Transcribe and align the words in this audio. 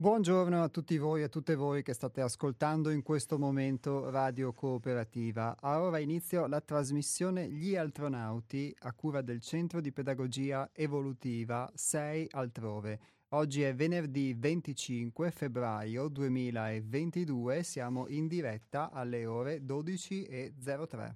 Buongiorno 0.00 0.62
a 0.62 0.70
tutti 0.70 0.96
voi 0.96 1.20
e 1.20 1.24
a 1.24 1.28
tutte 1.28 1.54
voi 1.54 1.82
che 1.82 1.92
state 1.92 2.22
ascoltando 2.22 2.88
in 2.88 3.02
questo 3.02 3.38
momento 3.38 4.08
Radio 4.08 4.54
Cooperativa. 4.54 5.54
A 5.60 5.82
ora 5.82 5.98
inizio 5.98 6.46
la 6.46 6.62
trasmissione 6.62 7.50
Gli 7.50 7.76
Altronauti 7.76 8.74
a 8.78 8.94
cura 8.94 9.20
del 9.20 9.42
Centro 9.42 9.82
di 9.82 9.92
Pedagogia 9.92 10.70
Evolutiva 10.72 11.70
6 11.74 12.28
Altrove. 12.30 13.00
Oggi 13.34 13.60
è 13.60 13.74
venerdì 13.74 14.32
25 14.32 15.30
febbraio 15.30 16.08
2022, 16.08 17.62
siamo 17.62 18.08
in 18.08 18.26
diretta 18.26 18.90
alle 18.92 19.26
ore 19.26 19.58
12.03. 19.58 21.14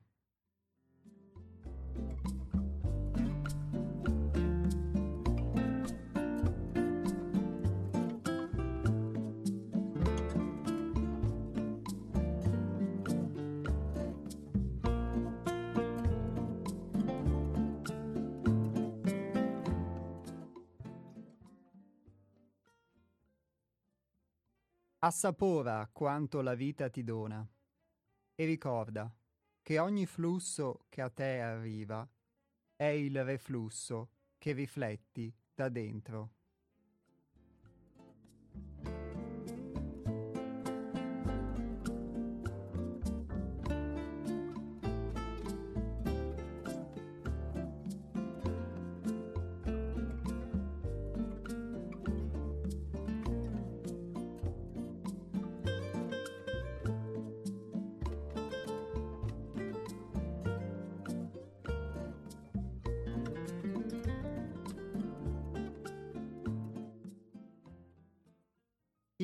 Assapora 25.07 25.87
quanto 25.93 26.41
la 26.41 26.55
vita 26.55 26.89
ti 26.89 27.05
dona 27.05 27.47
e 28.35 28.45
ricorda 28.47 29.15
che 29.61 29.79
ogni 29.79 30.07
flusso 30.07 30.87
che 30.89 31.03
a 31.03 31.11
te 31.11 31.43
arriva 31.43 32.09
è 32.75 32.87
il 32.87 33.23
reflusso 33.23 34.13
che 34.39 34.53
rifletti 34.53 35.31
da 35.55 35.69
dentro. 35.69 36.44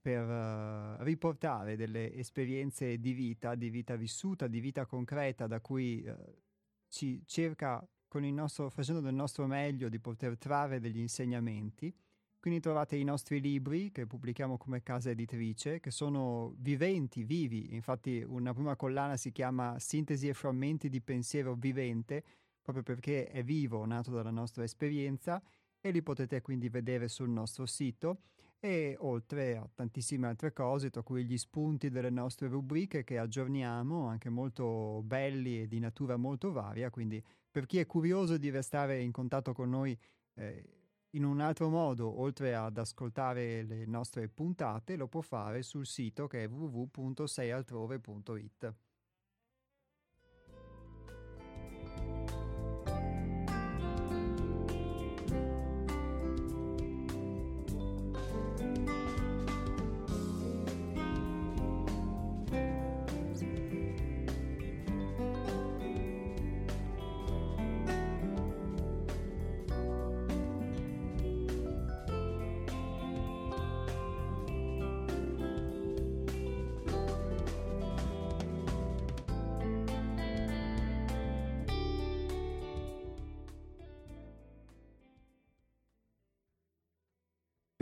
per 0.00 0.26
uh, 0.26 1.02
riportare 1.02 1.76
delle 1.76 2.14
esperienze 2.14 2.98
di 2.98 3.12
vita, 3.12 3.54
di 3.54 3.68
vita 3.68 3.96
vissuta, 3.96 4.46
di 4.46 4.60
vita 4.60 4.86
concreta 4.86 5.46
da 5.46 5.60
cui 5.60 6.02
uh, 6.06 6.14
ci 6.88 7.22
cerca 7.26 7.86
con 8.08 8.24
il 8.24 8.32
nostro, 8.32 8.70
facendo 8.70 9.00
del 9.00 9.14
nostro 9.14 9.46
meglio 9.46 9.88
di 9.88 10.00
poter 10.00 10.36
trarre 10.38 10.80
degli 10.80 10.98
insegnamenti. 10.98 11.94
Quindi 12.40 12.60
trovate 12.60 12.96
i 12.96 13.04
nostri 13.04 13.38
libri 13.38 13.92
che 13.92 14.06
pubblichiamo 14.06 14.56
come 14.56 14.82
casa 14.82 15.10
editrice, 15.10 15.78
che 15.78 15.90
sono 15.90 16.54
viventi, 16.56 17.22
vivi. 17.22 17.74
Infatti 17.74 18.24
una 18.26 18.54
prima 18.54 18.76
collana 18.76 19.18
si 19.18 19.30
chiama 19.30 19.78
Sintesi 19.78 20.26
e 20.26 20.32
frammenti 20.32 20.88
di 20.88 21.02
pensiero 21.02 21.54
vivente, 21.54 22.24
proprio 22.62 22.82
perché 22.82 23.26
è 23.26 23.44
vivo, 23.44 23.84
nato 23.84 24.10
dalla 24.10 24.30
nostra 24.30 24.64
esperienza, 24.64 25.42
e 25.78 25.90
li 25.90 26.02
potete 26.02 26.40
quindi 26.40 26.70
vedere 26.70 27.08
sul 27.08 27.28
nostro 27.28 27.66
sito 27.66 28.22
e 28.60 28.94
oltre 29.00 29.56
a 29.56 29.68
tantissime 29.74 30.28
altre 30.28 30.52
cose, 30.52 30.90
tra 30.90 31.02
cui 31.02 31.24
gli 31.24 31.38
spunti 31.38 31.88
delle 31.88 32.10
nostre 32.10 32.46
rubriche 32.46 33.04
che 33.04 33.16
aggiorniamo, 33.18 34.06
anche 34.06 34.28
molto 34.28 35.00
belli 35.02 35.62
e 35.62 35.66
di 35.66 35.78
natura 35.78 36.16
molto 36.16 36.52
varia, 36.52 36.90
quindi 36.90 37.24
per 37.50 37.64
chi 37.66 37.78
è 37.78 37.86
curioso 37.86 38.36
di 38.36 38.50
restare 38.50 39.00
in 39.00 39.12
contatto 39.12 39.54
con 39.54 39.70
noi 39.70 39.98
eh, 40.34 40.80
in 41.14 41.24
un 41.24 41.40
altro 41.40 41.68
modo, 41.70 42.20
oltre 42.20 42.54
ad 42.54 42.76
ascoltare 42.78 43.64
le 43.64 43.84
nostre 43.86 44.28
puntate, 44.28 44.96
lo 44.96 45.08
può 45.08 45.22
fare 45.22 45.62
sul 45.62 45.86
sito 45.86 46.26
che 46.28 46.44
è 46.44 46.48
www.seialtrove.it. 46.48 48.74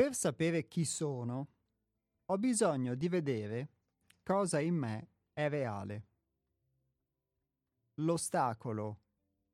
Per 0.09 0.17
sapere 0.17 0.69
chi 0.69 0.87
sono, 0.87 1.49
ho 2.25 2.39
bisogno 2.39 2.95
di 2.95 3.11
vedere 3.11 3.69
cosa 4.23 4.59
in 4.59 4.75
me 4.75 5.11
è 5.35 5.51
reale. 5.51 6.07
L'ostacolo 7.97 9.01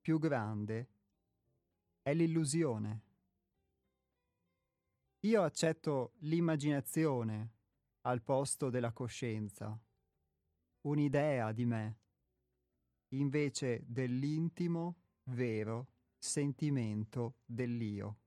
più 0.01 0.21
grande 0.21 0.91
è 2.03 2.15
l'illusione. 2.15 3.03
Io 5.23 5.43
accetto 5.43 6.13
l'immaginazione 6.19 7.55
al 8.03 8.23
posto 8.23 8.71
della 8.71 8.93
coscienza, 8.93 9.77
un'idea 10.83 11.51
di 11.51 11.65
me, 11.65 11.99
invece 13.09 13.83
dell'intimo, 13.89 15.01
vero 15.25 15.89
sentimento 16.17 17.39
dell'io. 17.45 18.19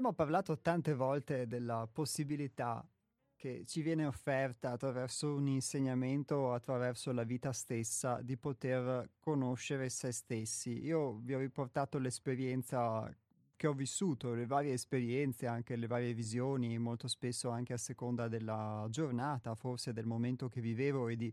Abbiamo 0.00 0.16
parlato 0.16 0.58
tante 0.62 0.94
volte 0.94 1.46
della 1.46 1.86
possibilità 1.86 2.82
che 3.36 3.64
ci 3.66 3.82
viene 3.82 4.06
offerta 4.06 4.70
attraverso 4.70 5.34
un 5.34 5.46
insegnamento 5.46 6.36
o 6.36 6.54
attraverso 6.54 7.12
la 7.12 7.22
vita 7.22 7.52
stessa 7.52 8.22
di 8.22 8.38
poter 8.38 9.10
conoscere 9.20 9.90
se 9.90 10.10
stessi. 10.10 10.82
Io 10.82 11.18
vi 11.18 11.34
ho 11.34 11.38
riportato 11.38 11.98
l'esperienza 11.98 13.14
che 13.54 13.66
ho 13.66 13.74
vissuto, 13.74 14.32
le 14.32 14.46
varie 14.46 14.72
esperienze, 14.72 15.46
anche 15.46 15.76
le 15.76 15.86
varie 15.86 16.14
visioni, 16.14 16.78
molto 16.78 17.06
spesso 17.06 17.50
anche 17.50 17.74
a 17.74 17.76
seconda 17.76 18.26
della 18.26 18.86
giornata, 18.88 19.54
forse 19.54 19.92
del 19.92 20.06
momento 20.06 20.48
che 20.48 20.62
vivevo 20.62 21.08
e 21.08 21.16
di 21.16 21.30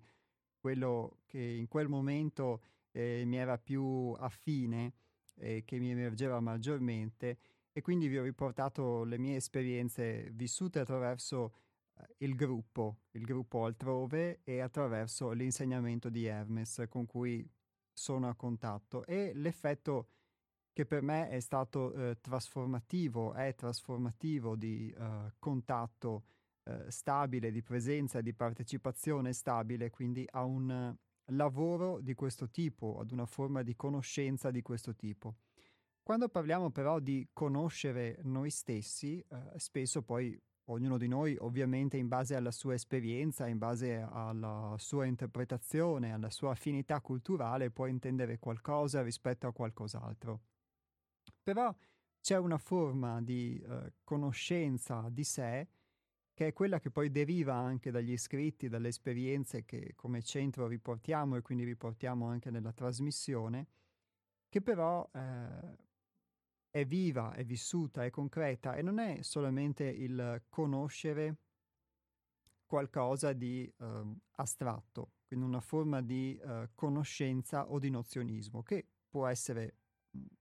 quello 0.59 1.19
che 1.25 1.39
in 1.39 1.69
quel 1.69 1.87
momento 1.87 2.61
eh, 2.91 3.23
mi 3.25 3.37
era 3.37 3.57
più 3.57 4.13
affine 4.19 4.91
e 5.35 5.63
che 5.63 5.79
mi 5.79 5.89
emergeva 5.89 6.41
maggiormente 6.41 7.37
e 7.77 7.81
quindi 7.81 8.07
vi 8.07 8.17
ho 8.17 8.23
riportato 8.23 9.03
le 9.03 9.19
mie 9.19 9.35
esperienze 9.35 10.31
vissute 10.31 10.79
attraverso 10.79 11.53
eh, 11.93 12.15
il 12.25 12.33
gruppo, 12.33 13.01
il 13.11 13.21
gruppo 13.21 13.65
altrove 13.65 14.39
e 14.43 14.61
attraverso 14.61 15.29
l'insegnamento 15.29 16.09
di 16.09 16.25
Hermes 16.25 16.85
con 16.89 17.05
cui 17.05 17.47
sono 17.93 18.29
a 18.29 18.33
contatto 18.33 19.05
e 19.05 19.31
l'effetto 19.35 20.07
che 20.73 20.87
per 20.87 21.03
me 21.03 21.29
è 21.29 21.39
stato 21.39 21.93
eh, 21.93 22.17
trasformativo, 22.19 23.33
è 23.33 23.53
trasformativo 23.53 24.55
di 24.55 24.91
eh, 24.97 25.33
contatto 25.37 26.23
eh, 26.63 26.89
stabile, 26.89 27.51
di 27.51 27.61
presenza, 27.61 28.21
di 28.21 28.33
partecipazione 28.33 29.33
stabile, 29.33 29.91
quindi 29.91 30.27
a 30.31 30.43
un 30.43 30.97
lavoro 31.25 31.99
di 32.01 32.15
questo 32.15 32.49
tipo, 32.49 32.97
ad 32.99 33.11
una 33.11 33.27
forma 33.27 33.61
di 33.61 33.75
conoscenza 33.75 34.49
di 34.49 34.63
questo 34.63 34.95
tipo. 34.95 35.35
Quando 36.07 36.29
parliamo 36.29 36.69
però 36.69 36.99
di 36.99 37.27
conoscere 37.33 38.19
noi 38.23 38.49
stessi, 38.49 39.19
eh, 39.19 39.59
spesso 39.59 40.03
poi 40.03 40.41
ognuno 40.67 40.97
di 40.97 41.09
noi 41.09 41.35
ovviamente 41.37 41.97
in 41.97 42.07
base 42.07 42.33
alla 42.33 42.51
sua 42.51 42.75
esperienza, 42.75 43.45
in 43.45 43.57
base 43.57 43.97
alla 44.09 44.73
sua 44.77 45.03
interpretazione, 45.03 46.13
alla 46.13 46.29
sua 46.29 46.51
affinità 46.51 47.01
culturale 47.01 47.71
può 47.71 47.87
intendere 47.87 48.39
qualcosa 48.39 49.01
rispetto 49.01 49.47
a 49.47 49.51
qualcos'altro. 49.51 50.39
Però 51.43 51.75
c'è 52.21 52.37
una 52.37 52.57
forma 52.57 53.21
di 53.21 53.61
eh, 53.61 53.95
conoscenza 54.05 55.09
di 55.11 55.25
sé 55.25 55.67
che 56.33 56.47
è 56.47 56.53
quella 56.53 56.79
che 56.79 56.89
poi 56.89 57.11
deriva 57.11 57.55
anche 57.55 57.91
dagli 57.91 58.15
scritti, 58.15 58.69
dalle 58.69 58.87
esperienze 58.87 59.65
che 59.65 59.91
come 59.93 60.21
centro 60.21 60.67
riportiamo 60.67 61.35
e 61.35 61.41
quindi 61.41 61.65
riportiamo 61.65 62.27
anche 62.27 62.49
nella 62.49 62.71
trasmissione, 62.71 63.67
che 64.47 64.61
però 64.61 65.05
eh, 65.13 65.85
è 66.79 66.85
viva, 66.85 67.33
è 67.33 67.43
vissuta, 67.43 68.05
è 68.05 68.11
concreta 68.11 68.75
e 68.75 68.83
non 68.83 68.99
è 68.99 69.23
solamente 69.23 69.83
il 69.83 70.43
conoscere 70.47 71.37
qualcosa 72.67 73.33
di 73.33 73.63
eh, 73.79 74.15
astratto, 74.35 75.13
quindi 75.25 75.45
una 75.45 75.59
forma 75.59 76.01
di 76.01 76.37
eh, 76.37 76.69
conoscenza 76.75 77.71
o 77.71 77.79
di 77.79 77.89
nozionismo, 77.89 78.61
che 78.61 78.85
può 79.09 79.25
essere 79.25 79.77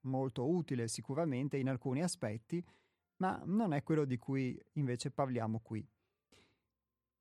molto 0.03 0.47
utile 0.47 0.89
sicuramente 0.89 1.57
in 1.57 1.71
alcuni 1.71 2.03
aspetti, 2.03 2.63
ma 3.19 3.41
non 3.47 3.73
è 3.73 3.83
quello 3.83 4.05
di 4.05 4.19
cui 4.19 4.61
invece 4.73 5.11
parliamo 5.11 5.61
qui. 5.61 5.89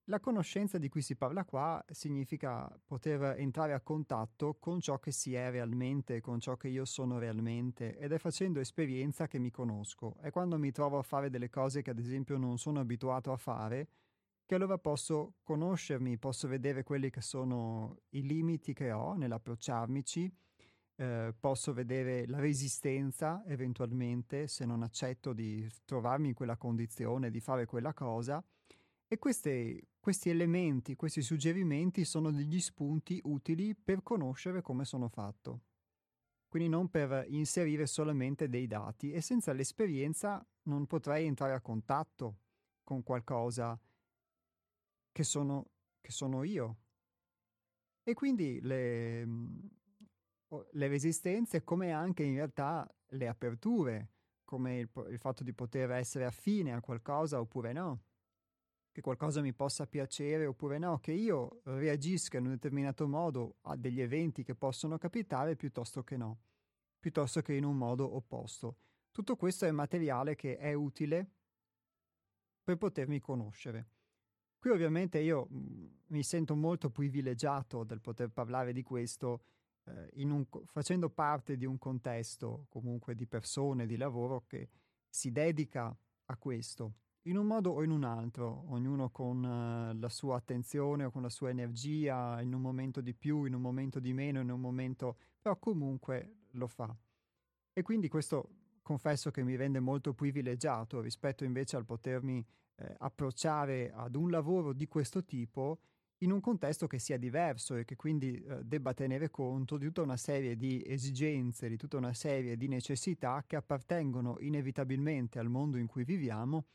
La 0.09 0.19
conoscenza 0.19 0.77
di 0.77 0.87
cui 0.87 1.01
si 1.01 1.15
parla 1.15 1.45
qua 1.45 1.83
significa 1.89 2.69
poter 2.85 3.39
entrare 3.39 3.73
a 3.73 3.81
contatto 3.81 4.55
con 4.59 4.79
ciò 4.79 4.99
che 4.99 5.11
si 5.11 5.33
è 5.33 5.49
realmente, 5.49 6.21
con 6.21 6.39
ciò 6.39 6.57
che 6.57 6.67
io 6.67 6.85
sono 6.85 7.17
realmente 7.17 7.97
ed 7.97 8.11
è 8.11 8.19
facendo 8.19 8.59
esperienza 8.59 9.25
che 9.25 9.39
mi 9.39 9.49
conosco. 9.49 10.15
È 10.21 10.29
quando 10.29 10.59
mi 10.59 10.69
trovo 10.69 10.99
a 10.99 11.01
fare 11.01 11.31
delle 11.31 11.49
cose 11.49 11.81
che 11.81 11.89
ad 11.89 11.97
esempio 11.97 12.37
non 12.37 12.59
sono 12.59 12.79
abituato 12.79 13.31
a 13.31 13.37
fare, 13.37 13.87
che 14.45 14.53
allora 14.53 14.77
posso 14.77 15.37
conoscermi, 15.41 16.19
posso 16.19 16.47
vedere 16.47 16.83
quelli 16.83 17.09
che 17.09 17.21
sono 17.21 18.01
i 18.09 18.21
limiti 18.21 18.73
che 18.73 18.91
ho 18.91 19.15
nell'approcciarmici, 19.15 20.31
eh, 20.97 21.33
posso 21.39 21.73
vedere 21.73 22.27
la 22.27 22.37
resistenza 22.37 23.43
eventualmente 23.47 24.47
se 24.47 24.65
non 24.65 24.83
accetto 24.83 25.33
di 25.33 25.67
trovarmi 25.83 26.27
in 26.27 26.35
quella 26.35 26.57
condizione, 26.57 27.31
di 27.31 27.39
fare 27.39 27.65
quella 27.65 27.95
cosa 27.95 28.43
e 29.07 29.19
queste, 29.19 29.89
questi 29.99 30.29
elementi, 30.29 30.95
questi 30.95 31.21
suggerimenti 31.21 32.05
sono 32.05 32.31
degli 32.31 32.59
spunti 32.59 33.19
utili 33.25 33.75
per 33.75 34.01
conoscere 34.01 34.61
come 34.61 34.83
sono 34.85 35.07
fatto. 35.09 35.61
Quindi 36.47 36.69
non 36.69 36.89
per 36.89 37.25
inserire 37.29 37.85
solamente 37.85 38.49
dei 38.49 38.65
dati 38.65 39.11
e 39.11 39.21
senza 39.21 39.53
l'esperienza 39.53 40.45
non 40.63 40.87
potrei 40.87 41.25
entrare 41.27 41.53
a 41.53 41.61
contatto 41.61 42.39
con 42.83 43.03
qualcosa 43.03 43.79
che 45.11 45.23
sono, 45.23 45.69
che 46.01 46.11
sono 46.11 46.43
io. 46.43 46.77
E 48.03 48.13
quindi 48.13 48.59
le, 48.61 49.25
le 50.71 50.87
resistenze 50.87 51.63
come 51.63 51.91
anche 51.91 52.23
in 52.23 52.35
realtà 52.35 52.87
le 53.09 53.27
aperture, 53.27 54.11
come 54.45 54.79
il, 54.79 54.89
il 55.09 55.19
fatto 55.19 55.43
di 55.43 55.53
poter 55.53 55.91
essere 55.91 56.25
affine 56.25 56.73
a 56.73 56.81
qualcosa 56.81 57.39
oppure 57.39 57.73
no 57.73 58.03
che 58.95 59.01
qualcosa 59.01 59.41
mi 59.41 59.51
possa 59.51 59.85
piacere 59.85 60.45
oppure 60.45 60.77
no, 60.77 60.99
che 60.99 61.11
io 61.11 61.59
reagisca 61.63 62.37
in 62.37 62.45
un 62.45 62.51
determinato 62.51 63.09
modo 63.09 63.57
a 63.63 63.75
degli 63.75 63.99
eventi 63.99 64.41
che 64.41 64.55
possono 64.55 64.97
capitare 64.97 65.57
piuttosto 65.57 66.01
che 66.01 66.15
no, 66.15 66.39
piuttosto 66.97 67.41
che 67.41 67.55
in 67.55 67.65
un 67.65 67.75
modo 67.75 68.15
opposto. 68.15 68.77
Tutto 69.11 69.35
questo 69.35 69.65
è 69.65 69.71
materiale 69.71 70.35
che 70.35 70.55
è 70.55 70.71
utile 70.71 71.29
per 72.63 72.77
potermi 72.77 73.19
conoscere. 73.19 73.89
Qui 74.57 74.69
ovviamente 74.69 75.19
io 75.19 75.49
mm, 75.51 75.87
mi 76.07 76.23
sento 76.23 76.55
molto 76.55 76.89
privilegiato 76.89 77.83
del 77.83 77.99
poter 77.99 78.29
parlare 78.29 78.71
di 78.71 78.81
questo 78.81 79.43
eh, 79.83 80.23
un, 80.23 80.45
facendo 80.67 81.09
parte 81.09 81.57
di 81.57 81.65
un 81.65 81.77
contesto 81.77 82.67
comunque 82.69 83.13
di 83.13 83.27
persone, 83.27 83.87
di 83.87 83.97
lavoro 83.97 84.45
che 84.47 84.69
si 85.09 85.33
dedica 85.33 85.93
a 86.27 86.37
questo 86.37 86.93
in 87.27 87.37
un 87.37 87.45
modo 87.45 87.71
o 87.71 87.83
in 87.83 87.89
un 87.89 88.03
altro, 88.03 88.65
ognuno 88.67 89.09
con 89.09 89.43
uh, 89.43 89.99
la 89.99 90.09
sua 90.09 90.37
attenzione 90.37 91.05
o 91.05 91.11
con 91.11 91.23
la 91.23 91.29
sua 91.29 91.49
energia, 91.49 92.39
in 92.41 92.53
un 92.53 92.61
momento 92.61 93.01
di 93.01 93.13
più, 93.13 93.45
in 93.45 93.55
un 93.55 93.61
momento 93.61 93.99
di 93.99 94.13
meno, 94.13 94.41
in 94.41 94.51
un 94.51 94.59
momento, 94.59 95.17
però 95.41 95.57
comunque 95.57 96.35
lo 96.51 96.67
fa. 96.67 96.95
E 97.73 97.81
quindi 97.81 98.07
questo 98.09 98.49
confesso 98.81 99.31
che 99.31 99.43
mi 99.43 99.55
rende 99.55 99.79
molto 99.79 100.13
privilegiato 100.13 101.01
rispetto 101.01 101.43
invece 101.43 101.75
al 101.75 101.85
potermi 101.85 102.45
eh, 102.75 102.95
approcciare 102.99 103.91
ad 103.91 104.15
un 104.15 104.29
lavoro 104.29 104.73
di 104.73 104.87
questo 104.87 105.23
tipo 105.25 105.79
in 106.19 106.31
un 106.31 106.39
contesto 106.39 106.85
che 106.85 106.99
sia 106.99 107.17
diverso 107.17 107.75
e 107.75 107.83
che 107.83 107.95
quindi 107.95 108.39
eh, 108.39 108.63
debba 108.63 108.93
tenere 108.93 109.31
conto 109.31 109.77
di 109.77 109.85
tutta 109.87 110.03
una 110.03 110.15
serie 110.15 110.55
di 110.55 110.83
esigenze, 110.85 111.67
di 111.67 111.77
tutta 111.77 111.97
una 111.97 112.13
serie 112.13 112.55
di 112.55 112.67
necessità 112.67 113.43
che 113.47 113.55
appartengono 113.55 114.37
inevitabilmente 114.39 115.39
al 115.39 115.49
mondo 115.49 115.77
in 115.77 115.87
cui 115.87 116.03
viviamo 116.03 116.65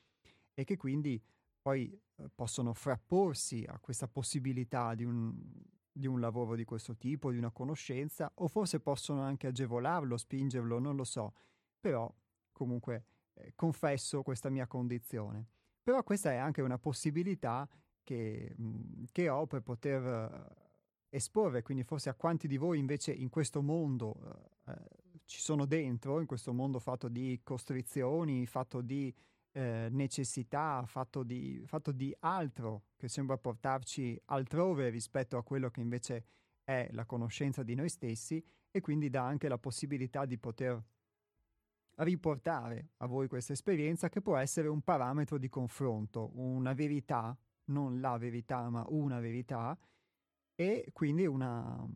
e 0.61 0.65
che 0.65 0.77
quindi 0.77 1.21
poi 1.61 1.91
eh, 2.17 2.31
possono 2.35 2.75
frapporsi 2.75 3.65
a 3.67 3.79
questa 3.79 4.07
possibilità 4.07 4.95
di 4.95 5.05
un, 5.05 5.35
di 5.91 6.07
un 6.07 6.21
lavoro 6.21 6.55
di 6.55 6.65
questo 6.65 6.97
tipo, 6.97 7.31
di 7.31 7.39
una 7.39 7.51
conoscenza, 7.51 8.31
o 8.35 8.49
forse 8.49 8.81
possono 8.81 9.23
anche 9.23 9.47
agevolarlo, 9.47 10.19
spingerlo, 10.19 10.79
non 10.79 10.97
lo 10.97 11.05
so, 11.05 11.33
però 11.81 12.13
comunque 12.53 13.05
eh, 13.35 13.53
confesso 13.55 14.23
questa 14.23 14.51
mia 14.51 14.67
condizione. 14.67 15.47
Però 15.83 16.03
questa 16.03 16.31
è 16.31 16.37
anche 16.37 16.61
una 16.61 16.79
possibilità 16.79 17.67
che, 18.03 18.55
che 19.11 19.29
ho 19.31 19.47
per 19.47 19.63
poter 19.63 20.03
uh, 20.03 20.55
esporre, 21.09 21.63
quindi 21.63 21.85
forse 21.85 22.11
a 22.11 22.15
quanti 22.15 22.47
di 22.47 22.59
voi 22.59 22.79
invece 22.79 23.13
in 23.13 23.31
questo 23.31 23.63
mondo 23.63 24.15
uh, 24.67 24.71
uh, 24.71 24.75
ci 25.25 25.41
sono 25.41 25.65
dentro, 25.65 26.21
in 26.21 26.27
questo 26.27 26.53
mondo 26.53 26.79
fatto 26.81 27.09
di 27.09 27.41
costrizioni, 27.43 28.45
fatto 28.47 28.83
di 28.83 29.13
eh, 29.53 29.89
necessità, 29.91 30.85
fatto 30.87 31.23
di, 31.23 31.63
fatto 31.67 31.93
di 31.93 32.15
altro 32.21 32.85
che 32.97 33.09
sembra 33.09 33.37
portarci 33.37 34.21
altrove 34.27 34.89
rispetto 34.91 35.37
a 35.37 35.43
quello 35.43 35.71
che 35.71 35.81
invece 35.81 36.25
è 36.65 36.89
la 36.93 37.05
conoscenza 37.05 37.63
di 37.63 37.75
noi 37.75 37.89
stessi 37.89 38.45
e 38.71 38.81
quindi 38.81 39.11
dà 39.11 39.25
anche 39.25 39.49
la 39.49 39.59
possibilità 39.59 40.25
di 40.25 40.39
poter 40.39 40.83
riportare 41.97 42.91
a 42.99 43.07
voi 43.07 43.29
questa 43.29 43.53
esperienza 43.53 44.09
che 44.09 44.23
può 44.23 44.37
essere 44.37 44.69
un 44.69 44.81
parametro 44.83 45.39
di 45.39 45.49
confronto, 45.49 46.31
una 46.35 46.73
verità, 46.73 47.37
non 47.65 48.01
la 48.01 48.17
verità 48.17 48.69
ma 48.71 48.85
una 48.89 49.21
verità 49.21 49.77
e 50.55 50.91
quindi 50.93 51.27
una, 51.27 51.87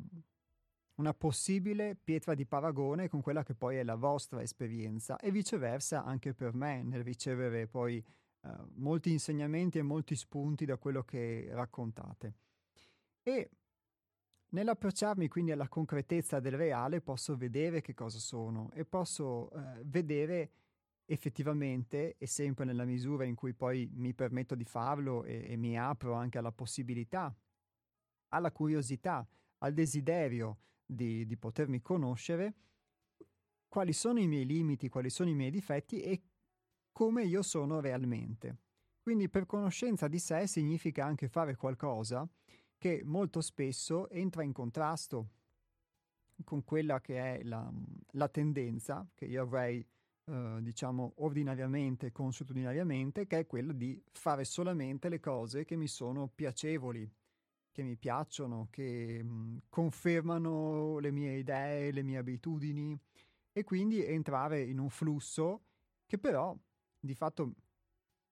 una 0.96 1.12
possibile 1.12 1.96
pietra 1.96 2.34
di 2.34 2.46
paragone 2.46 3.08
con 3.08 3.20
quella 3.20 3.42
che 3.42 3.54
poi 3.54 3.76
è 3.76 3.82
la 3.82 3.96
vostra 3.96 4.42
esperienza 4.42 5.18
e 5.18 5.30
viceversa 5.30 6.04
anche 6.04 6.34
per 6.34 6.54
me 6.54 6.82
nel 6.82 7.02
ricevere 7.02 7.66
poi 7.66 8.04
uh, 8.42 8.48
molti 8.74 9.10
insegnamenti 9.10 9.78
e 9.78 9.82
molti 9.82 10.14
spunti 10.14 10.64
da 10.64 10.76
quello 10.76 11.02
che 11.02 11.48
raccontate. 11.50 12.34
E 13.22 13.50
nell'approcciarmi 14.50 15.26
quindi 15.28 15.50
alla 15.50 15.68
concretezza 15.68 16.38
del 16.38 16.56
reale 16.56 17.00
posso 17.00 17.36
vedere 17.36 17.80
che 17.80 17.94
cosa 17.94 18.18
sono 18.18 18.70
e 18.72 18.84
posso 18.84 19.50
uh, 19.52 19.60
vedere 19.84 20.50
effettivamente 21.06 22.16
e 22.16 22.26
sempre 22.26 22.64
nella 22.64 22.84
misura 22.84 23.24
in 23.24 23.34
cui 23.34 23.52
poi 23.52 23.90
mi 23.92 24.14
permetto 24.14 24.54
di 24.54 24.64
farlo 24.64 25.24
e, 25.24 25.44
e 25.50 25.56
mi 25.56 25.76
apro 25.76 26.14
anche 26.14 26.38
alla 26.38 26.52
possibilità, 26.52 27.34
alla 28.28 28.52
curiosità, 28.52 29.26
al 29.58 29.74
desiderio 29.74 30.58
di, 30.84 31.26
di 31.26 31.36
potermi 31.36 31.80
conoscere, 31.80 32.54
quali 33.68 33.92
sono 33.92 34.20
i 34.20 34.26
miei 34.26 34.46
limiti, 34.46 34.88
quali 34.88 35.10
sono 35.10 35.30
i 35.30 35.34
miei 35.34 35.50
difetti 35.50 36.00
e 36.00 36.22
come 36.92 37.24
io 37.24 37.42
sono 37.42 37.80
realmente. 37.80 38.58
Quindi 39.02 39.28
per 39.28 39.46
conoscenza 39.46 40.08
di 40.08 40.18
sé 40.18 40.46
significa 40.46 41.04
anche 41.04 41.28
fare 41.28 41.56
qualcosa 41.56 42.26
che 42.78 43.02
molto 43.04 43.40
spesso 43.40 44.08
entra 44.10 44.42
in 44.42 44.52
contrasto 44.52 45.30
con 46.44 46.64
quella 46.64 47.00
che 47.00 47.18
è 47.18 47.42
la, 47.42 47.70
la 48.12 48.28
tendenza 48.28 49.08
che 49.14 49.26
io 49.26 49.42
avrei 49.42 49.86
eh, 50.26 50.58
diciamo 50.60 51.14
ordinariamente, 51.16 52.12
consuetudinariamente, 52.12 53.26
che 53.26 53.40
è 53.40 53.46
quello 53.46 53.72
di 53.72 54.02
fare 54.12 54.44
solamente 54.44 55.08
le 55.08 55.20
cose 55.20 55.64
che 55.64 55.76
mi 55.76 55.86
sono 55.86 56.28
piacevoli, 56.28 57.10
che 57.74 57.82
mi 57.82 57.96
piacciono, 57.96 58.68
che 58.70 59.20
mh, 59.20 59.26
mm, 59.26 59.56
confermano 59.68 60.98
le 60.98 61.10
mie 61.10 61.38
idee, 61.38 61.90
le 61.90 62.02
mie 62.04 62.18
abitudini 62.18 62.96
e 63.52 63.64
quindi 63.64 64.04
entrare 64.04 64.62
in 64.62 64.78
un 64.78 64.88
flusso 64.88 65.64
che 66.06 66.16
però 66.18 66.56
di 67.00 67.14
fatto 67.14 67.54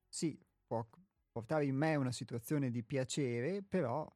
sì, 0.09 0.39
può 0.65 0.87
portare 1.33 1.65
in 1.65 1.75
me 1.75 1.97
una 1.97 2.13
situazione 2.13 2.71
di 2.71 2.85
piacere, 2.85 3.63
però 3.63 4.09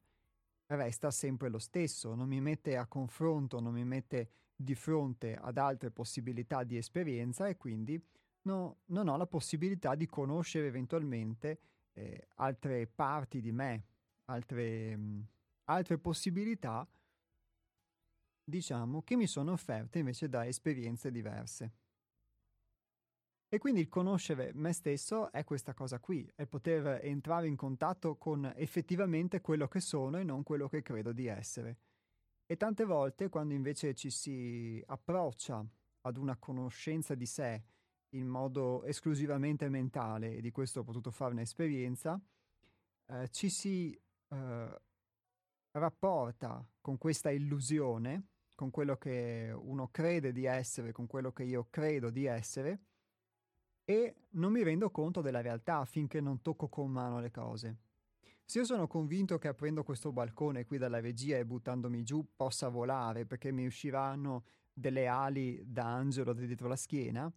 resta 0.67 1.11
sempre 1.11 1.49
lo 1.49 1.59
stesso, 1.59 2.15
non 2.15 2.29
mi 2.29 2.39
mette 2.39 2.77
a 2.77 2.87
confronto, 2.87 3.59
non 3.59 3.73
mi 3.73 3.83
mette 3.83 4.29
di 4.55 4.75
fronte 4.75 5.35
ad 5.35 5.57
altre 5.57 5.91
possibilità 5.91 6.63
di 6.63 6.77
esperienza 6.77 7.47
e 7.47 7.57
quindi 7.57 8.01
no, 8.43 8.77
non 8.85 9.09
ho 9.09 9.17
la 9.17 9.27
possibilità 9.27 9.93
di 9.95 10.05
conoscere 10.05 10.67
eventualmente 10.67 11.59
eh, 11.91 12.27
altre 12.35 12.87
parti 12.87 13.41
di 13.41 13.51
me, 13.51 13.83
altre, 14.29 14.97
altre 15.65 15.97
possibilità, 15.97 16.87
diciamo, 18.43 19.03
che 19.03 19.15
mi 19.15 19.27
sono 19.27 19.51
offerte 19.51 19.99
invece 19.99 20.29
da 20.29 20.45
esperienze 20.45 21.11
diverse. 21.11 21.73
E 23.49 23.59
quindi 23.59 23.79
il 23.79 23.87
conoscere 23.87 24.51
me 24.53 24.73
stesso 24.73 25.31
è 25.31 25.45
questa 25.45 25.73
cosa 25.73 25.99
qui, 25.99 26.29
è 26.35 26.45
poter 26.45 26.99
entrare 27.03 27.47
in 27.47 27.55
contatto 27.55 28.17
con 28.17 28.51
effettivamente 28.57 29.39
quello 29.39 29.69
che 29.69 29.79
sono 29.79 30.19
e 30.19 30.23
non 30.23 30.43
quello 30.43 30.67
che 30.67 30.81
credo 30.81 31.13
di 31.13 31.27
essere. 31.27 31.77
E 32.45 32.57
tante 32.57 32.83
volte 32.83 33.29
quando 33.29 33.53
invece 33.53 33.93
ci 33.93 34.09
si 34.09 34.83
approccia 34.85 35.65
ad 36.01 36.17
una 36.17 36.35
conoscenza 36.37 37.15
di 37.15 37.25
sé 37.25 37.63
in 38.11 38.27
modo 38.27 38.83
esclusivamente 38.83 39.69
mentale, 39.69 40.35
e 40.35 40.41
di 40.41 40.51
questo 40.51 40.81
ho 40.81 40.83
potuto 40.83 41.11
fare 41.11 41.31
un'esperienza, 41.31 42.19
eh, 43.07 43.29
ci 43.29 43.49
si 43.49 43.97
eh, 44.29 44.81
rapporta 45.71 46.65
con 46.81 46.97
questa 46.97 47.31
illusione, 47.31 48.27
con 48.55 48.71
quello 48.71 48.97
che 48.97 49.53
uno 49.55 49.89
crede 49.89 50.31
di 50.31 50.45
essere, 50.45 50.91
con 50.91 51.07
quello 51.07 51.31
che 51.31 51.43
io 51.43 51.67
credo 51.69 52.09
di 52.09 52.25
essere, 52.25 52.79
e 53.85 54.15
non 54.31 54.51
mi 54.51 54.63
rendo 54.63 54.89
conto 54.89 55.21
della 55.21 55.41
realtà 55.41 55.85
finché 55.85 56.19
non 56.19 56.41
tocco 56.41 56.67
con 56.67 56.91
mano 56.91 57.19
le 57.19 57.31
cose. 57.31 57.77
Se 58.43 58.59
io 58.59 58.65
sono 58.65 58.87
convinto 58.87 59.37
che 59.37 59.47
aprendo 59.47 59.83
questo 59.83 60.11
balcone 60.11 60.65
qui 60.65 60.77
dalla 60.77 60.99
regia 60.99 61.37
e 61.37 61.45
buttandomi 61.45 62.03
giù 62.03 62.25
possa 62.35 62.69
volare 62.69 63.25
perché 63.25 63.51
mi 63.51 63.65
usciranno 63.65 64.45
delle 64.73 65.07
ali 65.07 65.61
da 65.65 65.85
angelo 65.85 66.33
dietro 66.33 66.67
la 66.67 66.75
schiena, 66.75 67.31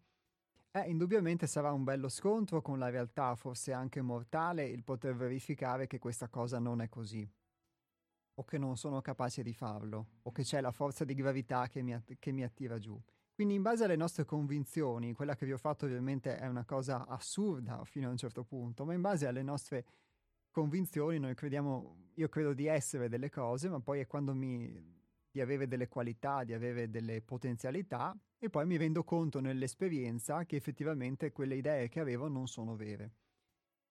eh, 0.72 0.88
indubbiamente 0.88 1.46
sarà 1.46 1.72
un 1.72 1.84
bello 1.84 2.08
scontro 2.08 2.62
con 2.62 2.78
la 2.78 2.90
realtà, 2.90 3.34
forse 3.34 3.72
anche 3.72 4.00
mortale, 4.02 4.66
il 4.66 4.84
poter 4.84 5.16
verificare 5.16 5.86
che 5.86 5.98
questa 5.98 6.28
cosa 6.28 6.58
non 6.58 6.80
è 6.80 6.88
così, 6.88 7.28
o 8.34 8.44
che 8.44 8.58
non 8.58 8.76
sono 8.76 9.00
capace 9.00 9.42
di 9.42 9.52
farlo, 9.52 10.06
o 10.22 10.32
che 10.32 10.42
c'è 10.42 10.60
la 10.60 10.70
forza 10.70 11.04
di 11.04 11.14
gravità 11.14 11.66
che 11.68 11.82
mi, 11.82 11.94
att- 11.94 12.16
che 12.18 12.30
mi 12.32 12.44
attira 12.44 12.78
giù. 12.78 13.00
Quindi 13.32 13.54
in 13.54 13.62
base 13.62 13.84
alle 13.84 13.96
nostre 13.96 14.24
convinzioni, 14.24 15.12
quella 15.14 15.34
che 15.34 15.46
vi 15.46 15.52
ho 15.52 15.58
fatto 15.58 15.86
ovviamente 15.86 16.36
è 16.36 16.46
una 16.46 16.64
cosa 16.64 17.06
assurda 17.06 17.84
fino 17.84 18.06
a 18.06 18.10
un 18.10 18.16
certo 18.16 18.44
punto, 18.44 18.84
ma 18.84 18.92
in 18.92 19.00
base 19.00 19.26
alle 19.26 19.42
nostre 19.42 19.84
convinzioni, 20.50 21.18
noi 21.18 21.34
crediamo, 21.34 22.10
io 22.14 22.28
credo 22.28 22.52
di 22.52 22.66
essere 22.66 23.08
delle 23.08 23.30
cose, 23.30 23.68
ma 23.68 23.80
poi 23.80 24.00
è 24.00 24.06
quando 24.06 24.34
mi 24.34 24.98
di 25.32 25.40
avere 25.40 25.68
delle 25.68 25.88
qualità, 25.88 26.42
di 26.44 26.52
avere 26.52 26.90
delle 26.90 27.22
potenzialità 27.22 28.16
e 28.42 28.48
poi 28.48 28.64
mi 28.64 28.78
rendo 28.78 29.04
conto 29.04 29.38
nell'esperienza 29.38 30.46
che 30.46 30.56
effettivamente 30.56 31.30
quelle 31.30 31.56
idee 31.56 31.90
che 31.90 32.00
avevo 32.00 32.26
non 32.26 32.48
sono 32.48 32.74
vere. 32.74 33.12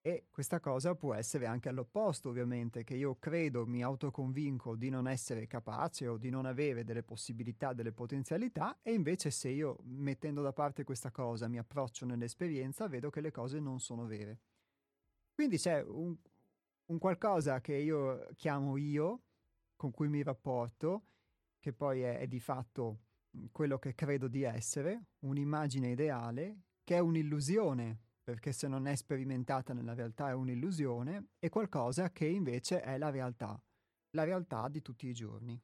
E 0.01 0.25
questa 0.31 0.59
cosa 0.59 0.95
può 0.95 1.13
essere 1.13 1.45
anche 1.45 1.69
all'opposto, 1.69 2.29
ovviamente, 2.29 2.83
che 2.83 2.95
io 2.95 3.17
credo, 3.19 3.67
mi 3.67 3.83
autoconvinco 3.83 4.75
di 4.75 4.89
non 4.89 5.07
essere 5.07 5.45
capace 5.45 6.07
o 6.07 6.17
di 6.17 6.31
non 6.31 6.47
avere 6.47 6.83
delle 6.83 7.03
possibilità, 7.03 7.73
delle 7.73 7.91
potenzialità, 7.91 8.79
e 8.81 8.93
invece 8.93 9.29
se 9.29 9.49
io 9.49 9.77
mettendo 9.83 10.41
da 10.41 10.51
parte 10.51 10.83
questa 10.83 11.11
cosa 11.11 11.47
mi 11.47 11.59
approccio 11.59 12.05
nell'esperienza, 12.05 12.87
vedo 12.87 13.11
che 13.11 13.21
le 13.21 13.31
cose 13.31 13.59
non 13.59 13.79
sono 13.79 14.07
vere. 14.07 14.39
Quindi 15.31 15.57
c'è 15.57 15.83
un, 15.83 16.15
un 16.85 16.97
qualcosa 16.97 17.61
che 17.61 17.75
io 17.75 18.29
chiamo 18.35 18.77
io, 18.77 19.21
con 19.75 19.91
cui 19.91 20.07
mi 20.07 20.23
rapporto, 20.23 21.03
che 21.59 21.71
poi 21.71 22.01
è, 22.01 22.17
è 22.17 22.27
di 22.27 22.39
fatto 22.39 23.08
quello 23.51 23.77
che 23.77 23.95
credo 23.95 24.27
di 24.27 24.43
essere, 24.43 25.07
un'immagine 25.19 25.91
ideale, 25.91 26.63
che 26.83 26.95
è 26.95 26.99
un'illusione, 26.99 27.99
perché 28.23 28.51
se 28.51 28.67
non 28.67 28.87
è 28.87 28.95
sperimentata 28.95 29.73
nella 29.73 29.93
realtà 29.93 30.29
è 30.29 30.33
un'illusione, 30.33 31.29
e 31.39 31.49
qualcosa 31.49 32.11
che 32.11 32.25
invece 32.25 32.81
è 32.81 32.97
la 32.97 33.09
realtà, 33.09 33.61
la 34.11 34.23
realtà 34.23 34.67
di 34.67 34.81
tutti 34.81 35.07
i 35.07 35.13
giorni. 35.13 35.61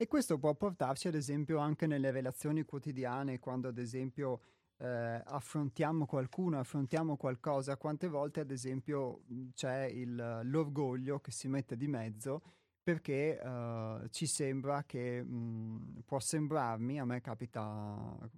E 0.00 0.06
questo 0.06 0.38
può 0.38 0.54
portarci 0.54 1.08
ad 1.08 1.16
esempio 1.16 1.58
anche 1.58 1.88
nelle 1.88 2.12
relazioni 2.12 2.64
quotidiane, 2.64 3.40
quando 3.40 3.66
ad 3.66 3.78
esempio 3.78 4.40
eh, 4.76 4.86
affrontiamo 5.24 6.06
qualcuno, 6.06 6.60
affrontiamo 6.60 7.16
qualcosa, 7.16 7.76
quante 7.76 8.06
volte 8.06 8.38
ad 8.38 8.52
esempio 8.52 9.24
c'è 9.54 9.86
il, 9.86 10.42
l'orgoglio 10.44 11.18
che 11.18 11.32
si 11.32 11.48
mette 11.48 11.76
di 11.76 11.88
mezzo 11.88 12.42
perché 12.80 13.40
uh, 13.42 14.06
ci 14.10 14.26
sembra 14.26 14.84
che 14.84 15.20
mh, 15.20 16.02
può 16.06 16.20
sembrarmi, 16.20 17.00
a 17.00 17.04
me 17.04 17.20
capita, 17.20 18.30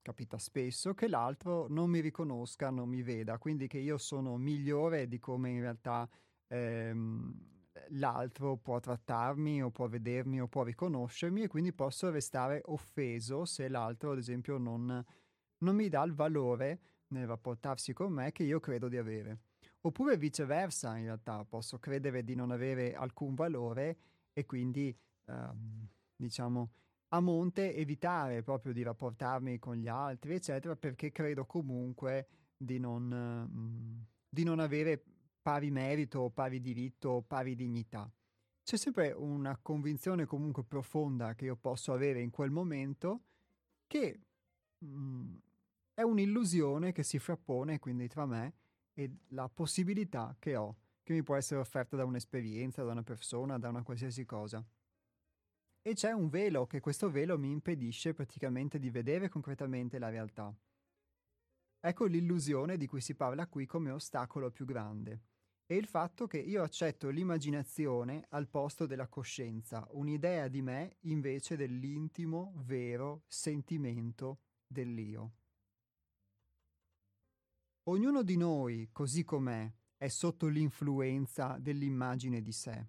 capita 0.00 0.38
spesso, 0.38 0.94
che 0.94 1.08
l'altro 1.08 1.66
non 1.68 1.90
mi 1.90 1.98
riconosca, 1.98 2.70
non 2.70 2.88
mi 2.88 3.02
veda, 3.02 3.38
quindi 3.38 3.66
che 3.66 3.78
io 3.78 3.98
sono 3.98 4.36
migliore 4.36 5.08
di 5.08 5.18
come 5.18 5.50
in 5.50 5.60
realtà... 5.62 6.08
Ehm, 6.46 7.59
l'altro 7.92 8.56
può 8.56 8.80
trattarmi 8.80 9.62
o 9.62 9.70
può 9.70 9.88
vedermi 9.88 10.40
o 10.40 10.48
può 10.48 10.62
riconoscermi 10.62 11.42
e 11.42 11.48
quindi 11.48 11.72
posso 11.72 12.10
restare 12.10 12.62
offeso 12.66 13.44
se 13.44 13.68
l'altro 13.68 14.12
ad 14.12 14.18
esempio 14.18 14.58
non, 14.58 15.04
non 15.58 15.74
mi 15.74 15.88
dà 15.88 16.02
il 16.02 16.14
valore 16.14 16.80
nel 17.08 17.26
rapportarsi 17.26 17.92
con 17.92 18.12
me 18.12 18.32
che 18.32 18.44
io 18.44 18.60
credo 18.60 18.88
di 18.88 18.96
avere. 18.96 19.38
Oppure 19.82 20.16
viceversa, 20.16 20.96
in 20.96 21.04
realtà 21.04 21.44
posso 21.44 21.78
credere 21.78 22.22
di 22.22 22.34
non 22.34 22.50
avere 22.50 22.94
alcun 22.94 23.34
valore 23.34 23.98
e 24.32 24.44
quindi, 24.44 24.96
ehm, 25.26 25.88
diciamo, 26.16 26.72
a 27.08 27.20
monte 27.20 27.74
evitare 27.74 28.42
proprio 28.42 28.72
di 28.72 28.82
rapportarmi 28.82 29.58
con 29.58 29.76
gli 29.76 29.88
altri, 29.88 30.34
eccetera, 30.34 30.76
perché 30.76 31.10
credo 31.10 31.44
comunque 31.46 32.28
di 32.56 32.78
non, 32.78 33.04
mh, 33.08 34.06
di 34.28 34.44
non 34.44 34.60
avere 34.60 35.02
pari 35.40 35.70
merito, 35.70 36.30
pari 36.30 36.60
diritto, 36.60 37.24
pari 37.26 37.54
dignità. 37.54 38.10
C'è 38.62 38.76
sempre 38.76 39.10
una 39.12 39.58
convinzione 39.60 40.26
comunque 40.26 40.62
profonda 40.64 41.34
che 41.34 41.46
io 41.46 41.56
posso 41.56 41.92
avere 41.92 42.20
in 42.20 42.30
quel 42.30 42.50
momento 42.50 43.22
che 43.86 44.20
mh, 44.78 44.86
mm, 44.86 45.36
è 45.94 46.02
un'illusione 46.02 46.92
che 46.92 47.02
si 47.02 47.18
frappone 47.18 47.78
quindi 47.78 48.06
tra 48.06 48.26
me 48.26 48.54
e 48.94 49.10
la 49.28 49.48
possibilità 49.48 50.36
che 50.38 50.56
ho, 50.56 50.76
che 51.02 51.12
mi 51.12 51.22
può 51.22 51.36
essere 51.36 51.60
offerta 51.60 51.96
da 51.96 52.04
un'esperienza, 52.04 52.82
da 52.84 52.92
una 52.92 53.02
persona, 53.02 53.58
da 53.58 53.68
una 53.68 53.82
qualsiasi 53.82 54.24
cosa. 54.24 54.64
E 55.82 55.94
c'è 55.94 56.12
un 56.12 56.28
velo, 56.28 56.66
che 56.66 56.80
questo 56.80 57.10
velo 57.10 57.38
mi 57.38 57.50
impedisce 57.50 58.12
praticamente 58.12 58.78
di 58.78 58.90
vedere 58.90 59.28
concretamente 59.28 59.98
la 59.98 60.10
realtà. 60.10 60.54
Ecco 61.82 62.04
l'illusione 62.04 62.76
di 62.76 62.86
cui 62.86 63.00
si 63.00 63.14
parla 63.14 63.46
qui 63.46 63.64
come 63.64 63.90
ostacolo 63.90 64.50
più 64.50 64.66
grande. 64.66 65.22
E 65.64 65.76
il 65.76 65.86
fatto 65.86 66.26
che 66.26 66.38
io 66.38 66.62
accetto 66.62 67.08
l'immaginazione 67.08 68.26
al 68.30 68.48
posto 68.48 68.86
della 68.86 69.08
coscienza, 69.08 69.86
un'idea 69.92 70.48
di 70.48 70.60
me 70.60 70.96
invece 71.02 71.56
dell'intimo, 71.56 72.52
vero 72.64 73.22
sentimento 73.28 74.40
dell'io. 74.66 75.32
Ognuno 77.84 78.22
di 78.22 78.36
noi, 78.36 78.90
così 78.92 79.24
com'è, 79.24 79.72
è 79.96 80.08
sotto 80.08 80.48
l'influenza 80.48 81.56
dell'immagine 81.58 82.42
di 82.42 82.52
sé. 82.52 82.88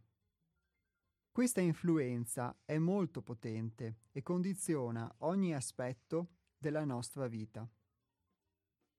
Questa 1.32 1.62
influenza 1.62 2.58
è 2.66 2.78
molto 2.78 3.22
potente 3.22 4.02
e 4.12 4.22
condiziona 4.22 5.10
ogni 5.20 5.56
aspetto 5.56 6.32
della 6.58 6.84
nostra 6.84 7.28
vita. 7.28 7.70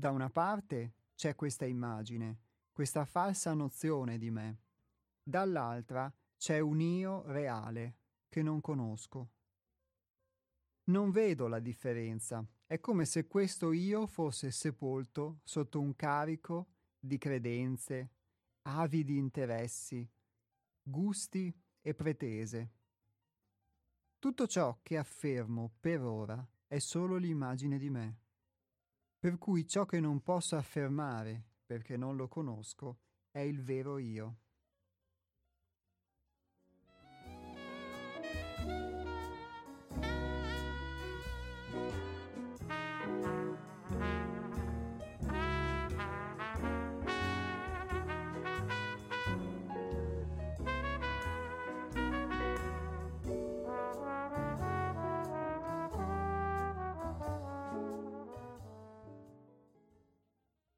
Da 0.03 0.11
una 0.11 0.31
parte 0.31 0.95
c'è 1.15 1.37
questa 1.37 1.65
immagine, 1.65 2.41
questa 2.73 3.05
falsa 3.05 3.55
nozione 3.55 4.19
di 4.19 4.33
me. 4.33 4.63
Dall'altra 5.23 6.13
c'è 6.37 6.59
un 6.59 6.81
io 6.81 7.23
reale 7.27 7.99
che 8.29 8.43
non 8.43 8.61
conosco. 8.61 9.31
Non 10.87 11.13
vedo 11.13 11.47
la 11.47 11.61
differenza. 11.61 12.45
È 12.67 12.81
come 12.81 13.05
se 13.05 13.29
questo 13.29 13.71
io 13.71 14.09
fosse 14.09 14.51
sepolto 14.51 15.39
sotto 15.45 15.79
un 15.79 15.95
carico 15.95 16.73
di 16.99 17.17
credenze, 17.17 18.11
avidi 18.63 19.17
interessi, 19.17 20.05
gusti 20.83 21.57
e 21.81 21.95
pretese. 21.95 22.73
Tutto 24.19 24.49
ciò 24.49 24.81
che 24.83 24.99
affermo 24.99 25.77
per 25.79 26.03
ora 26.03 26.45
è 26.67 26.81
solo 26.81 27.15
l'immagine 27.19 27.79
di 27.79 27.89
me. 27.89 28.22
Per 29.23 29.39
cui 29.39 29.69
ciò 29.69 29.87
che 29.87 30.01
non 30.01 30.21
posso 30.21 30.57
affermare, 30.57 31.45
perché 31.65 31.97
non 31.97 32.17
lo 32.17 32.27
conosco, 32.27 33.03
è 33.31 33.39
il 33.39 33.63
vero 33.63 33.99
io. 33.99 34.39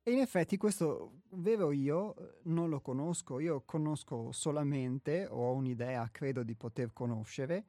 E 0.07 0.13
in 0.13 0.19
effetti 0.19 0.59
questo 0.59 1.23
vero 1.31 1.73
io 1.73 2.39
non 2.43 2.69
lo 2.69 2.83
conosco, 2.83 3.41
io 3.41 3.63
conosco 3.65 4.33
solamente, 4.33 5.27
o 5.27 5.49
ho 5.49 5.55
un'idea, 5.55 6.11
credo 6.11 6.43
di 6.43 6.55
poter 6.55 6.93
conoscere, 6.93 7.65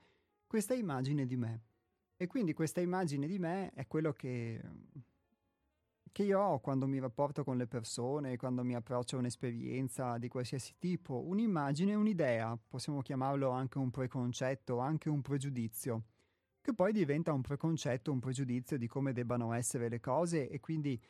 questa 0.45 0.73
immagine 0.73 1.25
di 1.25 1.37
me. 1.37 1.61
E 2.17 2.27
quindi 2.27 2.51
questa 2.51 2.81
immagine 2.81 3.25
di 3.25 3.39
me 3.39 3.71
è 3.73 3.87
quello 3.87 4.11
che, 4.11 4.61
che 6.11 6.23
io 6.23 6.41
ho 6.41 6.59
quando 6.59 6.87
mi 6.87 6.99
rapporto 6.99 7.45
con 7.45 7.55
le 7.55 7.67
persone, 7.67 8.35
quando 8.35 8.65
mi 8.65 8.75
approccio 8.75 9.15
a 9.15 9.19
un'esperienza 9.19 10.17
di 10.17 10.27
qualsiasi 10.27 10.75
tipo, 10.77 11.25
un'immagine, 11.25 11.95
un'idea, 11.95 12.59
possiamo 12.67 13.01
chiamarlo 13.01 13.49
anche 13.51 13.77
un 13.77 13.91
preconcetto, 13.91 14.79
anche 14.79 15.07
un 15.07 15.21
pregiudizio, 15.21 16.03
che 16.59 16.73
poi 16.73 16.91
diventa 16.91 17.31
un 17.31 17.41
preconcetto, 17.41 18.11
un 18.11 18.19
pregiudizio 18.19 18.77
di 18.77 18.87
come 18.87 19.13
debbano 19.13 19.53
essere 19.53 19.87
le 19.87 20.01
cose 20.01 20.49
e 20.49 20.59
quindi 20.59 21.01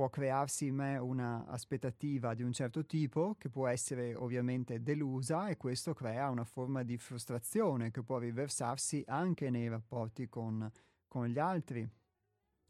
può 0.00 0.08
crearsi 0.08 0.68
in 0.68 0.76
me 0.76 0.96
una 0.96 1.44
aspettativa 1.44 2.32
di 2.32 2.42
un 2.42 2.54
certo 2.54 2.86
tipo 2.86 3.34
che 3.36 3.50
può 3.50 3.66
essere 3.66 4.14
ovviamente 4.14 4.82
delusa 4.82 5.48
e 5.48 5.58
questo 5.58 5.92
crea 5.92 6.30
una 6.30 6.46
forma 6.46 6.82
di 6.82 6.96
frustrazione 6.96 7.90
che 7.90 8.02
può 8.02 8.16
riversarsi 8.16 9.04
anche 9.08 9.50
nei 9.50 9.68
rapporti 9.68 10.26
con, 10.26 10.66
con 11.06 11.26
gli 11.26 11.38
altri, 11.38 11.86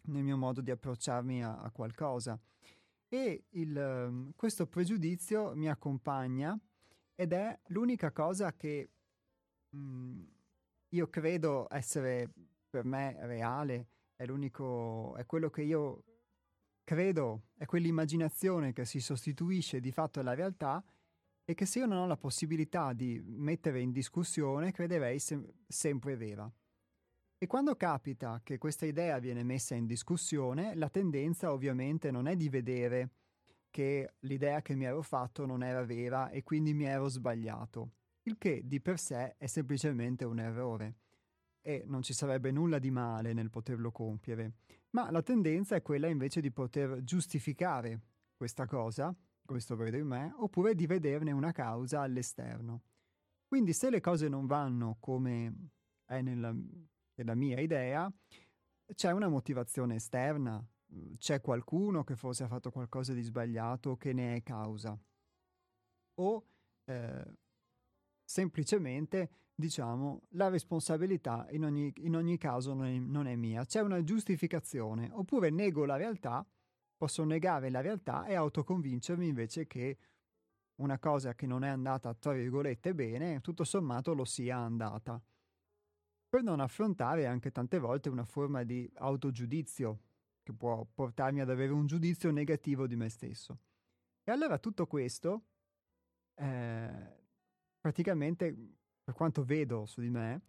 nel 0.06 0.24
mio 0.24 0.36
modo 0.36 0.60
di 0.60 0.72
approcciarmi 0.72 1.44
a, 1.44 1.58
a 1.58 1.70
qualcosa. 1.70 2.36
E 3.08 3.44
il, 3.50 3.78
ehm, 3.78 4.32
questo 4.34 4.66
pregiudizio 4.66 5.54
mi 5.54 5.68
accompagna 5.68 6.58
ed 7.14 7.32
è 7.32 7.56
l'unica 7.66 8.10
cosa 8.10 8.56
che 8.56 8.90
mh, 9.68 9.78
mm, 9.78 10.22
io 10.88 11.08
credo 11.08 11.68
essere 11.70 12.28
per 12.68 12.84
me 12.84 13.14
reale, 13.20 13.86
è, 14.16 14.24
è 14.24 15.26
quello 15.26 15.48
che 15.48 15.62
io 15.62 16.02
credo 16.90 17.50
è 17.56 17.66
quell'immaginazione 17.66 18.72
che 18.72 18.84
si 18.84 18.98
sostituisce 18.98 19.78
di 19.78 19.92
fatto 19.92 20.18
alla 20.18 20.34
realtà 20.34 20.84
e 21.44 21.54
che 21.54 21.64
se 21.64 21.78
io 21.78 21.86
non 21.86 21.98
ho 21.98 22.06
la 22.08 22.16
possibilità 22.16 22.92
di 22.94 23.22
mettere 23.24 23.78
in 23.78 23.92
discussione 23.92 24.72
crederei 24.72 25.20
sem- 25.20 25.48
sempre 25.68 26.16
vera. 26.16 26.52
E 27.38 27.46
quando 27.46 27.76
capita 27.76 28.40
che 28.42 28.58
questa 28.58 28.86
idea 28.86 29.20
viene 29.20 29.44
messa 29.44 29.76
in 29.76 29.86
discussione, 29.86 30.74
la 30.74 30.88
tendenza 30.88 31.52
ovviamente 31.52 32.10
non 32.10 32.26
è 32.26 32.34
di 32.34 32.48
vedere 32.48 33.10
che 33.70 34.14
l'idea 34.22 34.60
che 34.60 34.74
mi 34.74 34.84
ero 34.84 35.02
fatto 35.02 35.46
non 35.46 35.62
era 35.62 35.84
vera 35.84 36.30
e 36.30 36.42
quindi 36.42 36.74
mi 36.74 36.86
ero 36.86 37.06
sbagliato, 37.06 37.92
il 38.22 38.36
che 38.36 38.62
di 38.64 38.80
per 38.80 38.98
sé 38.98 39.36
è 39.38 39.46
semplicemente 39.46 40.24
un 40.24 40.40
errore 40.40 40.96
e 41.62 41.84
non 41.86 42.02
ci 42.02 42.12
sarebbe 42.12 42.50
nulla 42.50 42.78
di 42.78 42.90
male 42.90 43.32
nel 43.32 43.50
poterlo 43.50 43.90
compiere, 43.90 44.54
ma 44.90 45.10
la 45.10 45.22
tendenza 45.22 45.76
è 45.76 45.82
quella 45.82 46.08
invece 46.08 46.40
di 46.40 46.50
poter 46.50 47.02
giustificare 47.04 48.00
questa 48.36 48.66
cosa, 48.66 49.14
questo 49.44 49.76
vedo 49.76 49.96
in 49.96 50.06
me, 50.06 50.32
oppure 50.36 50.74
di 50.74 50.86
vederne 50.86 51.32
una 51.32 51.52
causa 51.52 52.00
all'esterno. 52.00 52.82
Quindi 53.46 53.72
se 53.72 53.90
le 53.90 54.00
cose 54.00 54.28
non 54.28 54.46
vanno 54.46 54.96
come 55.00 55.52
è 56.04 56.20
nella, 56.22 56.54
nella 57.14 57.34
mia 57.34 57.60
idea, 57.60 58.10
c'è 58.94 59.10
una 59.12 59.28
motivazione 59.28 59.96
esterna, 59.96 60.64
c'è 61.18 61.40
qualcuno 61.40 62.02
che 62.04 62.16
forse 62.16 62.44
ha 62.44 62.48
fatto 62.48 62.70
qualcosa 62.70 63.12
di 63.12 63.22
sbagliato 63.22 63.96
che 63.96 64.12
ne 64.12 64.36
è 64.36 64.42
causa. 64.42 64.98
O 66.14 66.46
eh, 66.84 67.34
semplicemente 68.24 69.30
diciamo, 69.60 70.22
la 70.30 70.48
responsabilità 70.48 71.46
in 71.50 71.64
ogni, 71.64 71.92
in 71.98 72.16
ogni 72.16 72.36
caso 72.36 72.74
non 72.74 72.86
è, 72.86 72.98
non 72.98 73.28
è, 73.28 73.36
mia. 73.36 73.64
C'è 73.64 73.80
una 73.80 74.02
giustificazione, 74.02 75.08
oppure 75.12 75.50
nego 75.50 75.84
la 75.84 75.96
realtà, 75.96 76.44
posso 76.96 77.22
negare 77.22 77.70
la 77.70 77.80
realtà 77.80 78.26
e 78.26 78.34
autoconvincermi 78.34 79.28
invece 79.28 79.68
che 79.68 79.98
una 80.80 80.98
cosa 80.98 81.34
che 81.34 81.46
non 81.46 81.62
è 81.62 81.68
andata, 81.68 82.12
tra 82.14 82.32
virgolette, 82.32 82.94
bene, 82.94 83.40
tutto 83.40 83.62
sommato 83.62 84.14
lo 84.14 84.24
sia 84.24 84.56
andata. 84.56 85.22
Per 86.28 86.42
non 86.42 86.58
affrontare 86.58 87.26
anche 87.26 87.52
tante 87.52 87.78
volte 87.78 88.08
una 88.08 88.24
forma 88.24 88.64
di 88.64 88.90
autogiudizio, 88.96 90.00
che 90.42 90.52
può 90.52 90.84
portarmi 90.92 91.40
ad 91.40 91.50
avere 91.50 91.72
un 91.72 91.86
giudizio 91.86 92.30
negativo 92.30 92.86
di 92.86 92.96
me 92.96 93.08
stesso. 93.08 93.58
E 94.24 94.32
allora 94.32 94.58
tutto 94.58 94.86
questo 94.86 95.44
eh, 96.34 97.18
praticamente 97.80 98.79
per 99.02 99.14
quanto 99.14 99.44
vedo 99.44 99.86
su 99.86 100.00
di 100.00 100.10
me, 100.10 100.42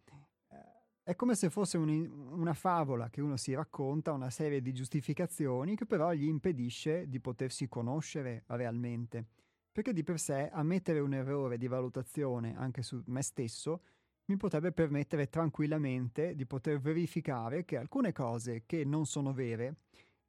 eh, 0.48 0.56
è 1.02 1.16
come 1.16 1.34
se 1.34 1.50
fosse 1.50 1.78
un, 1.78 1.88
una 1.88 2.54
favola 2.54 3.10
che 3.10 3.20
uno 3.20 3.36
si 3.36 3.54
racconta, 3.54 4.12
una 4.12 4.30
serie 4.30 4.60
di 4.60 4.72
giustificazioni 4.72 5.76
che 5.76 5.86
però 5.86 6.12
gli 6.12 6.24
impedisce 6.24 7.08
di 7.08 7.20
potersi 7.20 7.68
conoscere 7.68 8.44
realmente. 8.46 9.26
Perché 9.72 9.92
di 9.92 10.02
per 10.02 10.18
sé 10.18 10.50
ammettere 10.52 11.00
un 11.00 11.14
errore 11.14 11.56
di 11.56 11.66
valutazione 11.66 12.54
anche 12.56 12.82
su 12.82 13.02
me 13.06 13.22
stesso 13.22 13.82
mi 14.26 14.36
potrebbe 14.36 14.72
permettere 14.72 15.28
tranquillamente 15.28 16.34
di 16.34 16.46
poter 16.46 16.78
verificare 16.78 17.64
che 17.64 17.76
alcune 17.76 18.12
cose 18.12 18.64
che 18.66 18.84
non 18.84 19.06
sono 19.06 19.32
vere, 19.32 19.76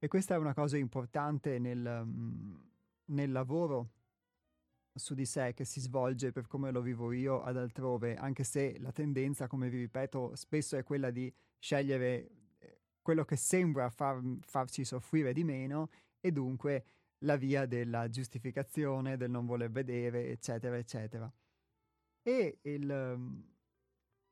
e 0.03 0.07
questa 0.09 0.35
è 0.35 0.37
una 0.37 0.53
cosa 0.53 0.77
importante 0.77 1.59
nel, 1.59 2.03
mm, 2.03 2.55
nel 3.05 3.31
lavoro 3.31 3.91
su 4.95 5.13
di 5.13 5.25
sé 5.25 5.53
che 5.53 5.65
si 5.65 5.79
svolge 5.79 6.31
per 6.31 6.47
come 6.47 6.71
lo 6.71 6.81
vivo 6.81 7.11
io 7.11 7.41
ad 7.41 7.57
altrove, 7.57 8.15
anche 8.15 8.43
se 8.43 8.77
la 8.79 8.91
tendenza, 8.91 9.47
come 9.47 9.69
vi 9.69 9.79
ripeto, 9.79 10.35
spesso 10.35 10.77
è 10.77 10.83
quella 10.83 11.09
di 11.09 11.33
scegliere 11.57 12.29
eh, 12.59 12.79
quello 13.01 13.25
che 13.25 13.35
sembra 13.35 13.89
far, 13.89 14.21
farci 14.41 14.85
soffrire 14.85 15.33
di 15.33 15.43
meno 15.43 15.89
e 16.19 16.31
dunque 16.31 16.85
la 17.19 17.35
via 17.35 17.65
della 17.65 18.09
giustificazione, 18.09 19.17
del 19.17 19.29
non 19.29 19.45
voler 19.45 19.71
vedere, 19.71 20.29
eccetera, 20.29 20.77
eccetera. 20.77 21.31
E 22.21 22.59
il, 22.61 23.43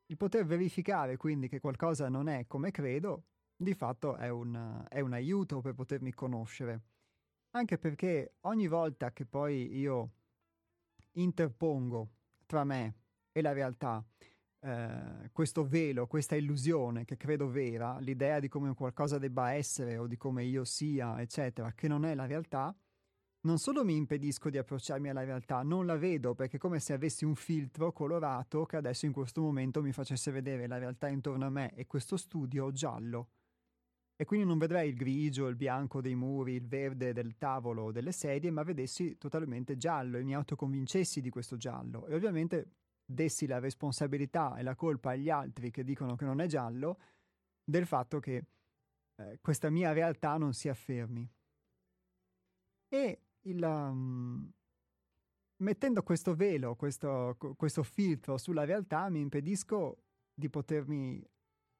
il 0.06 0.18
poter 0.18 0.46
verificare 0.46 1.18
quindi 1.18 1.48
che 1.48 1.60
qualcosa 1.60 2.10
non 2.10 2.28
è 2.28 2.46
come 2.48 2.72
credo, 2.72 3.26
di 3.56 3.74
fatto 3.74 4.16
è 4.16 4.30
un, 4.30 4.86
è 4.90 5.00
un 5.00 5.14
aiuto 5.14 5.62
per 5.62 5.74
potermi 5.74 6.14
conoscere. 6.14 6.82
Anche 7.52 7.78
perché 7.78 8.36
ogni 8.42 8.68
volta 8.68 9.12
che 9.12 9.26
poi 9.26 9.78
io 9.78 10.12
interpongo 11.14 12.10
tra 12.46 12.64
me 12.64 12.96
e 13.32 13.42
la 13.42 13.54
realtà 13.54 14.06
eh, 14.64 15.30
questo 15.32 15.66
velo, 15.66 16.06
questa 16.08 16.36
illusione 16.36 17.04
che 17.04 17.18
credo 17.18 17.50
vera, 17.50 17.98
l'idea 18.00 18.40
di 18.40 18.48
come 18.48 18.74
qualcosa 18.76 19.18
debba 19.18 19.54
essere 19.54 19.98
o 19.98 20.08
di 20.08 20.18
come 20.18 20.44
io 20.44 20.64
sia, 20.64 21.20
eccetera, 21.20 21.72
che 21.74 21.88
non 21.88 22.06
è 22.06 22.14
la 22.14 22.26
realtà, 22.26 22.76
non 23.44 23.58
solo 23.58 23.84
mi 23.84 23.96
impedisco 23.96 24.52
di 24.52 24.60
approcciarmi 24.60 25.10
alla 25.10 25.24
realtà, 25.24 25.64
non 25.64 25.88
la 25.88 25.98
vedo 25.98 26.36
perché 26.36 26.58
è 26.58 26.60
come 26.60 26.80
se 26.80 26.94
avessi 26.94 27.26
un 27.26 27.34
filtro 27.34 27.92
colorato 27.92 28.66
che 28.66 28.78
adesso 28.78 29.08
in 29.08 29.14
questo 29.14 29.42
momento 29.42 29.82
mi 29.82 29.92
facesse 29.92 30.30
vedere 30.30 30.68
la 30.68 30.78
realtà 30.78 31.08
intorno 31.08 31.48
a 31.48 31.50
me 31.50 31.74
e 31.74 31.88
questo 31.88 32.18
studio 32.18 32.72
giallo. 32.72 33.30
E 34.22 34.26
quindi 34.26 34.46
non 34.46 34.60
vedrei 34.60 34.90
il 34.90 34.96
grigio, 34.96 35.48
il 35.48 35.56
bianco 35.56 36.00
dei 36.00 36.14
muri, 36.14 36.54
il 36.54 36.68
verde 36.68 37.12
del 37.12 37.40
tavolo 37.40 37.86
o 37.86 37.92
delle 37.92 38.12
sedie, 38.12 38.52
ma 38.52 38.62
vedessi 38.62 39.18
totalmente 39.18 39.78
giallo 39.78 40.20
e 40.20 40.24
mi 40.24 40.36
autoconvincessi 40.36 41.22
di 41.22 41.32
questo 41.32 41.58
giallo. 41.58 42.06
E 42.06 42.14
ovviamente 42.14 42.70
dessi 43.04 43.48
la 43.48 43.58
responsabilità 43.58 44.58
e 44.58 44.62
la 44.62 44.76
colpa 44.76 45.10
agli 45.10 45.32
altri 45.32 45.72
che 45.72 45.84
dicono 45.84 46.16
che 46.16 46.26
non 46.26 46.40
è 46.40 46.46
giallo 46.46 47.00
del 47.64 47.88
fatto 47.88 48.20
che 48.20 48.46
eh, 49.16 49.40
questa 49.42 49.72
mia 49.72 49.92
realtà 49.92 50.38
non 50.38 50.54
si 50.54 50.70
affermi. 50.70 51.28
E 52.90 53.22
il, 53.40 53.64
um, 53.64 54.52
mettendo 55.64 56.04
questo 56.04 56.36
velo, 56.36 56.76
questo, 56.76 57.36
questo 57.58 57.82
filtro 57.82 58.38
sulla 58.38 58.66
realtà, 58.66 59.10
mi 59.10 59.20
impedisco 59.20 60.04
di 60.32 60.48
potermi 60.48 61.28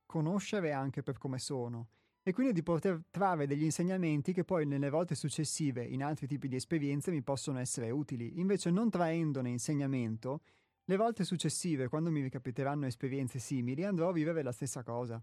conoscere 0.08 0.72
anche 0.72 1.04
per 1.04 1.20
come 1.20 1.38
sono 1.38 1.88
e 2.24 2.34
quindi 2.34 2.54
di 2.54 2.62
poter 2.62 3.04
trarre 3.10 3.48
degli 3.48 3.64
insegnamenti 3.64 4.32
che 4.32 4.44
poi 4.44 4.66
nelle 4.66 4.90
volte 4.90 5.16
successive 5.16 5.84
in 5.84 6.04
altri 6.04 6.28
tipi 6.28 6.48
di 6.48 6.56
esperienze 6.56 7.12
mi 7.12 7.22
possono 7.22 7.60
essere 7.60 7.90
utili. 7.90 8.40
Invece 8.40 8.70
non 8.70 8.90
traendone 8.90 9.50
insegnamento, 9.50 10.42
le 10.86 10.98
volte 10.98 11.24
successive, 11.24 11.88
quando 11.88 12.12
mi 12.12 12.22
ricapiteranno 12.22 12.86
esperienze 12.86 13.40
simili, 13.40 13.84
andrò 13.84 14.10
a 14.10 14.14
vivere 14.14 14.44
la 14.44 14.52
stessa 14.52 14.84
cosa. 14.84 15.22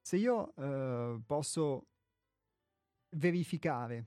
Se 0.00 0.16
io 0.16 0.54
eh, 0.54 1.20
posso 1.26 1.86
verificare 3.10 4.06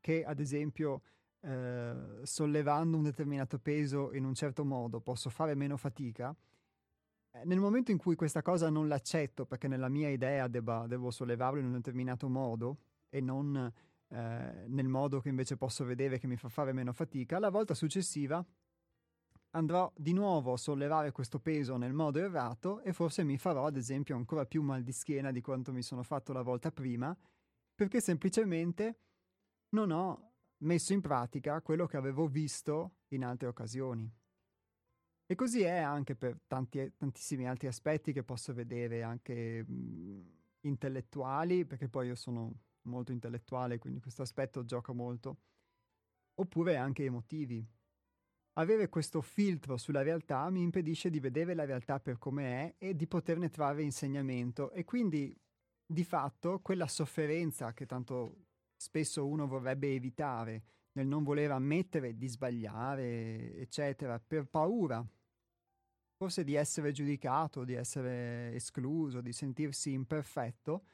che, 0.00 0.24
ad 0.24 0.40
esempio, 0.40 1.02
eh, 1.40 2.20
sollevando 2.22 2.96
un 2.96 3.02
determinato 3.02 3.58
peso 3.58 4.12
in 4.12 4.24
un 4.24 4.34
certo 4.34 4.64
modo 4.64 5.00
posso 5.00 5.28
fare 5.28 5.54
meno 5.54 5.76
fatica, 5.76 6.34
nel 7.42 7.58
momento 7.58 7.90
in 7.90 7.98
cui 7.98 8.14
questa 8.14 8.42
cosa 8.42 8.70
non 8.70 8.88
l'accetto 8.88 9.44
perché 9.44 9.68
nella 9.68 9.88
mia 9.88 10.08
idea 10.08 10.46
debba, 10.46 10.86
devo 10.86 11.10
sollevarlo 11.10 11.58
in 11.58 11.66
un 11.66 11.72
determinato 11.72 12.28
modo 12.28 12.78
e 13.08 13.20
non 13.20 13.72
eh, 14.08 14.64
nel 14.68 14.88
modo 14.88 15.20
che 15.20 15.28
invece 15.28 15.56
posso 15.56 15.84
vedere 15.84 16.18
che 16.18 16.26
mi 16.26 16.36
fa 16.36 16.48
fare 16.48 16.72
meno 16.72 16.92
fatica, 16.92 17.38
la 17.38 17.50
volta 17.50 17.74
successiva 17.74 18.44
andrò 19.50 19.92
di 19.96 20.12
nuovo 20.12 20.52
a 20.52 20.56
sollevare 20.56 21.12
questo 21.12 21.38
peso 21.38 21.76
nel 21.76 21.92
modo 21.92 22.18
errato 22.18 22.80
e 22.82 22.92
forse 22.92 23.24
mi 23.24 23.38
farò 23.38 23.66
ad 23.66 23.76
esempio 23.76 24.16
ancora 24.16 24.46
più 24.46 24.62
mal 24.62 24.82
di 24.82 24.92
schiena 24.92 25.30
di 25.30 25.40
quanto 25.40 25.72
mi 25.72 25.82
sono 25.82 26.02
fatto 26.02 26.32
la 26.32 26.42
volta 26.42 26.70
prima, 26.70 27.16
perché 27.74 28.00
semplicemente 28.00 28.98
non 29.70 29.90
ho 29.90 30.32
messo 30.58 30.92
in 30.92 31.00
pratica 31.00 31.60
quello 31.60 31.86
che 31.86 31.96
avevo 31.96 32.26
visto 32.26 32.98
in 33.08 33.24
altre 33.24 33.48
occasioni. 33.48 34.12
E 35.26 35.34
così 35.34 35.62
è 35.62 35.78
anche 35.78 36.14
per 36.14 36.38
tanti, 36.46 36.92
tantissimi 36.96 37.48
altri 37.48 37.66
aspetti 37.66 38.12
che 38.12 38.22
posso 38.22 38.52
vedere, 38.52 39.02
anche 39.02 39.64
mh, 39.64 40.32
intellettuali, 40.60 41.64
perché 41.64 41.88
poi 41.88 42.08
io 42.08 42.14
sono 42.14 42.52
molto 42.82 43.12
intellettuale, 43.12 43.78
quindi 43.78 44.00
questo 44.00 44.22
aspetto 44.22 44.64
gioca 44.64 44.92
molto, 44.92 45.38
oppure 46.34 46.76
anche 46.76 47.04
emotivi. 47.04 47.66
Avere 48.56 48.88
questo 48.88 49.20
filtro 49.20 49.76
sulla 49.76 50.02
realtà 50.02 50.48
mi 50.50 50.62
impedisce 50.62 51.10
di 51.10 51.18
vedere 51.20 51.54
la 51.54 51.64
realtà 51.64 51.98
per 51.98 52.18
come 52.18 52.44
è 52.44 52.74
e 52.86 52.94
di 52.94 53.06
poterne 53.08 53.50
trarre 53.50 53.82
insegnamento. 53.82 54.70
E 54.72 54.84
quindi 54.84 55.36
di 55.86 56.04
fatto 56.04 56.60
quella 56.60 56.86
sofferenza 56.86 57.72
che 57.72 57.86
tanto 57.86 58.46
spesso 58.76 59.26
uno 59.26 59.46
vorrebbe 59.46 59.92
evitare 59.92 60.62
nel 60.92 61.08
non 61.08 61.24
voler 61.24 61.50
ammettere 61.50 62.16
di 62.16 62.28
sbagliare, 62.28 63.56
eccetera, 63.56 64.20
per 64.20 64.46
paura 64.46 65.04
forse 66.16 66.44
di 66.44 66.54
essere 66.54 66.92
giudicato, 66.92 67.64
di 67.64 67.74
essere 67.74 68.54
escluso, 68.54 69.20
di 69.20 69.32
sentirsi 69.32 69.92
imperfetto, 69.92 70.84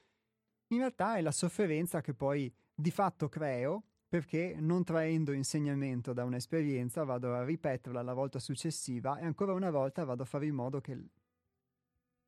in 0.68 0.78
realtà 0.78 1.16
è 1.16 1.20
la 1.20 1.32
sofferenza 1.32 2.00
che 2.00 2.14
poi 2.14 2.52
di 2.74 2.90
fatto 2.90 3.28
creo 3.28 3.84
perché 4.08 4.56
non 4.58 4.82
traendo 4.82 5.32
insegnamento 5.32 6.12
da 6.12 6.24
un'esperienza 6.24 7.04
vado 7.04 7.34
a 7.34 7.44
ripeterla 7.44 8.02
la 8.02 8.12
volta 8.12 8.38
successiva 8.38 9.18
e 9.18 9.24
ancora 9.24 9.52
una 9.52 9.70
volta 9.70 10.04
vado 10.04 10.22
a 10.22 10.26
fare 10.26 10.46
in 10.46 10.54
modo 10.54 10.80
che 10.80 10.98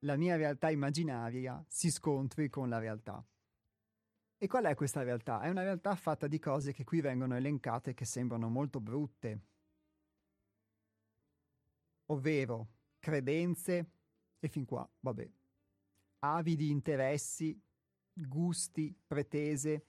la 0.05 0.17
mia 0.17 0.37
realtà 0.37 0.71
immaginaria 0.71 1.65
si 1.69 1.91
scontri 1.91 2.49
con 2.49 2.69
la 2.69 2.79
realtà. 2.79 3.25
E 4.37 4.47
qual 4.49 4.65
è 4.65 4.75
questa 4.75 5.03
realtà? 5.03 5.41
È 5.41 5.49
una 5.49 5.63
realtà 5.63 5.95
fatta 5.95 6.27
di 6.27 6.39
cose 6.41 6.73
che 6.73 6.85
qui 6.85 7.01
vengono 7.01 7.37
elencate 7.37 7.95
che 7.95 8.05
sembrano 8.05 8.49
molto 8.49 8.81
brutte, 8.81 9.41
ovvero 12.07 12.69
credenze 13.03 13.91
e 14.39 14.49
fin 14.49 14.65
qua, 14.65 14.89
vabbè, 15.01 15.29
avidi 16.21 16.71
interessi, 16.71 17.61
gusti, 18.13 18.97
pretese, 19.07 19.87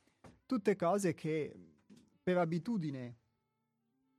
tutte 0.48 0.76
cose 0.76 1.14
che 1.14 1.54
per 2.24 2.38
abitudine 2.38 3.18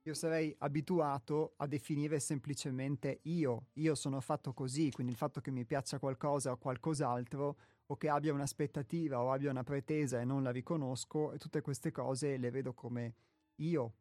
io 0.06 0.14
sarei 0.14 0.54
abituato 0.58 1.54
a 1.56 1.66
definire 1.66 2.20
semplicemente 2.20 3.20
io, 3.22 3.70
io 3.74 3.94
sono 3.94 4.20
fatto 4.20 4.52
così, 4.52 4.90
quindi 4.92 5.12
il 5.12 5.18
fatto 5.18 5.40
che 5.40 5.50
mi 5.50 5.64
piaccia 5.64 5.98
qualcosa 5.98 6.52
o 6.52 6.58
qualcos'altro 6.58 7.56
o 7.86 7.96
che 7.96 8.08
abbia 8.08 8.32
un'aspettativa 8.32 9.20
o 9.20 9.32
abbia 9.32 9.50
una 9.50 9.64
pretesa 9.64 10.20
e 10.20 10.24
non 10.24 10.42
la 10.42 10.50
riconosco, 10.50 11.32
e 11.32 11.38
tutte 11.38 11.62
queste 11.62 11.90
cose 11.90 12.36
le 12.36 12.50
vedo 12.50 12.74
come 12.74 13.14
io, 13.56 13.94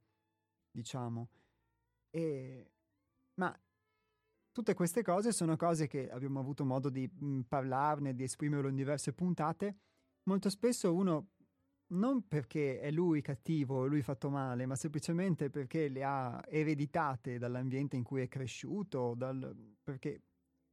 diciamo. 0.69 1.29
E... 2.11 2.71
Ma 3.35 3.57
tutte 4.53 4.73
queste 4.75 5.01
cose 5.01 5.33
sono 5.33 5.57
cose 5.57 5.87
che 5.87 6.09
abbiamo 6.09 6.39
avuto 6.39 6.63
modo 6.63 6.89
di 6.89 7.09
mh, 7.11 7.25
mm, 7.25 7.39
parlarne, 7.41 8.15
di 8.15 8.23
esprimerlo 8.23 8.69
in 8.69 8.75
diverse 8.75 9.11
puntate. 9.11 9.77
Molto 10.23 10.49
spesso 10.49 10.93
uno 10.93 11.31
non 11.93 12.27
perché 12.27 12.79
è 12.79 12.91
lui 12.91 13.21
cattivo, 13.21 13.85
lui 13.85 14.01
fatto 14.01 14.29
male, 14.29 14.65
ma 14.65 14.75
semplicemente 14.75 15.49
perché 15.49 15.89
le 15.89 16.03
ha 16.03 16.41
ereditate 16.47 17.37
dall'ambiente 17.37 17.95
in 17.97 18.03
cui 18.03 18.21
è 18.21 18.27
cresciuto, 18.27 19.13
dal, 19.15 19.75
perché 19.83 20.21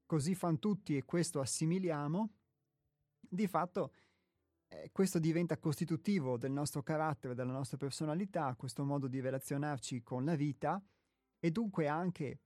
così 0.07 0.35
fanno 0.35 0.59
tutti 0.59 0.97
e 0.97 1.05
questo 1.05 1.40
assimiliamo, 1.40 2.31
di 3.19 3.47
fatto 3.47 3.93
eh, 4.69 4.90
questo 4.93 5.19
diventa 5.19 5.59
costitutivo 5.59 6.37
del 6.37 6.53
nostro 6.53 6.83
carattere, 6.83 7.35
della 7.35 7.53
nostra 7.53 7.77
personalità, 7.77 8.55
questo 8.57 8.85
modo 8.85 9.09
di 9.09 9.21
relazionarci 9.21 10.03
con 10.03 10.25
la 10.25 10.37
vita 10.37 10.83
e 11.38 11.51
dunque 11.51 11.88
anche 11.88 12.40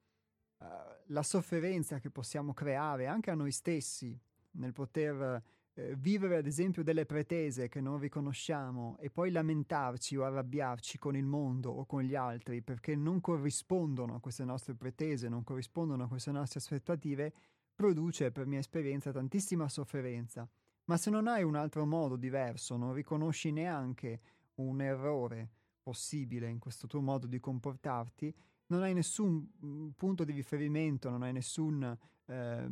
uh, 0.58 0.66
la 1.06 1.22
sofferenza 1.22 1.98
che 1.98 2.10
possiamo 2.10 2.52
creare 2.52 3.06
anche 3.06 3.30
a 3.30 3.34
noi 3.34 3.52
stessi 3.52 4.18
nel 4.52 4.72
poter 4.72 5.42
eh, 5.74 5.96
vivere 5.96 6.36
ad 6.36 6.46
esempio 6.46 6.84
delle 6.84 7.04
pretese 7.04 7.68
che 7.68 7.80
non 7.80 7.98
riconosciamo 7.98 8.96
e 9.00 9.10
poi 9.10 9.30
lamentarci 9.30 10.16
o 10.16 10.24
arrabbiarci 10.24 10.98
con 10.98 11.16
il 11.16 11.26
mondo 11.26 11.70
o 11.70 11.84
con 11.84 12.02
gli 12.02 12.14
altri 12.14 12.62
perché 12.62 12.94
non 12.94 13.20
corrispondono 13.20 14.14
a 14.14 14.20
queste 14.20 14.44
nostre 14.44 14.74
pretese, 14.74 15.28
non 15.28 15.42
corrispondono 15.42 16.04
a 16.04 16.08
queste 16.08 16.30
nostre 16.30 16.60
aspettative, 16.60 17.32
produce 17.74 18.30
per 18.30 18.46
mia 18.46 18.60
esperienza 18.60 19.10
tantissima 19.10 19.68
sofferenza. 19.68 20.48
Ma 20.84 20.96
se 20.96 21.10
non 21.10 21.26
hai 21.26 21.42
un 21.42 21.56
altro 21.56 21.84
modo 21.86 22.16
diverso, 22.16 22.76
non 22.76 22.92
riconosci 22.92 23.50
neanche 23.50 24.20
un 24.56 24.80
errore 24.80 25.50
possibile 25.82 26.48
in 26.48 26.58
questo 26.58 26.86
tuo 26.86 27.00
modo 27.00 27.26
di 27.26 27.40
comportarti, 27.40 28.32
non 28.66 28.82
hai 28.82 28.94
nessun 28.94 29.50
mm, 29.64 29.88
punto 29.90 30.24
di 30.24 30.32
riferimento, 30.32 31.10
non 31.10 31.22
hai 31.22 31.32
nessun 31.32 31.96
eh, 32.26 32.68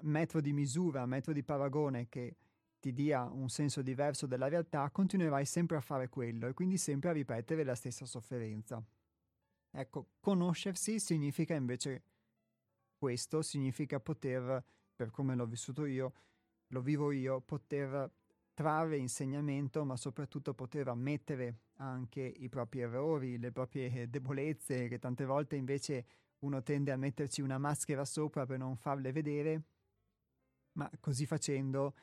metro 0.00 0.40
di 0.40 0.52
misura, 0.52 1.06
metro 1.06 1.32
di 1.32 1.42
paragone 1.42 2.08
che 2.08 2.36
ti 2.80 2.92
dia 2.92 3.22
un 3.22 3.48
senso 3.48 3.80
diverso 3.80 4.26
della 4.26 4.48
realtà, 4.48 4.90
continuerai 4.90 5.44
sempre 5.46 5.76
a 5.76 5.80
fare 5.80 6.08
quello 6.08 6.48
e 6.48 6.52
quindi 6.52 6.76
sempre 6.76 7.10
a 7.10 7.12
ripetere 7.12 7.62
la 7.62 7.76
stessa 7.76 8.04
sofferenza. 8.04 8.82
Ecco, 9.70 10.08
conoscersi 10.18 10.98
significa 10.98 11.54
invece 11.54 12.02
questo, 12.96 13.40
significa 13.40 14.00
poter, 14.00 14.64
per 14.94 15.10
come 15.10 15.34
l'ho 15.36 15.46
vissuto 15.46 15.84
io, 15.84 16.12
lo 16.68 16.80
vivo 16.80 17.12
io, 17.12 17.40
poter 17.40 18.10
trarre 18.54 18.96
insegnamento, 18.96 19.84
ma 19.84 19.96
soprattutto 19.96 20.54
poter 20.54 20.88
ammettere 20.88 21.60
anche 21.76 22.20
i 22.20 22.48
propri 22.48 22.80
errori, 22.80 23.38
le 23.38 23.52
proprie 23.52 24.08
debolezze, 24.08 24.88
che 24.88 24.98
tante 24.98 25.24
volte 25.24 25.56
invece 25.56 26.06
uno 26.40 26.62
tende 26.62 26.92
a 26.92 26.96
metterci 26.96 27.40
una 27.40 27.58
maschera 27.58 28.04
sopra 28.04 28.46
per 28.46 28.58
non 28.58 28.76
farle 28.76 29.12
vedere 29.12 29.64
ma 30.72 30.90
così 31.00 31.26
facendo 31.26 31.94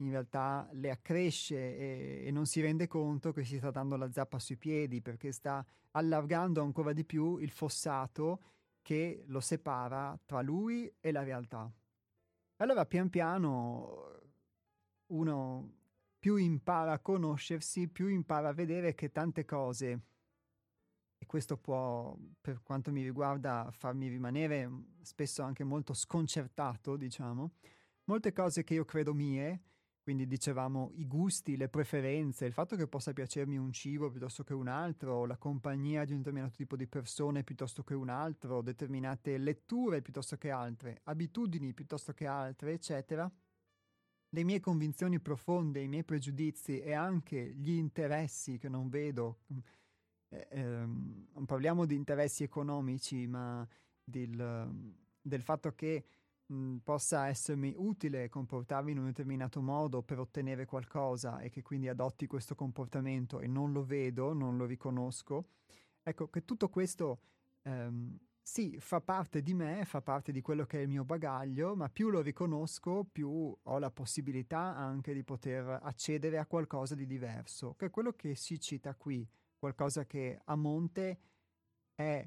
in 0.00 0.10
realtà 0.10 0.68
le 0.72 0.90
accresce 0.90 1.56
e, 1.56 2.26
e, 2.26 2.30
non 2.30 2.46
si 2.46 2.60
rende 2.60 2.86
conto 2.86 3.32
che 3.32 3.44
si 3.44 3.56
sta 3.56 3.70
dando 3.70 3.96
la 3.96 4.10
zappa 4.10 4.38
sui 4.38 4.56
piedi 4.56 5.00
perché 5.00 5.32
sta 5.32 5.64
allargando 5.92 6.62
ancora 6.62 6.92
di 6.92 7.04
più 7.04 7.38
il 7.38 7.50
fossato 7.50 8.42
che 8.82 9.24
lo 9.26 9.40
separa 9.40 10.18
tra 10.24 10.40
lui 10.40 10.92
e 11.00 11.10
la 11.10 11.22
realtà. 11.22 11.70
Allora 12.56 12.86
pian 12.86 13.10
piano 13.10 14.20
uno 15.06 15.77
più 16.18 16.36
impara 16.36 16.92
a 16.92 16.98
conoscersi, 16.98 17.88
più 17.88 18.08
impara 18.08 18.48
a 18.48 18.52
vedere 18.52 18.94
che 18.94 19.10
tante 19.10 19.44
cose, 19.44 20.00
e 21.18 21.26
questo 21.26 21.56
può, 21.56 22.16
per 22.40 22.62
quanto 22.62 22.92
mi 22.92 23.02
riguarda, 23.02 23.68
farmi 23.72 24.08
rimanere 24.08 24.70
spesso 25.02 25.42
anche 25.42 25.64
molto 25.64 25.92
sconcertato, 25.92 26.96
diciamo, 26.96 27.54
molte 28.04 28.32
cose 28.32 28.62
che 28.62 28.74
io 28.74 28.84
credo 28.84 29.12
mie, 29.14 29.62
quindi 30.00 30.26
dicevamo 30.26 30.92
i 30.94 31.06
gusti, 31.06 31.56
le 31.56 31.68
preferenze, 31.68 32.46
il 32.46 32.52
fatto 32.52 32.76
che 32.76 32.86
possa 32.86 33.12
piacermi 33.12 33.58
un 33.58 33.72
cibo 33.72 34.10
piuttosto 34.10 34.42
che 34.42 34.54
un 34.54 34.68
altro, 34.68 35.26
la 35.26 35.36
compagnia 35.36 36.04
di 36.04 36.12
un 36.12 36.18
determinato 36.18 36.54
tipo 36.56 36.76
di 36.76 36.86
persone 36.86 37.44
piuttosto 37.44 37.82
che 37.82 37.94
un 37.94 38.08
altro, 38.08 38.62
determinate 38.62 39.36
letture 39.36 40.00
piuttosto 40.00 40.38
che 40.38 40.50
altre, 40.50 41.00
abitudini 41.02 41.74
piuttosto 41.74 42.14
che 42.14 42.26
altre, 42.26 42.72
eccetera. 42.72 43.30
Le 44.30 44.44
mie 44.44 44.60
convinzioni 44.60 45.20
profonde, 45.20 45.80
i 45.80 45.88
miei 45.88 46.04
pregiudizi 46.04 46.80
e 46.80 46.92
anche 46.92 47.54
gli 47.54 47.72
interessi 47.72 48.58
che 48.58 48.68
non 48.68 48.88
vedo, 48.88 49.38
eh, 50.28 50.46
ehm, 50.50 51.28
non 51.32 51.46
parliamo 51.46 51.86
di 51.86 51.94
interessi 51.94 52.42
economici, 52.42 53.26
ma 53.26 53.66
del, 54.04 54.92
del 55.22 55.42
fatto 55.42 55.72
che 55.74 56.04
mh, 56.46 56.76
possa 56.78 57.28
essermi 57.28 57.74
utile 57.76 58.28
comportarmi 58.28 58.92
in 58.92 58.98
un 58.98 59.06
determinato 59.06 59.60
modo 59.60 60.02
per 60.02 60.18
ottenere 60.18 60.66
qualcosa 60.66 61.40
e 61.40 61.48
che 61.50 61.62
quindi 61.62 61.88
adotti 61.88 62.26
questo 62.26 62.54
comportamento 62.54 63.40
e 63.40 63.46
non 63.46 63.72
lo 63.72 63.84
vedo, 63.84 64.32
non 64.32 64.56
lo 64.56 64.66
riconosco, 64.66 65.48
ecco 66.02 66.28
che 66.28 66.44
tutto 66.44 66.68
questo 66.68 67.20
ehm, 67.62 68.18
sì, 68.48 68.78
fa 68.80 69.02
parte 69.02 69.42
di 69.42 69.52
me, 69.52 69.84
fa 69.84 70.00
parte 70.00 70.32
di 70.32 70.40
quello 70.40 70.64
che 70.64 70.78
è 70.78 70.80
il 70.80 70.88
mio 70.88 71.04
bagaglio, 71.04 71.76
ma 71.76 71.90
più 71.90 72.08
lo 72.08 72.22
riconosco, 72.22 73.04
più 73.04 73.28
ho 73.62 73.78
la 73.78 73.90
possibilità 73.90 74.74
anche 74.74 75.12
di 75.12 75.22
poter 75.22 75.80
accedere 75.82 76.38
a 76.38 76.46
qualcosa 76.46 76.94
di 76.94 77.06
diverso, 77.06 77.74
che 77.74 77.86
è 77.86 77.90
quello 77.90 78.14
che 78.14 78.34
si 78.34 78.58
cita 78.58 78.94
qui, 78.94 79.28
qualcosa 79.58 80.06
che 80.06 80.40
a 80.42 80.56
monte 80.56 81.20
è 81.94 82.26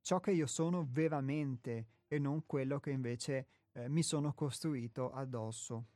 ciò 0.00 0.18
che 0.18 0.32
io 0.32 0.48
sono 0.48 0.84
veramente 0.90 1.90
e 2.08 2.18
non 2.18 2.44
quello 2.44 2.80
che 2.80 2.90
invece 2.90 3.46
eh, 3.70 3.88
mi 3.88 4.02
sono 4.02 4.34
costruito 4.34 5.12
addosso. 5.12 5.86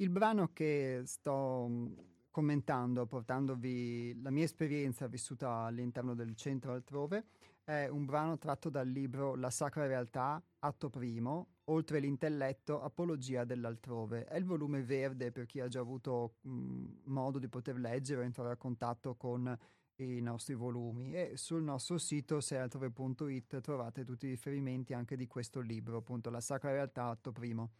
Il 0.00 0.08
brano 0.08 0.48
che 0.54 1.02
sto 1.04 1.66
mm, 1.68 1.92
commentando, 2.30 3.04
portandovi 3.04 4.18
la 4.22 4.30
mia 4.30 4.44
esperienza 4.44 5.06
vissuta 5.06 5.64
all'interno 5.64 6.14
del 6.14 6.34
centro 6.34 6.72
altrove, 6.72 7.26
è 7.64 7.86
un 7.86 8.06
brano 8.06 8.38
tratto 8.38 8.70
dal 8.70 8.88
libro 8.88 9.34
La 9.34 9.50
Sacra 9.50 9.86
Realtà, 9.86 10.42
atto 10.60 10.88
primo, 10.88 11.48
Oltre 11.64 12.00
l'intelletto, 12.00 12.80
Apologia 12.80 13.44
dell'altrove. 13.44 14.24
È 14.24 14.36
il 14.38 14.44
volume 14.46 14.82
verde 14.82 15.30
per 15.32 15.44
chi 15.44 15.60
ha 15.60 15.68
già 15.68 15.80
avuto 15.80 16.36
mh, 16.40 16.50
mm, 16.50 16.86
modo 17.04 17.38
di 17.38 17.48
poter 17.48 17.78
leggere 17.78 18.22
o 18.22 18.24
entrare 18.24 18.52
a 18.52 18.56
contatto 18.56 19.14
con 19.16 19.54
i 19.96 20.20
nostri 20.22 20.54
volumi 20.54 21.14
e 21.14 21.36
sul 21.36 21.62
nostro 21.62 21.98
sito 21.98 22.40
sealtrove.it 22.40 23.60
trovate 23.60 24.04
tutti 24.04 24.26
i 24.26 24.30
riferimenti 24.30 24.94
anche 24.94 25.14
di 25.14 25.26
questo 25.26 25.60
libro, 25.60 25.98
appunto 25.98 26.30
La 26.30 26.40
Sacra 26.40 26.70
Realtà, 26.72 27.04
atto 27.04 27.32
primo 27.32 27.70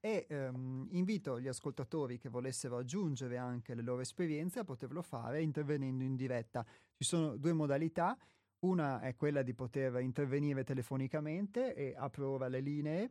e 0.00 0.26
ehm, 0.28 0.88
invito 0.90 1.40
gli 1.40 1.48
ascoltatori 1.48 2.18
che 2.18 2.28
volessero 2.28 2.76
aggiungere 2.76 3.36
anche 3.36 3.74
le 3.74 3.82
loro 3.82 4.00
esperienze 4.00 4.60
a 4.60 4.64
poterlo 4.64 5.02
fare 5.02 5.42
intervenendo 5.42 6.04
in 6.04 6.16
diretta. 6.16 6.64
Ci 6.94 7.04
sono 7.04 7.36
due 7.36 7.52
modalità, 7.52 8.16
una 8.60 9.00
è 9.00 9.16
quella 9.16 9.42
di 9.42 9.54
poter 9.54 9.98
intervenire 10.00 10.64
telefonicamente 10.64 11.74
e 11.74 11.94
apro 11.96 12.30
ora 12.30 12.48
le 12.48 12.60
linee. 12.60 13.10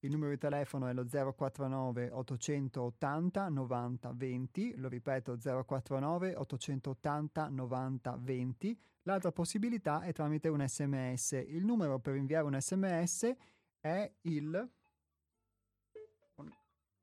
Il 0.00 0.10
numero 0.10 0.30
di 0.30 0.38
telefono 0.38 0.86
è 0.86 0.92
lo 0.92 1.04
049 1.04 2.10
880 2.10 3.48
90 3.48 4.12
20, 4.12 4.74
lo 4.76 4.88
ripeto 4.88 5.36
049 5.36 6.34
880 6.36 7.48
90 7.48 8.16
20. 8.20 8.78
L'altra 9.02 9.32
possibilità 9.32 10.02
è 10.02 10.12
tramite 10.12 10.48
un 10.48 10.64
sms. 10.66 11.44
Il 11.48 11.64
numero 11.64 11.98
per 11.98 12.14
inviare 12.14 12.44
un 12.44 12.60
sms 12.60 13.34
è 13.80 14.12
il 14.22 14.70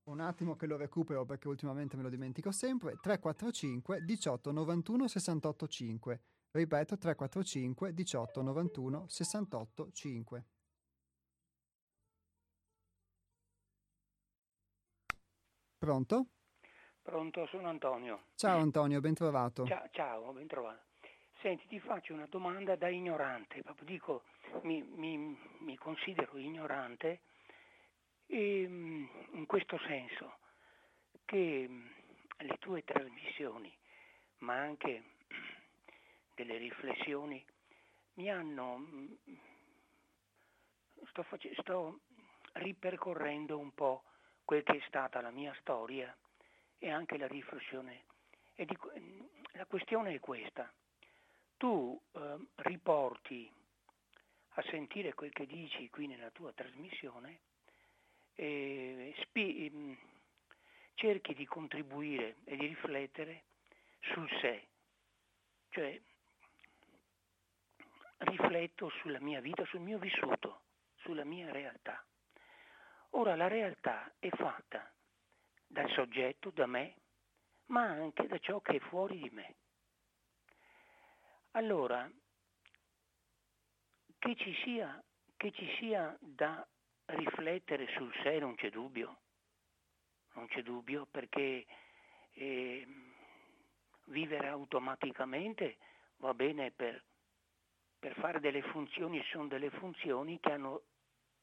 un 0.06 0.20
attimo 0.20 0.56
che 0.56 0.66
lo 0.66 0.76
recupero 0.76 1.26
perché 1.26 1.48
ultimamente 1.48 1.96
me 1.96 2.04
lo 2.04 2.10
dimentico 2.10 2.52
sempre. 2.52 2.98
345 3.02 4.04
18 4.04 4.52
91 4.52 5.08
68 5.08 5.68
5. 5.68 6.22
Ripeto 6.52 6.98
345 6.98 7.94
18 7.94 8.42
91 8.42 9.06
68 9.08 9.92
5. 9.92 10.46
Pronto? 15.78 16.28
Pronto, 17.02 17.46
sono 17.48 17.68
Antonio. 17.68 18.28
Ciao 18.36 18.60
Antonio, 18.60 19.02
ben 19.02 19.14
trovato. 19.14 19.66
Ciao, 19.66 19.88
ciao 19.92 20.32
ben 20.32 20.48
trovato. 20.48 20.82
Senti, 21.42 21.68
ti 21.68 21.80
faccio 21.82 22.14
una 22.14 22.28
domanda 22.28 22.78
da 22.78 22.88
ignorante, 22.88 23.62
proprio 23.62 23.86
dico, 23.86 24.24
mi, 24.62 24.82
mi, 24.82 25.38
mi 25.60 25.76
considero 25.76 26.38
ignorante 26.38 27.20
e, 28.34 28.64
ehm, 28.64 29.10
in 29.34 29.46
questo 29.46 29.78
senso 29.86 30.38
che 31.26 31.68
mm, 31.70 31.88
le 32.40 32.58
tue 32.58 32.84
trasmissioni, 32.84 33.72
ma 34.40 34.56
anche 34.58 35.04
delle 36.34 36.58
riflessioni, 36.58 37.44
mi 38.16 38.30
hanno... 38.32 38.78
Mm, 38.78 39.14
sto, 41.10 41.24
face- 41.24 41.54
sto 41.60 42.00
ripercorrendo 42.54 43.58
un 43.58 43.72
po' 43.74 44.04
quel 44.44 44.64
che 44.64 44.78
è 44.78 44.84
stata 44.88 45.22
la 45.22 45.32
mia 45.32 45.56
storia 45.60 46.16
e 46.80 46.90
anche 46.90 47.18
la 47.18 47.28
riflessione. 47.28 48.06
Di, 48.56 48.78
mm, 49.00 49.22
la 49.54 49.66
questione 49.66 50.16
è 50.16 50.20
questa. 50.20 50.72
Tu 51.58 52.02
eh, 52.14 52.36
riporti 52.56 53.52
a 54.56 54.62
sentire 54.64 55.14
quel 55.14 55.32
che 55.32 55.46
dici 55.46 55.90
qui 55.90 56.08
nella 56.08 56.32
tua 56.32 56.52
trasmissione 56.52 57.40
eh, 58.36 59.14
spi- 59.22 59.70
mm, 59.74 59.94
cerchi 60.96 61.34
di 61.34 61.46
contribuire 61.46 62.38
e 62.46 62.56
di 62.56 62.68
riflettere 62.68 63.44
sul 64.00 64.30
sé, 64.42 64.68
cioè 65.70 66.00
rifletto 68.18 68.90
sulla 69.02 69.20
mia 69.20 69.42
vita, 69.42 69.66
sul 69.66 69.82
mio 69.82 69.98
vissuto, 69.98 70.62
sulla 70.96 71.24
mia 71.24 71.52
realtà. 71.52 72.04
Ora 73.12 73.36
la 73.36 73.48
realtà 73.48 74.12
è 74.20 74.30
fatta 74.30 74.92
dal 75.68 75.90
soggetto, 75.92 76.50
da 76.52 76.66
me, 76.66 76.96
ma 77.68 77.84
anche 77.84 78.28
da 78.28 78.38
ciò 78.40 78.60
che 78.62 78.78
è 78.78 78.80
fuori 78.80 79.20
di 79.20 79.30
me. 79.32 79.56
Allora, 81.52 82.10
che 84.18 84.36
ci 84.36 84.54
sia, 84.64 85.04
che 85.36 85.52
ci 85.52 85.68
sia 85.78 86.16
da 86.20 86.66
riflettere 87.06 87.88
sul 87.98 88.14
sé 88.22 88.40
non 88.40 88.56
c'è 88.56 88.70
dubbio, 88.70 89.18
non 90.34 90.48
c'è 90.48 90.62
dubbio 90.62 91.06
perché 91.10 91.66
eh, 92.34 92.88
vivere 94.06 94.48
automaticamente 94.48 95.78
va 96.18 96.34
bene 96.34 96.72
per, 96.72 97.02
per 98.00 98.14
fare 98.16 98.40
delle 98.40 98.62
funzioni, 98.62 99.22
sono 99.32 99.48
delle 99.48 99.70
funzioni 99.70 100.40
che 100.40 100.52
hanno 100.52 100.84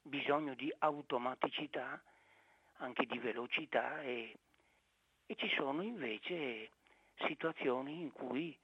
bisogno 0.03 0.55
di 0.55 0.73
automaticità, 0.79 2.03
anche 2.77 3.05
di 3.07 3.19
velocità 3.19 4.03
e, 4.03 4.37
e 5.27 5.35
ci 5.37 5.49
sono 5.51 5.83
invece 5.83 6.71
situazioni 7.27 8.01
in 8.01 8.13
cui 8.13 8.57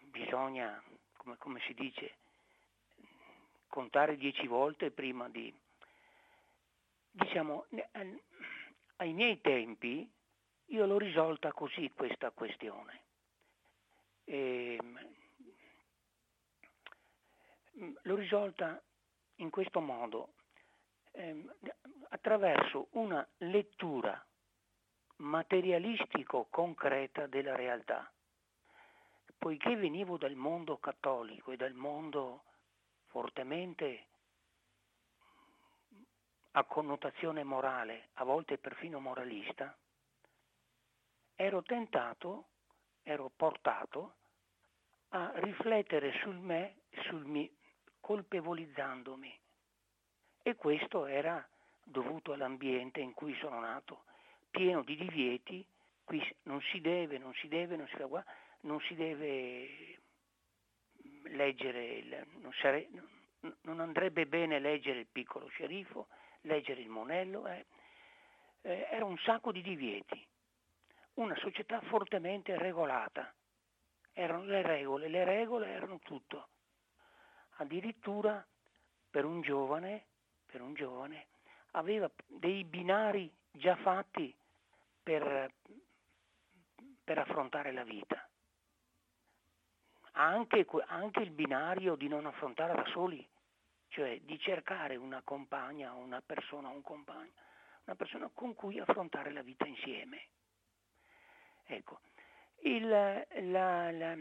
bisogna, 0.00 0.82
come, 1.16 1.36
come 1.36 1.60
si 1.66 1.74
dice, 1.74 2.16
contare 3.68 4.16
dieci 4.16 4.46
volte 4.46 4.90
prima 4.90 5.28
di, 5.28 5.54
diciamo, 7.16 7.66
ai 8.96 9.12
miei 9.12 9.40
tempi 9.40 10.10
io 10.66 10.86
l'ho 10.86 10.98
risolta 10.98 11.52
così 11.52 11.90
questa 11.94 12.30
questione. 12.30 13.02
E, 14.24 14.78
ehm, 14.80 15.14
l'ho 18.02 18.16
risolta 18.16 18.82
in 19.36 19.50
questo 19.50 19.80
modo. 19.80 20.32
ehm, 21.18 21.50
attraverso 22.10 22.88
una 22.92 23.26
lettura 23.38 24.22
materialistico-concreta 25.16 27.26
della 27.26 27.56
realtà. 27.56 28.12
Poiché 29.38 29.76
venivo 29.76 30.18
dal 30.18 30.34
mondo 30.34 30.76
cattolico 30.76 31.52
e 31.52 31.56
dal 31.56 31.72
mondo 31.72 32.44
fortemente 33.06 34.08
a 36.56 36.64
connotazione 36.64 37.44
morale, 37.44 38.08
a 38.14 38.24
volte 38.24 38.56
perfino 38.56 38.98
moralista, 38.98 39.76
ero 41.34 41.62
tentato, 41.62 42.46
ero 43.02 43.30
portato 43.34 44.14
a 45.08 45.32
riflettere 45.34 46.12
sul 46.22 46.36
me, 46.36 46.76
sul 47.02 47.26
me, 47.26 47.50
colpevolizzandomi. 48.00 49.38
E 50.42 50.56
questo 50.56 51.04
era 51.04 51.46
dovuto 51.82 52.32
all'ambiente 52.32 53.00
in 53.00 53.12
cui 53.12 53.34
sono 53.36 53.60
nato, 53.60 54.04
pieno 54.50 54.82
di 54.82 54.96
divieti, 54.96 55.64
qui 56.04 56.22
non 56.44 56.62
si 56.72 56.80
deve, 56.80 57.18
non 57.18 57.34
si 57.34 57.48
deve, 57.48 57.76
non 57.76 57.86
si, 57.88 57.96
fa, 57.96 58.24
non 58.60 58.80
si 58.80 58.94
deve 58.94 59.98
leggere, 61.24 62.26
non, 62.40 62.52
sare, 62.54 62.88
non, 63.62 63.80
andrebbe 63.80 64.24
bene 64.26 64.58
leggere 64.58 65.00
il 65.00 65.06
piccolo 65.06 65.48
sceriffo, 65.48 66.08
leggere 66.42 66.80
il 66.80 66.88
monello, 66.88 67.46
eh. 67.46 67.66
Eh, 68.62 68.88
era 68.90 69.04
un 69.04 69.16
sacco 69.18 69.52
di 69.52 69.62
divieti, 69.62 70.26
una 71.14 71.36
società 71.36 71.80
fortemente 71.82 72.56
regolata, 72.58 73.32
erano 74.12 74.44
le 74.44 74.62
regole, 74.62 75.08
le 75.08 75.24
regole 75.24 75.68
erano 75.68 75.98
tutto, 76.00 76.48
addirittura 77.56 78.44
per 79.10 79.24
un 79.24 79.40
giovane, 79.40 80.06
per 80.46 80.60
un 80.60 80.74
giovane 80.74 81.26
aveva 81.72 82.10
dei 82.26 82.64
binari 82.64 83.32
già 83.50 83.76
fatti 83.76 84.34
per, 85.02 85.52
per 87.04 87.18
affrontare 87.18 87.72
la 87.72 87.84
vita. 87.84 88.28
Anche, 90.12 90.66
anche, 90.86 91.20
il 91.20 91.30
binario 91.30 91.94
di 91.94 92.08
non 92.08 92.24
affrontare 92.24 92.74
da 92.74 92.86
soli, 92.86 93.26
cioè 93.88 94.20
di 94.20 94.38
cercare 94.38 94.96
una 94.96 95.22
compagna, 95.22 95.92
una 95.92 96.20
persona, 96.20 96.68
un 96.68 96.82
compagno, 96.82 97.32
una 97.84 97.96
persona 97.96 98.30
con 98.32 98.54
cui 98.54 98.78
affrontare 98.78 99.32
la 99.32 99.42
vita 99.42 99.66
insieme. 99.66 100.28
Ecco, 101.64 102.00
il, 102.62 102.88
la, 102.88 103.90
la, 103.90 104.14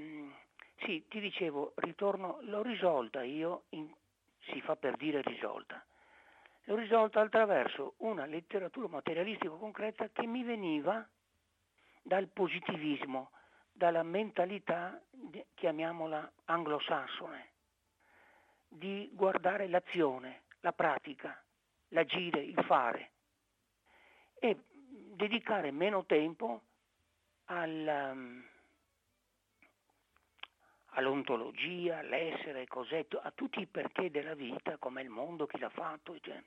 sì, 0.84 1.06
ti 1.08 1.19
dicevo, 1.19 1.73
ritorno, 1.78 2.39
l'ho 2.41 2.62
risolta 2.62 3.23
io, 3.23 3.65
in, 3.69 3.91
si 4.51 4.62
fa 4.62 4.75
per 4.75 4.97
dire 4.97 5.21
risolta, 5.21 5.84
l'ho 6.65 6.75
risolta 6.75 7.21
attraverso 7.21 7.95
una 7.97 8.25
letteratura 8.25 8.88
materialistico-concreta 8.88 10.10
che 10.10 10.25
mi 10.25 10.43
veniva 10.43 11.08
dal 12.01 12.28
positivismo, 12.28 13.32
dalla 13.71 14.04
mentalità, 14.04 15.01
chiamiamola 15.56 16.32
anglosassone, 16.45 17.54
di 18.76 19.10
guardare 19.14 19.68
l'azione, 19.68 20.44
la 20.60 20.74
pratica, 20.74 21.42
l'agire, 21.90 22.42
il 22.42 22.62
fare 22.66 23.12
e 24.40 24.58
dedicare 25.16 25.72
meno 25.72 26.06
tempo 26.06 26.62
al, 27.46 28.12
um, 28.14 28.44
all'ontologia, 30.96 32.00
all'essere, 32.00 32.68
cos'è, 32.68 33.06
a 33.22 33.32
tutti 33.32 33.62
i 33.62 33.68
perché 33.68 34.12
della 34.12 34.34
vita, 34.34 34.78
come 34.78 35.02
il 35.02 35.10
mondo, 35.10 35.46
chi 35.46 35.60
l'ha 35.60 35.70
fatto. 35.70 36.20
Cioè. 36.20 36.42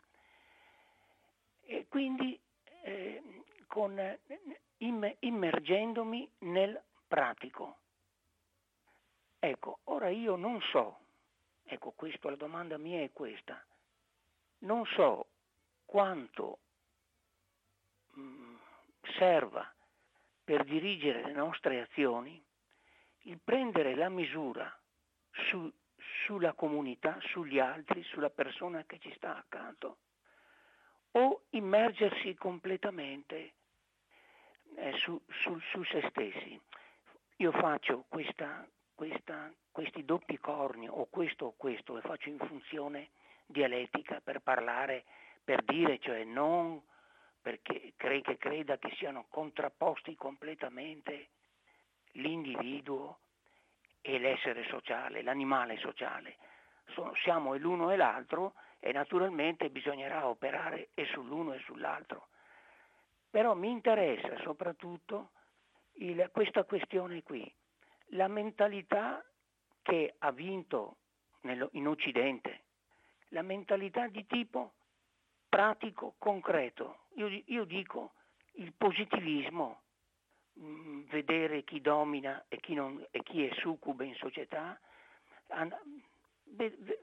E 1.62 1.87
quindi 1.88 2.38
eh, 2.83 3.23
con, 3.67 4.19
im, 4.79 5.17
immergendomi 5.21 6.31
nel 6.41 6.81
pratico. 7.07 7.79
Ecco, 9.38 9.79
ora 9.85 10.09
io 10.09 10.37
non 10.37 10.61
so, 10.73 10.99
ecco 11.68 11.92
questo, 11.92 12.31
la 12.31 12.37
domanda 12.37 12.78
mia 12.78 13.02
è 13.02 13.12
questa, 13.12 13.62
non 14.61 14.85
so 14.87 15.26
quanto 15.85 16.59
mh, 18.12 18.20
mm, 18.20 18.57
serva 19.18 19.72
per 20.42 20.64
dirigere 20.64 21.24
le 21.24 21.33
nostre 21.33 21.81
azioni 21.81 22.42
il 23.22 23.38
prendere 23.42 23.94
la 23.94 24.09
misura 24.09 24.74
su, 25.31 25.70
sulla 26.24 26.54
comunità, 26.54 27.18
sugli 27.20 27.59
altri, 27.59 28.02
sulla 28.04 28.31
persona 28.31 28.85
che 28.85 28.98
ci 28.98 29.12
sta 29.16 29.37
accanto, 29.37 29.98
o 31.12 31.42
immergersi 31.50 32.35
completamente 32.35 33.52
eh, 34.76 34.92
su, 34.98 35.20
su, 35.28 35.59
su, 35.70 35.83
se 35.85 36.07
stessi. 36.11 36.61
Io 37.37 37.52
faccio 37.52 38.04
questa, 38.09 38.66
questa, 38.99 39.49
questi 39.71 40.05
doppi 40.05 40.39
corni, 40.39 40.89
o 40.89 41.07
questo 41.09 41.45
o 41.47 41.55
questo, 41.57 41.95
le 41.95 42.01
faccio 42.01 42.31
in 42.31 42.39
funzione 42.39 43.11
dialettica 43.47 44.21
per 44.21 44.41
parlare, 44.41 45.05
per 45.45 45.63
dire, 45.63 46.01
cioè 46.01 46.25
non 46.25 46.83
perché 47.41 47.93
crei 47.95 48.23
che 48.23 48.37
creda 48.39 48.77
che 48.77 48.93
siano 48.97 49.27
contrapposti 49.29 50.17
completamente 50.17 51.29
l'individuo 52.15 53.21
e 54.01 54.19
l'essere 54.19 54.65
sociale, 54.65 55.23
l'animale 55.23 55.79
sociale. 55.79 56.37
Sono, 56.87 57.15
siamo 57.23 57.55
l'uno 57.55 57.93
e 57.93 57.97
l'altro 57.97 58.55
e 58.81 58.91
naturalmente 58.91 59.71
bisognerà 59.71 60.27
operare 60.27 60.89
e 60.95 61.05
sull'uno 61.05 61.53
e 61.53 61.61
sull'altro. 61.61 62.31
Però 63.31 63.55
mi 63.55 63.71
interessa 63.71 64.37
soprattutto 64.39 65.31
il, 65.99 66.31
questa 66.33 66.65
questione 66.65 67.23
qui, 67.23 67.49
la 68.11 68.29
mentalità 68.29 69.25
che 69.83 70.14
ha 70.18 70.31
vinto 70.33 70.97
in 71.73 71.87
Occidente, 71.87 72.64
la 73.29 73.42
mentalità 73.42 74.07
di 74.09 74.27
tipo 74.27 74.75
pratico, 75.49 76.14
concreto. 76.18 77.07
Io, 77.14 77.29
io 77.47 77.64
dico 77.64 78.12
il 78.55 78.73
positivismo, 78.73 79.83
mh, 80.55 80.66
mm, 80.66 81.03
vedere 81.09 81.64
chi 81.64 81.81
domina 81.81 82.44
e 82.49 82.59
chi, 82.61 82.75
non, 82.75 83.05
e 83.11 83.23
chi 83.23 83.47
è 83.47 83.55
succube 83.55 84.05
in 84.05 84.14
società, 84.14 84.79
an- 85.49 85.77
ve- 86.44 86.77
ve- 86.79 87.01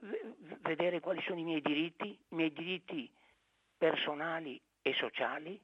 vedere 0.62 1.00
quali 1.00 1.22
sono 1.22 1.40
i 1.40 1.44
miei 1.44 1.62
diritti, 1.62 2.08
i 2.08 2.36
miei 2.36 2.52
diritti 2.54 3.12
personali 3.78 4.62
e 4.82 4.94
sociali, 4.94 5.60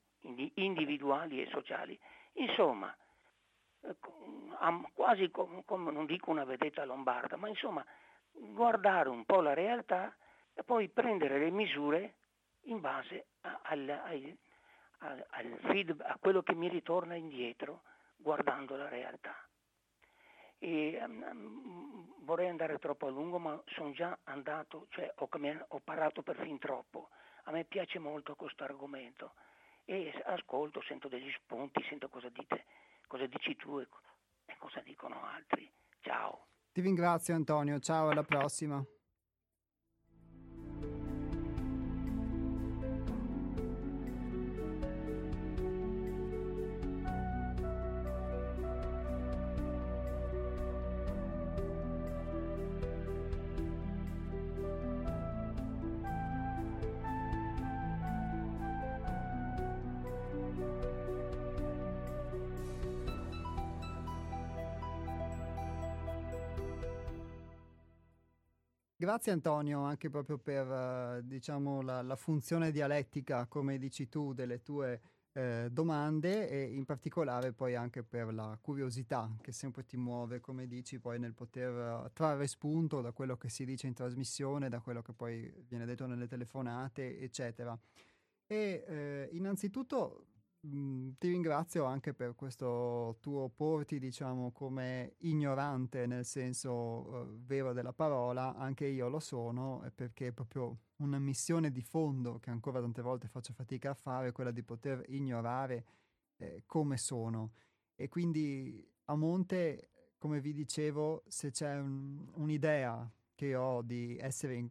individuali 0.56 1.42
e 1.42 1.48
sociali. 1.50 1.98
Insomma, 2.34 2.96
quasi 4.94 5.30
come, 5.32 5.64
come 5.66 5.92
non 5.92 6.06
dico 6.06 6.30
una 6.30 6.46
vedetta 6.46 6.86
lombarda, 6.86 7.36
ma 7.36 7.48
insomma 7.48 7.86
guardare 8.32 9.10
un 9.10 9.26
po' 9.26 9.42
la 9.42 9.54
realtà 9.54 10.16
e 10.54 10.64
poi 10.64 10.90
prendere 10.90 11.40
le 11.40 11.50
misure 11.50 12.16
in 12.66 12.80
base 12.80 13.28
a, 13.42 13.60
al, 13.64 13.90
al, 13.90 14.38
al, 15.00 15.26
al 15.30 15.58
feedback, 15.64 16.10
a 16.10 16.18
quello 16.20 16.42
che 16.42 16.54
mi 16.54 16.68
ritorna 16.68 17.16
indietro 17.16 17.82
guardando 18.16 18.76
la 18.76 18.88
realtà. 18.88 19.36
E, 20.60 21.00
um, 21.04 22.14
vorrei 22.20 22.50
andare 22.50 22.78
troppo 22.78 23.08
a 23.08 23.10
lungo, 23.10 23.40
ma 23.40 23.60
sono 23.66 23.92
già 23.92 24.18
andato, 24.26 24.86
cioè 24.90 25.12
ho, 25.16 25.28
ho 25.70 25.80
parlato 25.84 26.22
per 26.22 26.38
fin 26.38 26.60
troppo. 26.60 27.10
A 27.46 27.52
me 27.52 27.64
piace 27.64 27.98
molto 27.98 28.36
questo 28.36 28.64
argomento 28.64 29.34
e 29.86 30.14
ascolto, 30.26 30.82
sento 30.84 31.08
degli 31.08 31.32
spunti, 31.32 31.84
sento 31.90 32.08
cosa 32.10 32.30
dite, 32.30 32.66
cosa 33.12 33.26
dici 33.28 33.58
tu 33.58 33.78
e, 33.78 33.88
cosa 34.58 34.80
dicono 34.80 35.22
altri. 35.26 35.70
Ciao. 36.00 36.48
Ti 36.72 36.80
ringrazio 36.80 37.36
Antonio, 37.36 37.78
ciao 37.80 38.10
alla 38.10 38.24
prossima. 38.24 38.82
Grazie 69.12 69.34
Antonio 69.34 69.82
anche 69.82 70.10
proprio 70.10 70.38
per 70.38 71.22
diciamo, 71.26 71.82
la, 71.82 72.02
la, 72.02 72.16
funzione 72.16 72.72
dialettica, 72.72 73.46
come 73.46 73.78
dici 73.78 74.08
tu, 74.08 74.32
delle 74.32 74.62
tue 74.62 75.02
eh, 75.34 75.68
domande 75.70 76.48
e 76.48 76.74
in 76.74 76.86
particolare 76.86 77.52
poi 77.52 77.76
anche 77.76 78.04
per 78.04 78.34
la 78.34 78.58
curiosità 78.62 79.30
che 79.42 79.52
sempre 79.52 79.84
ti 79.86 79.98
muove, 79.98 80.40
come 80.40 80.66
dici, 80.66 80.98
poi 80.98 81.20
nel 81.20 81.34
poter 81.34 82.10
trarre 82.14 82.48
spunto 82.48 83.02
da 83.02 83.12
quello 83.12 83.36
che 83.36 83.50
si 83.50 83.66
dice 83.66 83.86
in 83.86 83.94
trasmissione, 83.94 84.70
da 84.70 84.80
quello 84.80 85.02
che 85.02 85.12
poi 85.12 85.54
viene 85.68 85.84
detto 85.84 86.06
nelle 86.06 86.28
telefonate, 86.28 87.20
eccetera. 87.20 87.78
E 88.48 88.86
eh, 88.88 89.30
innanzitutto 89.34 90.28
mhmm, 90.62 91.16
ti 91.18 91.30
ringrazio 91.30 91.86
anche 91.86 92.14
per 92.14 92.36
questo 92.36 93.18
tuo 93.20 93.50
porti, 93.50 94.00
diciamo, 94.00 94.52
come 94.52 95.16
ignorante 95.20 96.06
nel 96.08 96.26
senso 96.26 96.72
uh, 96.72 97.46
vero 97.46 97.74
della 97.74 97.94
parola, 97.94 98.56
anche 98.56 98.86
io 98.88 99.10
lo 99.10 99.20
sono, 99.20 99.84
perché 99.96 100.28
è 100.28 100.32
proprio 100.32 100.78
una 100.98 101.20
missione 101.20 101.72
di 101.72 101.82
fondo 101.82 102.40
che 102.40 102.50
ancora 102.52 102.80
tante 102.80 103.02
volte 103.02 103.28
faccio 103.28 103.54
fatica 103.54 103.92
a 103.92 103.94
fare, 103.96 104.32
quella 104.32 104.52
di 104.52 104.64
poter 104.64 105.04
ignorare 105.10 105.86
eh, 106.38 106.64
come 106.66 106.98
sono. 106.98 107.54
E 107.96 108.10
quindi 108.10 108.88
a 109.06 109.16
monte, 109.16 109.90
come 110.18 110.40
vi 110.42 110.54
dicevo, 110.54 111.24
se 111.28 111.52
c'è 111.52 111.78
un, 111.78 112.30
un'idea 112.36 113.10
che 113.36 113.56
ho 113.56 113.82
di 113.82 114.18
essere 114.20 114.56
in 114.56 114.70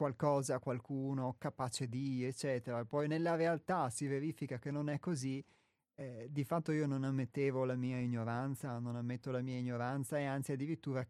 qualcosa, 0.00 0.58
qualcuno 0.60 1.34
capace 1.36 1.86
di, 1.86 2.24
eccetera, 2.24 2.86
poi 2.86 3.06
nella 3.06 3.34
realtà 3.34 3.90
si 3.90 4.06
verifica 4.06 4.58
che 4.58 4.70
non 4.70 4.88
è 4.88 4.98
così, 4.98 5.44
eh, 5.94 6.26
di 6.30 6.42
fatto 6.42 6.72
io 6.72 6.86
non 6.86 7.04
ammettevo 7.04 7.66
la 7.66 7.76
mia 7.76 7.98
ignoranza, 7.98 8.78
non 8.78 8.96
ammetto 8.96 9.30
la 9.30 9.42
mia 9.42 9.58
ignoranza 9.58 10.18
e 10.18 10.24
anzi 10.24 10.52
addirittura 10.52 11.06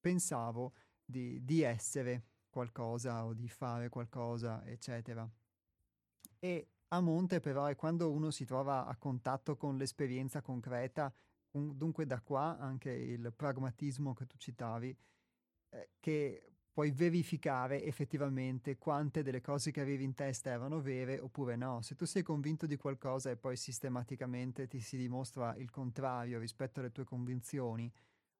pensavo 0.00 0.72
di, 1.04 1.44
di 1.44 1.62
essere 1.62 2.24
qualcosa 2.50 3.24
o 3.24 3.32
di 3.32 3.48
fare 3.48 3.88
qualcosa, 3.88 4.66
eccetera. 4.66 5.24
E 6.40 6.68
a 6.88 7.00
monte 7.00 7.38
però 7.38 7.66
è 7.66 7.76
quando 7.76 8.10
uno 8.10 8.32
si 8.32 8.44
trova 8.44 8.86
a 8.86 8.96
contatto 8.96 9.56
con 9.56 9.76
l'esperienza 9.76 10.42
concreta, 10.42 11.14
dunque 11.52 12.06
da 12.06 12.20
qua 12.20 12.58
anche 12.58 12.90
il 12.90 13.32
pragmatismo 13.32 14.14
che 14.14 14.26
tu 14.26 14.36
citavi, 14.36 14.96
eh, 15.68 15.90
che 16.00 16.51
puoi 16.72 16.90
verificare 16.90 17.84
effettivamente 17.84 18.78
quante 18.78 19.22
delle 19.22 19.42
cose 19.42 19.70
che 19.70 19.82
avevi 19.82 20.04
in 20.04 20.14
testa 20.14 20.50
erano 20.50 20.80
vere 20.80 21.20
oppure 21.20 21.54
no. 21.54 21.82
Se 21.82 21.94
tu 21.94 22.06
sei 22.06 22.22
convinto 22.22 22.66
di 22.66 22.76
qualcosa 22.76 23.30
e 23.30 23.36
poi 23.36 23.56
sistematicamente 23.56 24.66
ti 24.66 24.80
si 24.80 24.96
dimostra 24.96 25.54
il 25.56 25.70
contrario 25.70 26.38
rispetto 26.38 26.80
alle 26.80 26.90
tue 26.90 27.04
convinzioni, 27.04 27.92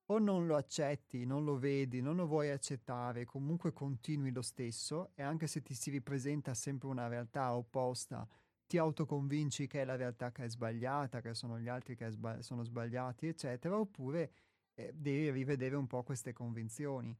o 0.06 0.18
non 0.18 0.46
lo 0.46 0.56
accetti, 0.56 1.24
non 1.24 1.44
lo 1.44 1.58
vedi, 1.58 2.00
non 2.00 2.16
lo 2.16 2.26
vuoi 2.26 2.50
accettare, 2.50 3.24
comunque 3.24 3.72
continui 3.72 4.32
lo 4.32 4.42
stesso 4.42 5.10
e 5.14 5.22
anche 5.22 5.46
se 5.46 5.62
ti 5.62 5.74
si 5.74 5.90
ripresenta 5.90 6.54
sempre 6.54 6.88
una 6.88 7.08
realtà 7.08 7.54
opposta, 7.54 8.26
ti 8.66 8.78
autoconvinci 8.78 9.66
che 9.66 9.82
è 9.82 9.84
la 9.84 9.96
realtà 9.96 10.32
che 10.32 10.44
è 10.44 10.48
sbagliata, 10.48 11.20
che 11.20 11.34
sono 11.34 11.58
gli 11.58 11.68
altri 11.68 11.94
che 11.94 12.10
sbagli- 12.10 12.40
sono 12.42 12.64
sbagliati, 12.64 13.26
eccetera, 13.28 13.78
oppure 13.78 14.32
eh, 14.74 14.92
devi 14.94 15.30
rivedere 15.30 15.76
un 15.76 15.86
po' 15.86 16.02
queste 16.02 16.32
convinzioni. 16.32 17.16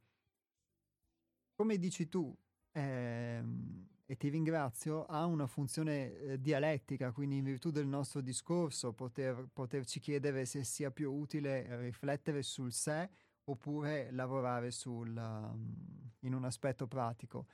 Come 1.62 1.78
dici 1.78 2.08
tu, 2.08 2.36
ehm, 2.72 3.86
e 4.04 4.16
ti 4.16 4.28
ringrazio, 4.30 5.04
ha 5.04 5.24
una 5.26 5.46
funzione 5.46 6.12
eh, 6.12 6.40
dialettica, 6.40 7.12
quindi 7.12 7.36
in 7.36 7.44
virtù 7.44 7.70
del 7.70 7.86
nostro 7.86 8.20
discorso 8.20 8.92
poter, 8.92 9.46
poterci 9.52 10.00
chiedere 10.00 10.44
se 10.44 10.64
sia 10.64 10.90
più 10.90 11.12
utile 11.12 11.80
riflettere 11.80 12.42
sul 12.42 12.72
sé 12.72 13.08
oppure 13.44 14.10
lavorare 14.10 14.72
sul, 14.72 15.16
um, 15.16 16.10
in 16.22 16.34
un 16.34 16.42
aspetto 16.42 16.88
pratico. 16.88 17.46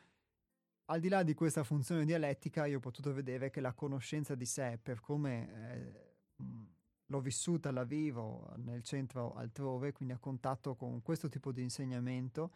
Al 0.86 1.00
di 1.00 1.10
là 1.10 1.22
di 1.22 1.34
questa 1.34 1.62
funzione 1.62 2.06
dialettica, 2.06 2.64
io 2.64 2.78
ho 2.78 2.80
potuto 2.80 3.12
vedere 3.12 3.50
che 3.50 3.60
la 3.60 3.74
conoscenza 3.74 4.34
di 4.34 4.46
sé, 4.46 4.78
per 4.82 5.00
come 5.00 5.52
eh, 5.52 6.16
l'ho 7.04 7.20
vissuta, 7.20 7.70
la 7.70 7.84
vivo 7.84 8.54
nel 8.56 8.82
centro 8.82 9.34
altrove, 9.34 9.92
quindi 9.92 10.14
a 10.14 10.18
contatto 10.18 10.76
con 10.76 11.02
questo 11.02 11.28
tipo 11.28 11.52
di 11.52 11.60
insegnamento, 11.60 12.52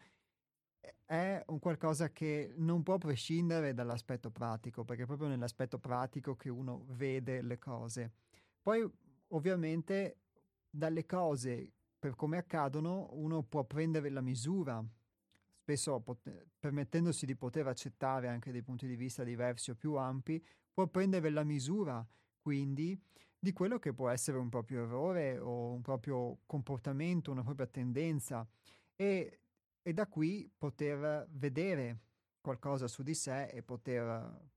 è 1.05 1.43
un 1.47 1.59
qualcosa 1.59 2.11
che 2.11 2.53
non 2.57 2.83
può 2.83 2.97
prescindere 2.97 3.73
dall'aspetto 3.73 4.31
pratico, 4.31 4.83
perché 4.83 5.03
è 5.03 5.05
proprio 5.05 5.27
nell'aspetto 5.27 5.79
pratico 5.79 6.35
che 6.35 6.49
uno 6.49 6.85
vede 6.89 7.41
le 7.41 7.59
cose. 7.59 8.11
Poi, 8.61 8.87
ovviamente, 9.29 10.17
dalle 10.69 11.05
cose, 11.05 11.71
per 11.99 12.15
come 12.15 12.37
accadono, 12.37 13.09
uno 13.11 13.43
può 13.43 13.63
prendere 13.63 14.09
la 14.09 14.21
misura, 14.21 14.83
spesso 15.61 15.99
pot- 16.01 16.47
permettendosi 16.59 17.25
di 17.25 17.35
poter 17.35 17.67
accettare 17.67 18.27
anche 18.27 18.51
dei 18.51 18.63
punti 18.63 18.87
di 18.87 18.95
vista 18.95 19.23
diversi 19.23 19.71
o 19.71 19.75
più 19.75 19.95
ampi, 19.95 20.43
può 20.73 20.87
prendere 20.87 21.29
la 21.29 21.43
misura, 21.43 22.05
quindi, 22.41 22.99
di 23.37 23.53
quello 23.53 23.77
che 23.77 23.93
può 23.93 24.09
essere 24.09 24.37
un 24.37 24.49
proprio 24.49 24.83
errore 24.83 25.37
o 25.37 25.71
un 25.71 25.81
proprio 25.81 26.39
comportamento, 26.45 27.31
una 27.31 27.43
propria 27.43 27.67
tendenza. 27.67 28.47
E 28.95 29.39
e 29.83 29.93
da 29.93 30.07
qui 30.07 30.49
poter 30.57 31.27
vedere 31.31 31.99
qualcosa 32.41 32.87
su 32.87 33.03
di 33.03 33.13
sé 33.13 33.45
e 33.45 33.61
poter 33.61 34.51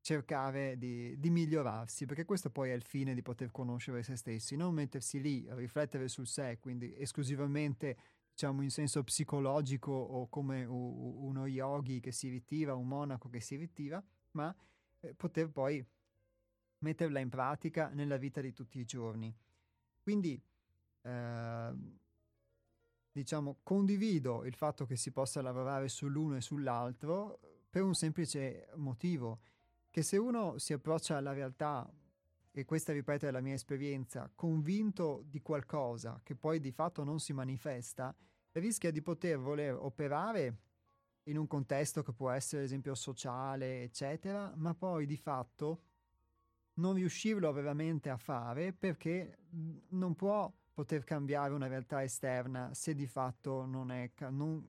cercare 0.00 0.78
di, 0.78 1.18
di, 1.18 1.30
migliorarsi, 1.30 2.06
perché 2.06 2.24
questo 2.24 2.50
poi 2.50 2.70
è 2.70 2.72
il 2.72 2.84
fine 2.84 3.12
di 3.12 3.22
poter 3.22 3.50
conoscere 3.50 4.02
se 4.02 4.16
stessi, 4.16 4.54
non 4.54 4.72
mettersi 4.72 5.20
lì 5.20 5.48
a 5.48 5.54
riflettere 5.54 6.08
sul 6.08 6.26
sé, 6.26 6.58
quindi 6.60 6.94
esclusivamente 6.96 7.96
diciamo 8.30 8.62
in 8.62 8.70
senso 8.70 9.02
psicologico 9.02 9.90
o 9.90 10.28
come 10.28 10.64
uno 10.64 11.46
yogi 11.46 12.00
che 12.00 12.12
si 12.12 12.28
ritira, 12.28 12.74
un 12.74 12.86
monaco 12.86 13.28
che 13.28 13.40
si 13.40 13.56
ritira, 13.56 14.02
ma 14.32 14.54
eh, 15.00 15.14
poter 15.14 15.50
poi 15.50 15.84
metterla 16.78 17.18
in 17.18 17.28
pratica 17.28 17.88
nella 17.88 18.16
vita 18.16 18.40
di 18.40 18.52
tutti 18.52 18.78
i 18.78 18.84
giorni. 18.84 19.34
Quindi 20.02 20.40
eh, 21.02 21.72
diciamo, 23.16 23.60
condivido 23.62 24.44
il 24.44 24.54
fatto 24.54 24.84
che 24.84 24.94
si 24.94 25.10
possa 25.10 25.40
lavorare 25.40 25.88
sull'uno 25.88 26.36
e 26.36 26.42
sull'altro 26.42 27.40
per 27.70 27.82
un 27.82 27.94
semplice 27.94 28.68
motivo, 28.74 29.40
che 29.90 30.02
se 30.02 30.18
uno 30.18 30.58
si 30.58 30.74
approccia 30.74 31.16
alla 31.16 31.32
realtà, 31.32 31.90
e 32.50 32.64
questa 32.66 32.92
ripeto 32.92 33.26
è 33.26 33.30
la 33.30 33.40
mia 33.40 33.54
esperienza, 33.54 34.30
convinto 34.34 35.22
di 35.26 35.40
qualcosa 35.40 36.20
che 36.22 36.34
poi 36.34 36.60
di 36.60 36.72
fatto 36.72 37.04
non 37.04 37.18
si 37.18 37.32
manifesta, 37.32 38.14
rischia 38.52 38.90
di 38.90 39.00
poter 39.00 39.38
voler 39.38 39.74
operare 39.74 40.58
in 41.24 41.38
un 41.38 41.46
contesto 41.46 42.02
che 42.02 42.12
può 42.12 42.28
essere 42.28 42.60
ad 42.62 42.66
esempio 42.66 42.94
sociale, 42.94 43.82
eccetera, 43.82 44.52
ma 44.56 44.74
poi 44.74 45.06
di 45.06 45.16
fatto 45.16 45.80
non 46.74 46.94
riuscirlo 46.94 47.50
veramente 47.52 48.10
a 48.10 48.18
fare 48.18 48.74
perché 48.74 49.38
non 49.88 50.14
può 50.14 50.52
poter 50.76 51.04
cambiare 51.04 51.54
una 51.54 51.68
realtà 51.68 52.02
esterna 52.02 52.74
se 52.74 52.94
di 52.94 53.06
fatto 53.06 53.64
non 53.64 53.90
è, 53.90 54.10
non, 54.28 54.62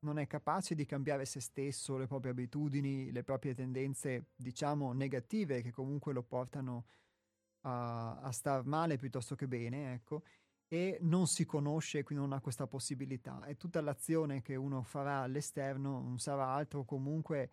non 0.00 0.18
è 0.18 0.26
capace 0.26 0.74
di 0.74 0.84
cambiare 0.84 1.24
se 1.24 1.40
stesso, 1.40 1.96
le 1.96 2.06
proprie 2.06 2.32
abitudini, 2.32 3.10
le 3.10 3.24
proprie 3.24 3.54
tendenze, 3.54 4.26
diciamo, 4.36 4.92
negative 4.92 5.62
che 5.62 5.70
comunque 5.70 6.12
lo 6.12 6.22
portano 6.22 6.84
a, 7.62 8.18
a 8.18 8.30
star 8.30 8.66
male 8.66 8.98
piuttosto 8.98 9.34
che 9.36 9.48
bene, 9.48 9.94
ecco, 9.94 10.24
e 10.68 10.98
non 11.00 11.26
si 11.26 11.46
conosce, 11.46 12.02
quindi 12.02 12.26
non 12.26 12.34
ha 12.34 12.42
questa 12.42 12.66
possibilità. 12.66 13.42
E 13.46 13.56
tutta 13.56 13.80
l'azione 13.80 14.42
che 14.42 14.56
uno 14.56 14.82
farà 14.82 15.20
all'esterno 15.20 16.02
non 16.02 16.18
sarà 16.18 16.44
altro 16.48 16.84
comunque 16.84 17.48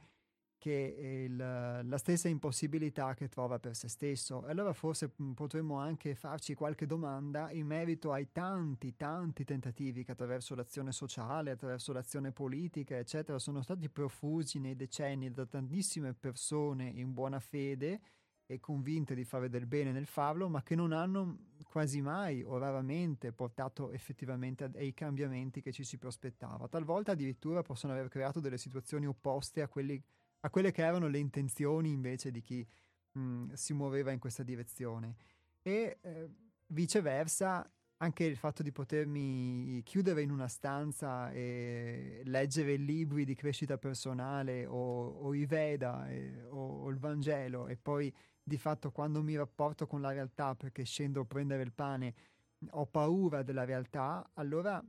che 0.62 1.26
il, 1.28 1.36
la 1.36 1.98
stessa 1.98 2.28
impossibilità 2.28 3.16
che 3.16 3.28
trova 3.30 3.58
per 3.58 3.76
se 3.76 3.88
stesso. 3.88 4.44
Allora 4.46 4.74
forse 4.74 5.12
mm, 5.20 5.32
potremmo 5.32 5.80
anche 5.80 6.14
farci 6.14 6.54
qualche 6.54 6.86
domanda 6.86 7.50
in 7.50 7.66
merito 7.66 8.12
ai 8.12 8.32
tanti, 8.32 8.96
tanti 8.96 9.44
tentativi 9.44 10.04
che 10.04 10.12
attraverso 10.12 10.54
l'azione 10.54 10.92
sociale, 10.92 11.50
attraverso 11.50 11.92
l'azione 11.94 12.32
politica, 12.32 12.96
eccetera, 12.96 13.40
sono 13.40 13.64
stati 13.64 13.90
profusi 13.90 14.60
nei 14.60 14.76
decenni 14.76 15.32
da 15.32 15.48
tantissime 15.48 16.14
persone 16.14 16.86
in 16.90 17.12
buona 17.12 17.40
fede 17.40 18.00
e 18.46 18.60
convinte 18.60 19.16
di 19.16 19.24
fare 19.24 19.50
del 19.50 19.66
bene 19.66 19.92
nel 19.92 20.06
farlo, 20.06 20.48
ma 20.48 20.62
che 20.62 20.76
non 20.76 20.92
hanno 20.92 21.48
quasi 21.64 22.02
mai 22.02 22.44
o 22.44 22.60
raramente 22.60 23.32
portato 23.32 23.90
effettivamente 23.90 24.70
ai 24.76 24.94
cambiamenti 24.94 25.60
che 25.60 25.72
ci 25.72 25.84
si 25.84 25.98
prospettava. 25.98 26.68
Talvolta 26.68 27.14
addirittura 27.14 27.64
possono 27.64 27.94
aver 27.94 28.10
creato 28.10 28.40
delle 28.40 28.60
situazioni 28.60 29.08
opposte 29.08 29.64
a 29.64 29.68
quelli 29.68 30.00
che 30.00 30.21
a 30.42 30.50
quelle 30.50 30.72
che 30.72 30.84
erano 30.84 31.08
le 31.08 31.20
intenzioni 31.20 31.92
invece 31.92 32.32
di 32.32 32.42
chi 32.42 32.68
mh, 33.14 33.20
mm, 33.20 33.52
si 33.54 33.74
muoveva 33.74 34.12
in 34.12 34.20
questa 34.20 34.44
direzione. 34.44 35.16
E 35.62 36.00
eh, 36.02 36.30
viceversa, 36.68 37.70
anche 37.98 38.24
il 38.24 38.36
fatto 38.36 38.64
di 38.64 38.72
potermi 38.72 39.82
chiudere 39.84 40.24
in 40.24 40.32
una 40.32 40.48
stanza 40.48 41.32
e 41.32 42.22
leggere 42.26 42.76
libri 42.76 43.26
di 43.26 43.36
crescita 43.36 43.78
personale 43.78 44.66
o, 44.66 45.08
o 45.08 45.34
i 45.36 45.46
Veda 45.46 46.10
e, 46.10 46.46
o, 46.50 46.84
o 46.84 46.90
il 46.90 46.98
Vangelo 46.98 47.68
e 47.68 47.78
poi 47.78 48.12
di 48.44 48.58
fatto 48.58 48.92
quando 48.92 49.22
mi 49.22 49.36
rapporto 49.36 49.86
con 49.86 50.02
la 50.02 50.12
realtà 50.12 50.56
perché 50.56 50.84
scendo 50.84 51.22
a 51.22 51.26
prendere 51.26 51.62
il 51.62 51.74
pane 51.74 52.16
ho 52.72 52.86
paura 52.86 53.44
della 53.44 53.66
realtà, 53.66 54.32
allora 54.34 54.84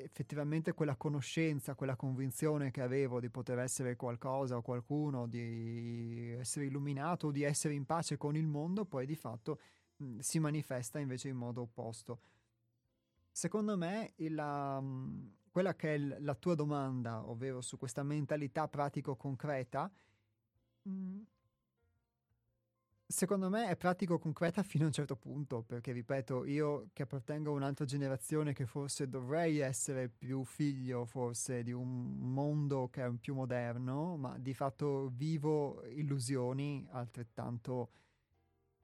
effettivamente 0.00 0.72
quella 0.72 0.96
conoscenza, 0.96 1.74
quella 1.74 1.96
convinzione 1.96 2.70
che 2.70 2.80
avevo 2.80 3.20
di 3.20 3.30
poter 3.30 3.58
essere 3.58 3.96
qualcosa 3.96 4.56
o 4.56 4.62
qualcuno, 4.62 5.26
di 5.26 6.34
essere 6.38 6.66
illuminato 6.66 7.28
o 7.28 7.30
di 7.30 7.42
essere 7.42 7.74
in 7.74 7.84
pace 7.84 8.16
con 8.16 8.36
il 8.36 8.46
mondo, 8.46 8.84
poi 8.84 9.06
di 9.06 9.16
fatto 9.16 9.60
mh, 9.96 10.18
si 10.18 10.38
manifesta 10.38 10.98
invece 10.98 11.28
in 11.28 11.36
modo 11.36 11.62
opposto. 11.62 12.20
Secondo 13.30 13.76
me 13.76 14.12
la, 14.16 14.82
quella 15.50 15.74
che 15.74 15.94
è 15.94 15.98
la 15.98 16.34
tua 16.34 16.54
domanda, 16.54 17.26
ovvero 17.28 17.60
su 17.60 17.78
questa 17.78 18.02
mentalità 18.02 18.68
pratico-concreta, 18.68 19.90
Secondo 23.06 23.50
me 23.50 23.68
è 23.68 23.76
pratico-concreta 23.76 24.62
fino 24.62 24.84
a 24.84 24.86
un 24.86 24.92
certo 24.92 25.16
punto, 25.16 25.62
perché 25.62 25.92
ripeto, 25.92 26.46
io 26.46 26.88
che 26.94 27.02
appartengo 27.02 27.50
a 27.50 27.54
un'altra 27.54 27.84
generazione 27.84 28.54
che 28.54 28.64
forse 28.64 29.06
dovrei 29.06 29.58
essere 29.58 30.08
più 30.08 30.44
figlio 30.44 31.04
forse 31.04 31.62
di 31.62 31.72
un 31.72 32.16
mondo 32.16 32.88
che 32.88 33.04
è 33.04 33.10
più 33.20 33.34
moderno, 33.34 34.16
ma 34.16 34.38
di 34.38 34.54
fatto 34.54 35.10
vivo 35.14 35.84
illusioni 35.88 36.86
altrettanto 36.90 37.90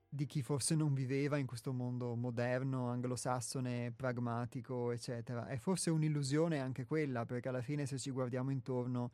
di 0.07 0.25
chi 0.25 0.41
forse 0.43 0.75
non 0.75 0.93
viveva 0.93 1.37
in 1.37 1.45
questo 1.47 1.73
mondo 1.73 2.15
moderno, 2.15 2.89
anglosassone, 2.89 3.91
pragmatico, 3.95 4.91
eccetera. 4.91 5.47
È 5.47 5.57
forse 5.57 5.89
un'illusione 5.89 6.59
anche 6.59 6.85
quella, 6.85 7.25
perché 7.25 7.49
alla 7.49 7.61
fine 7.61 7.85
se 7.87 7.97
ci 7.97 8.11
guardiamo 8.11 8.51
intorno 8.51 9.11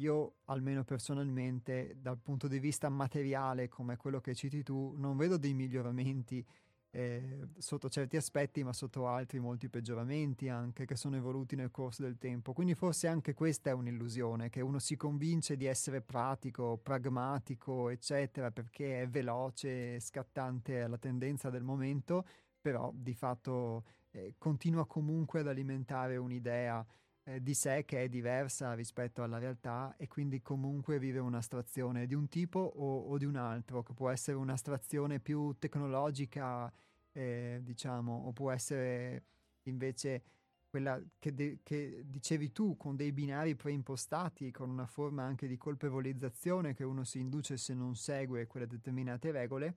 io, 0.00 0.34
almeno 0.46 0.84
personalmente, 0.84 1.96
dal 2.00 2.18
punto 2.18 2.46
di 2.46 2.58
vista 2.58 2.88
materiale, 2.88 3.68
come 3.68 3.96
quello 3.96 4.20
che 4.20 4.34
citi 4.34 4.62
tu, 4.62 4.94
non 4.96 5.16
vedo 5.16 5.36
dei 5.36 5.54
miglioramenti 5.54 6.44
eh, 6.90 7.48
sotto 7.58 7.88
certi 7.88 8.16
aspetti, 8.16 8.62
ma 8.62 8.72
sotto 8.72 9.08
altri 9.08 9.40
molti 9.40 9.68
peggioramenti 9.68 10.48
anche 10.48 10.86
che 10.86 10.94
sono 10.96 11.16
evoluti 11.16 11.56
nel 11.56 11.70
corso 11.70 12.02
del 12.02 12.16
tempo. 12.16 12.52
Quindi 12.52 12.74
forse 12.74 13.08
anche 13.08 13.34
questa 13.34 13.70
è 13.70 13.72
un'illusione, 13.72 14.50
che 14.50 14.60
uno 14.60 14.78
si 14.78 14.96
convince 14.96 15.56
di 15.56 15.66
essere 15.66 16.00
pratico, 16.00 16.78
pragmatico, 16.78 17.88
eccetera, 17.88 18.50
perché 18.52 19.02
è 19.02 19.08
veloce, 19.08 19.98
scattante 20.00 20.80
alla 20.82 20.98
tendenza 20.98 21.50
del 21.50 21.64
momento, 21.64 22.24
però 22.60 22.92
di 22.94 23.14
fatto 23.14 23.84
eh, 24.12 24.34
continua 24.38 24.86
comunque 24.86 25.40
ad 25.40 25.48
alimentare 25.48 26.16
un'idea 26.16 26.86
eh, 27.28 27.42
di 27.42 27.52
sé 27.52 27.84
che 27.84 28.04
è 28.04 28.08
diversa 28.08 28.72
rispetto 28.72 29.22
alla 29.22 29.38
realtà 29.38 29.94
e 29.98 30.08
quindi 30.08 30.40
comunque 30.40 30.98
vive 30.98 31.18
un'astrazione 31.18 32.06
di 32.06 32.14
un 32.14 32.26
tipo 32.28 32.58
o, 32.58 33.00
o 33.00 33.18
di 33.18 33.26
un 33.26 33.36
altro, 33.36 33.82
che 33.82 33.92
può 33.92 34.08
essere 34.08 34.36
un'astrazione 34.38 35.20
più 35.20 35.54
tecnologica, 35.58 36.72
eh, 37.12 37.60
diciamo, 37.62 38.24
o 38.26 38.32
può 38.32 38.50
essere 38.50 39.24
invece 39.64 40.22
quella 40.70 41.00
che, 41.18 41.34
de- 41.34 41.60
che, 41.62 42.02
dicevi 42.06 42.50
tu, 42.52 42.76
con 42.76 42.96
dei 42.96 43.12
binari 43.12 43.54
preimpostati, 43.54 44.50
con 44.50 44.70
una 44.70 44.86
forma 44.86 45.22
anche 45.24 45.46
di 45.46 45.56
colpevolizzazione 45.58 46.74
che 46.74 46.84
uno 46.84 47.04
si 47.04 47.18
induce 47.20 47.58
se 47.58 47.74
non 47.74 47.94
segue 47.94 48.46
quelle 48.46 48.66
determinate 48.66 49.30
regole, 49.30 49.76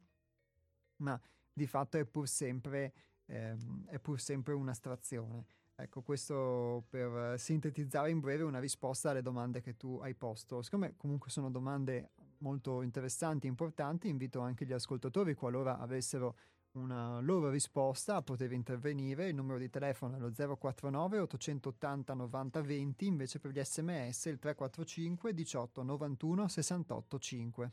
ma 0.97 1.19
di 1.51 1.67
fatto 1.67 1.97
è 1.97 2.05
pur 2.05 2.27
sempre, 2.27 2.93
ehm, 3.25 3.87
è 3.87 3.99
pur 3.99 4.19
sempre 4.21 4.53
un'astrazione. 4.53 5.45
Ecco, 5.81 6.01
questo 6.01 6.85
per 6.89 7.39
sintetizzare 7.39 8.11
in 8.11 8.19
breve 8.19 8.43
una 8.43 8.59
risposta 8.59 9.09
alle 9.09 9.23
domande 9.23 9.61
che 9.61 9.77
tu 9.77 9.97
hai 10.01 10.13
posto. 10.13 10.61
Secondo 10.61 10.85
me 10.85 10.93
comunque 10.95 11.31
sono 11.31 11.49
domande 11.49 12.11
molto 12.39 12.83
interessanti 12.83 13.47
e 13.47 13.49
importanti, 13.49 14.07
invito 14.07 14.41
anche 14.41 14.65
gli 14.65 14.73
ascoltatori, 14.73 15.33
qualora 15.33 15.79
avessero 15.79 16.35
una 16.73 17.19
loro 17.19 17.49
risposta, 17.49 18.15
a 18.15 18.21
poter 18.21 18.51
intervenire. 18.51 19.27
Il 19.27 19.35
numero 19.35 19.57
di 19.57 19.69
telefono 19.69 20.15
è 20.15 20.19
lo 20.19 20.31
049 20.31 21.19
880 21.19 22.13
90 22.13 22.61
20, 22.61 23.05
invece 23.07 23.39
per 23.39 23.51
gli 23.51 23.61
sms 23.61 24.25
il 24.25 24.37
345 24.37 25.33
18 25.33 25.83
91 25.83 26.47
68 26.47 27.19
5. 27.19 27.71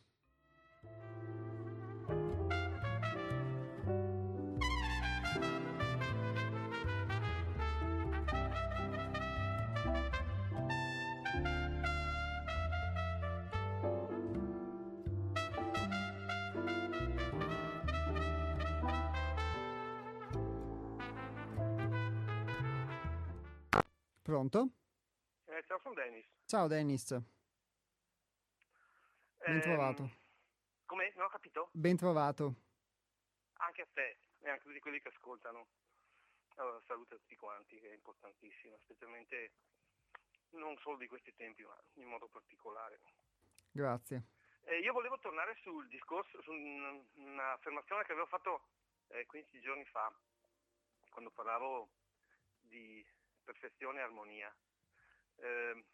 Pronto? 24.28 24.68
Eh, 25.46 25.64
ciao, 25.66 25.78
sono 25.78 25.94
Dennis. 25.94 26.26
Ciao 26.44 26.66
Dennis. 26.66 27.16
Ben 29.38 29.56
eh, 29.56 29.60
trovato. 29.60 30.10
Come? 30.84 31.14
Non 31.16 31.24
ho 31.24 31.28
capito? 31.30 31.70
Ben 31.72 31.96
trovato. 31.96 32.54
Anche 33.54 33.80
a 33.80 33.86
te 33.90 34.18
e 34.40 34.50
anche 34.50 34.60
a 34.60 34.64
tutti 34.64 34.80
quelli 34.80 35.00
che 35.00 35.08
ascoltano. 35.08 35.68
Allora, 36.56 36.78
saluto 36.86 37.14
a 37.14 37.18
tutti 37.20 37.36
quanti, 37.36 37.80
che 37.80 37.88
è 37.88 37.94
importantissimo, 37.94 38.76
specialmente 38.82 39.52
non 40.50 40.76
solo 40.76 40.98
di 40.98 41.08
questi 41.08 41.34
tempi, 41.34 41.64
ma 41.64 41.80
in 41.94 42.08
modo 42.08 42.28
particolare. 42.28 43.00
Grazie. 43.70 44.24
Eh, 44.64 44.80
io 44.80 44.92
volevo 44.92 45.18
tornare 45.20 45.56
sul 45.62 45.88
discorso, 45.88 46.42
su 46.42 46.52
un'affermazione 46.52 48.04
che 48.04 48.12
avevo 48.12 48.26
fatto 48.26 48.68
eh, 49.06 49.24
15 49.24 49.58
giorni 49.62 49.86
fa, 49.86 50.14
quando 51.08 51.30
parlavo 51.30 51.88
di 52.60 53.02
perfezione 53.48 54.00
e 54.00 54.02
armonia. 54.02 54.54
Eh, 55.36 55.84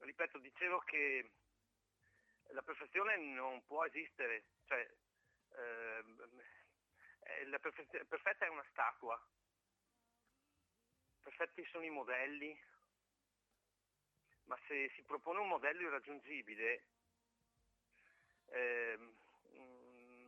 ripeto, 0.00 0.38
dicevo 0.38 0.80
che 0.80 1.30
la 2.48 2.60
perfezione 2.60 3.16
non 3.16 3.64
può 3.64 3.86
esistere, 3.86 4.44
cioè 4.66 4.86
eh, 5.52 6.04
la 7.46 7.58
perfez- 7.58 8.04
perfetta 8.06 8.44
è 8.44 8.48
una 8.48 8.66
statua, 8.70 9.18
perfetti 11.22 11.64
sono 11.64 11.84
i 11.84 11.90
modelli, 11.90 12.52
ma 14.44 14.58
se 14.66 14.90
si 14.94 15.02
propone 15.04 15.38
un 15.40 15.48
modello 15.48 15.80
irraggiungibile, 15.80 16.84
eh, 18.48 18.98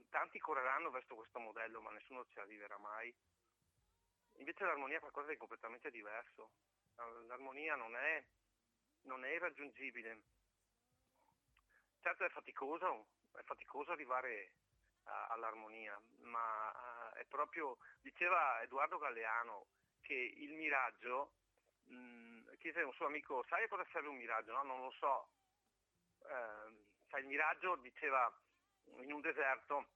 tanti 0.09 0.39
correranno 0.39 0.91
verso 0.91 1.15
questo 1.15 1.39
modello, 1.41 1.83
ma 1.83 1.91
nessuno 1.91 2.25
ci 2.29 2.39
arriverà 2.39 2.79
mai. 2.79 3.15
Invece 4.37 4.65
l'armonia 4.65 4.97
è 4.97 5.01
qualcosa 5.01 5.29
di 5.29 5.37
completamente 5.37 5.91
diverso. 5.91 6.53
L'armonia 7.27 7.75
non 7.77 7.97
è, 7.97 8.25
non 9.03 9.25
è 9.25 9.31
irraggiungibile. 9.31 10.23
Certo 12.01 12.25
è 12.25 12.29
faticoso, 12.31 13.07
è 13.37 13.43
faticoso 13.43 13.93
arrivare 13.93 14.53
a, 15.05 15.29
all'armonia, 15.29 16.01
ma 16.23 16.71
a, 16.71 17.13
è 17.15 17.25
proprio, 17.27 17.79
diceva 18.01 18.61
Edoardo 18.63 18.99
Galeano, 18.99 19.67
che 20.01 20.15
il 20.15 20.53
miraggio, 20.55 21.35
mh, 21.85 22.57
chiese 22.59 22.83
un 22.83 22.93
suo 22.93 23.07
amico, 23.07 23.45
sai 23.49 23.65
a 23.65 23.69
cosa 23.69 23.87
serve 23.93 24.09
un 24.09 24.17
miraggio? 24.17 24.53
No, 24.53 24.63
non 24.63 24.81
lo 24.83 24.91
so. 24.93 25.29
Eh, 26.25 26.85
sai, 27.09 27.21
il 27.21 27.27
miraggio, 27.27 27.77
diceva, 27.77 28.33
in 28.97 29.13
un 29.13 29.21
deserto, 29.21 29.91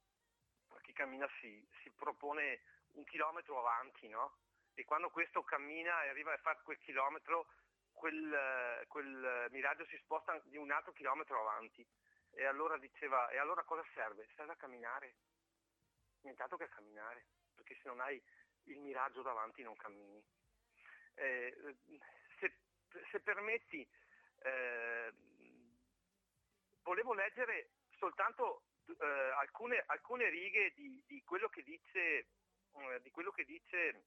chi 0.82 0.92
cammina 0.92 1.28
si, 1.40 1.66
si 1.82 1.90
propone 1.90 2.60
un 2.96 3.04
chilometro 3.04 3.58
avanti, 3.58 4.08
no? 4.08 4.36
E 4.74 4.84
quando 4.84 5.10
questo 5.10 5.42
cammina 5.42 6.04
e 6.04 6.08
arriva 6.08 6.32
a 6.32 6.38
fare 6.38 6.60
quel 6.62 6.78
chilometro, 6.78 7.46
quel, 7.92 8.84
quel 8.88 9.48
miraggio 9.50 9.86
si 9.86 9.96
sposta 9.98 10.38
di 10.44 10.56
un 10.56 10.70
altro 10.70 10.92
chilometro 10.92 11.40
avanti. 11.40 11.86
E 12.32 12.44
allora 12.44 12.76
diceva, 12.76 13.30
e 13.30 13.38
allora 13.38 13.62
cosa 13.62 13.84
serve? 13.94 14.28
Serve 14.34 14.52
a 14.52 14.56
camminare. 14.56 15.14
Nient'altro 16.20 16.58
che 16.58 16.68
camminare, 16.68 17.24
perché 17.54 17.74
se 17.76 17.88
non 17.88 18.00
hai 18.00 18.22
il 18.64 18.78
miraggio 18.80 19.22
davanti 19.22 19.62
non 19.62 19.76
cammini. 19.76 20.22
Eh, 21.14 21.76
se, 22.38 22.52
se, 23.10 23.20
permetti, 23.20 23.88
eh, 24.42 25.12
volevo 26.82 27.14
leggere 27.14 27.70
soltanto 27.96 28.64
eh, 28.98 29.06
alcune, 29.38 29.82
alcune, 29.86 30.28
righe 30.28 30.72
di, 30.74 31.02
di, 31.06 31.22
quello 31.24 31.48
che 31.48 31.62
dice 31.62 31.98
eh, 32.00 32.26
di 33.02 33.10
quello 33.10 33.30
che 33.30 33.44
dice 33.44 34.04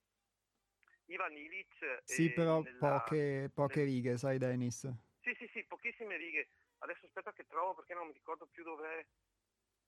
Ivan 1.05 1.35
Ilic. 1.35 2.01
Sì, 2.03 2.31
però 2.31 2.61
nella, 2.61 2.77
poche, 2.77 3.51
poche 3.53 3.83
righe, 3.83 4.17
sai 4.17 4.37
Dennis? 4.37 4.81
Sì, 5.21 5.33
sì, 5.37 5.49
sì, 5.53 5.63
pochissime 5.65 6.17
righe. 6.17 6.49
Adesso 6.79 7.05
aspetta 7.05 7.33
che 7.33 7.45
trovo 7.45 7.75
perché 7.75 7.93
non 7.93 8.07
mi 8.07 8.13
ricordo 8.13 8.47
più 8.47 8.63
dov'è. 8.63 9.05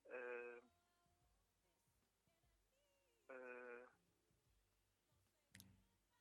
Eh, 0.03 0.63
eh... 3.27 3.87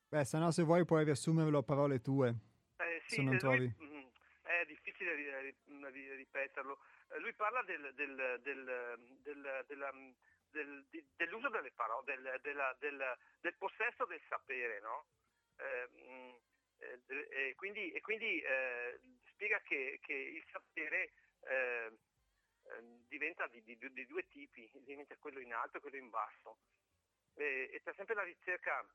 Beh, 0.08 0.24
se 0.24 0.38
no 0.38 0.50
se 0.50 0.62
vuoi 0.62 0.84
puoi 0.84 1.04
riassumerlo 1.04 1.58
a 1.58 1.62
parole 1.62 2.00
tue. 2.00 2.28
Eh, 2.76 3.02
sì, 3.06 3.16
se 3.16 3.22
non 3.22 3.38
trovi. 3.38 3.74
Lui, 3.78 3.88
mm, 3.88 4.08
è 4.42 4.64
difficile 4.66 5.14
ripeterlo. 6.16 6.78
Eh, 7.08 7.18
lui 7.20 7.32
parla 7.34 7.62
del, 7.62 7.92
del, 7.94 8.40
del, 8.42 9.64
della 9.66 9.92
del, 10.50 10.86
di, 10.90 11.04
dell'uso 11.16 11.48
delle 11.48 11.72
parole, 11.72 12.04
del, 12.04 12.40
della, 12.42 12.74
del, 12.78 13.18
del, 13.40 13.54
possesso 13.56 14.04
del 14.06 14.20
sapere, 14.28 14.80
no? 14.80 15.06
Ehm, 15.56 16.38
eh, 16.78 17.48
e 17.48 17.54
quindi, 17.54 17.90
e 17.92 18.00
quindi 18.00 18.40
eh, 18.40 19.00
spiega 19.28 19.60
che, 19.60 19.98
che, 20.02 20.12
il 20.12 20.44
sapere 20.50 21.12
eh, 21.42 21.98
ehm, 22.64 23.06
diventa 23.08 23.46
di, 23.48 23.62
di, 23.62 23.76
di, 23.78 24.06
due 24.06 24.26
tipi, 24.28 24.70
diventa 24.84 25.16
quello 25.16 25.40
in 25.40 25.52
alto 25.52 25.76
e 25.76 25.80
quello 25.80 25.96
in 25.96 26.08
basso. 26.08 26.58
E, 27.34 27.70
e 27.72 27.80
c'è 27.82 27.92
sempre 27.94 28.14
la 28.14 28.22
ricerca 28.22 28.86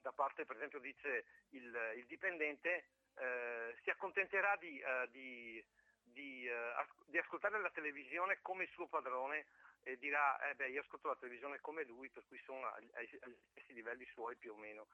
da 0.00 0.12
parte, 0.12 0.44
per 0.44 0.56
esempio, 0.56 0.78
dice 0.78 1.24
il, 1.50 1.92
il 1.96 2.06
dipendente 2.06 2.88
eh, 3.18 3.76
si 3.82 3.90
accontenterà 3.90 4.56
di, 4.56 4.80
uh, 4.80 5.10
di, 5.10 5.64
di, 6.02 6.48
uh, 6.48 7.04
di, 7.06 7.18
ascoltare 7.18 7.60
la 7.60 7.70
televisione 7.70 8.38
come 8.42 8.64
il 8.64 8.70
suo 8.70 8.86
padrone 8.86 9.46
e 9.88 9.98
dirà 9.98 10.50
eh 10.50 10.54
beh 10.54 10.68
io 10.68 10.82
ascolto 10.82 11.08
la 11.08 11.16
televisione 11.16 11.60
come 11.60 11.82
lui 11.84 12.10
per 12.10 12.24
cui 12.26 12.38
sono 12.44 12.70
agli, 12.72 12.90
agli 12.94 13.36
stessi 13.50 13.72
livelli 13.72 14.04
suoi 14.12 14.36
più 14.36 14.52
o 14.52 14.56
meno 14.56 14.88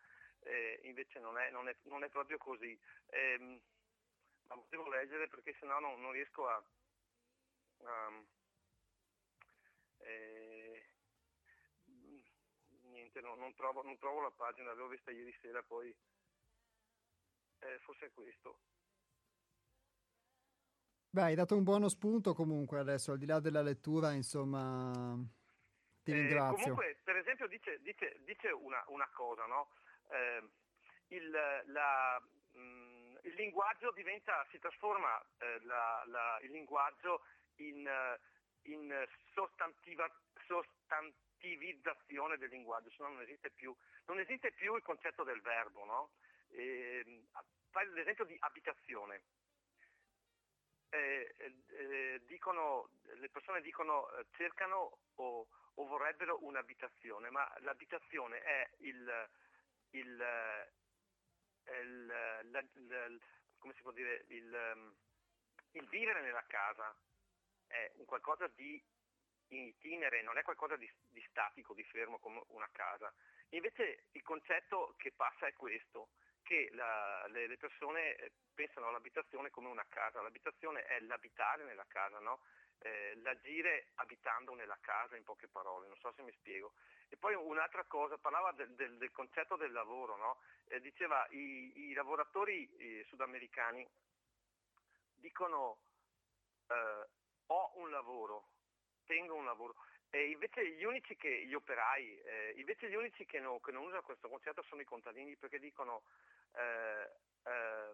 eh, 0.44 0.80
invece 0.84 1.18
non 1.18 1.38
è, 1.38 1.50
non, 1.50 1.68
è, 1.68 1.76
non 1.84 2.04
è, 2.04 2.08
proprio 2.08 2.38
così. 2.38 2.78
Eh, 3.06 3.60
ma 4.46 4.62
devo 4.68 4.88
leggere 4.88 5.28
perché 5.28 5.54
sennò 5.58 5.78
non, 5.80 6.00
non 6.00 6.12
riesco 6.12 6.46
a... 6.46 6.62
a 7.84 8.22
eh, 9.98 10.88
niente, 12.82 13.20
no, 13.20 13.34
non, 13.34 13.54
trovo, 13.54 13.82
non, 13.82 13.96
trovo, 13.96 14.20
la 14.20 14.30
pagina, 14.30 14.68
l'avevo 14.68 14.88
vista 14.88 15.10
ieri 15.10 15.34
sera, 15.40 15.62
poi 15.62 15.94
eh, 17.60 17.78
forse 17.80 18.06
è 18.06 18.12
questo. 18.12 18.60
Beh, 21.14 21.22
hai 21.22 21.36
dato 21.36 21.54
un 21.54 21.62
buono 21.62 21.88
spunto 21.88 22.34
comunque 22.34 22.80
adesso, 22.80 23.12
al 23.12 23.18
di 23.18 23.26
là 23.26 23.38
della 23.38 23.62
lettura, 23.62 24.10
insomma, 24.14 25.14
ti 26.02 26.10
eh, 26.10 26.14
ringrazio. 26.14 26.74
comunque, 26.74 26.98
per 27.04 27.14
esempio, 27.14 27.46
dice, 27.46 27.78
dice, 27.82 28.16
dice 28.24 28.48
una, 28.50 28.82
una, 28.88 29.08
cosa, 29.14 29.46
no? 29.46 29.70
eh, 30.10 30.42
il, 31.14 31.30
la, 31.66 32.20
mh, 32.50 32.58
mm, 32.58 33.16
il, 33.22 33.34
linguaggio 33.34 33.92
diventa, 33.92 34.44
si 34.50 34.58
trasforma 34.58 35.24
eh, 35.38 35.60
la, 35.62 36.02
la, 36.06 36.40
il 36.42 36.50
linguaggio 36.50 37.22
in, 37.58 37.86
eh, 37.86 38.20
in 38.72 38.92
sostantiva, 39.34 40.10
sostantivizzazione 40.48 42.38
del 42.38 42.50
linguaggio, 42.50 42.90
se 42.90 42.96
no 43.04 43.10
non 43.10 43.22
esiste 43.22 43.50
più, 43.50 43.72
non 44.06 44.18
esiste 44.18 44.50
più 44.50 44.74
il 44.74 44.82
concetto 44.82 45.22
del 45.22 45.40
verbo. 45.42 45.84
No? 45.84 46.10
Eh, 46.48 47.22
fai 47.70 47.88
l'esempio 47.92 48.24
di 48.24 48.36
abitazione. 48.40 49.22
Eh, 50.94 51.34
eh, 51.70 52.22
dicono, 52.24 52.90
le 53.16 53.28
persone 53.28 53.60
dicono 53.62 54.08
cercano 54.36 54.98
o, 55.16 55.48
o 55.74 55.86
vorrebbero 55.86 56.38
un'abitazione, 56.44 57.30
ma 57.30 57.52
l'abitazione 57.62 58.40
è 58.40 58.70
il, 58.78 59.28
il, 59.90 60.20
eh, 61.64 61.80
il, 61.80 62.06
la, 62.06 62.42
la, 62.44 63.08
può 63.82 63.90
dire, 63.90 64.24
ehm, 64.54 64.94
il 65.72 65.88
vivere 65.88 66.20
nella 66.20 66.44
casa 66.46 66.94
è 67.66 67.90
un 67.96 68.04
qualcosa 68.04 68.46
di 68.54 68.80
in 69.48 69.66
itinere, 69.66 70.22
non 70.22 70.38
è 70.38 70.42
qualcosa 70.42 70.76
di, 70.76 70.88
di, 71.10 71.24
statico, 71.28 71.74
di 71.74 71.82
fermo 71.84 72.18
come 72.18 72.44
una 72.48 72.68
casa. 72.70 73.12
Invece 73.50 74.04
il 74.12 74.22
concetto 74.22 74.94
che 74.96 75.10
passa 75.10 75.46
è 75.46 75.52
questo, 75.54 76.10
che 76.44 76.68
la, 76.72 77.26
le, 77.28 77.48
le, 77.48 77.56
persone 77.56 78.14
eh, 78.14 78.32
pensano 78.54 78.88
all'abitazione 78.88 79.50
come 79.50 79.68
una 79.68 79.84
casa, 79.88 80.22
l'abitazione 80.22 80.84
è 80.84 81.00
l'abitare 81.00 81.64
nella 81.64 81.86
casa, 81.88 82.20
no? 82.20 82.40
eh, 82.78 83.14
l'agire 83.22 83.88
abitando 83.94 84.54
nella 84.54 84.78
casa 84.80 85.16
in 85.16 85.24
poche 85.24 85.48
parole, 85.48 85.88
non 85.88 85.96
so 85.98 86.12
se 86.12 86.22
mi 86.22 86.32
spiego. 86.32 86.74
E 87.08 87.16
poi 87.16 87.34
un'altra 87.34 87.84
cosa, 87.84 88.18
parlava 88.18 88.52
del, 88.52 88.70
del, 88.74 88.96
del 88.98 89.10
concetto 89.10 89.56
del 89.56 89.72
lavoro, 89.72 90.16
no? 90.16 90.38
eh, 90.66 90.80
diceva 90.80 91.26
i, 91.30 91.72
i 91.88 91.92
lavoratori 91.94 92.70
eh, 92.76 93.04
sudamericani 93.08 93.86
dicono 95.16 95.78
eh, 96.68 97.08
ho 97.46 97.72
un 97.76 97.90
lavoro, 97.90 98.50
tengo 99.06 99.34
un 99.34 99.44
lavoro. 99.44 99.74
E 100.10 100.30
invece 100.30 100.68
gli 100.68 100.84
unici 100.84 101.16
che, 101.16 101.44
gli 101.44 101.54
operai, 101.54 102.20
eh, 102.20 102.54
invece 102.56 102.88
gli 102.88 102.94
unici 102.94 103.26
che, 103.26 103.40
no, 103.40 103.58
che, 103.58 103.72
non 103.72 103.84
usano 103.84 104.02
questo 104.02 104.28
concetto 104.28 104.62
sono 104.62 104.80
i 104.80 104.84
contadini 104.84 105.36
perché 105.36 105.58
dicono, 105.58 106.02
eh, 106.54 107.10
eh, 107.44 107.92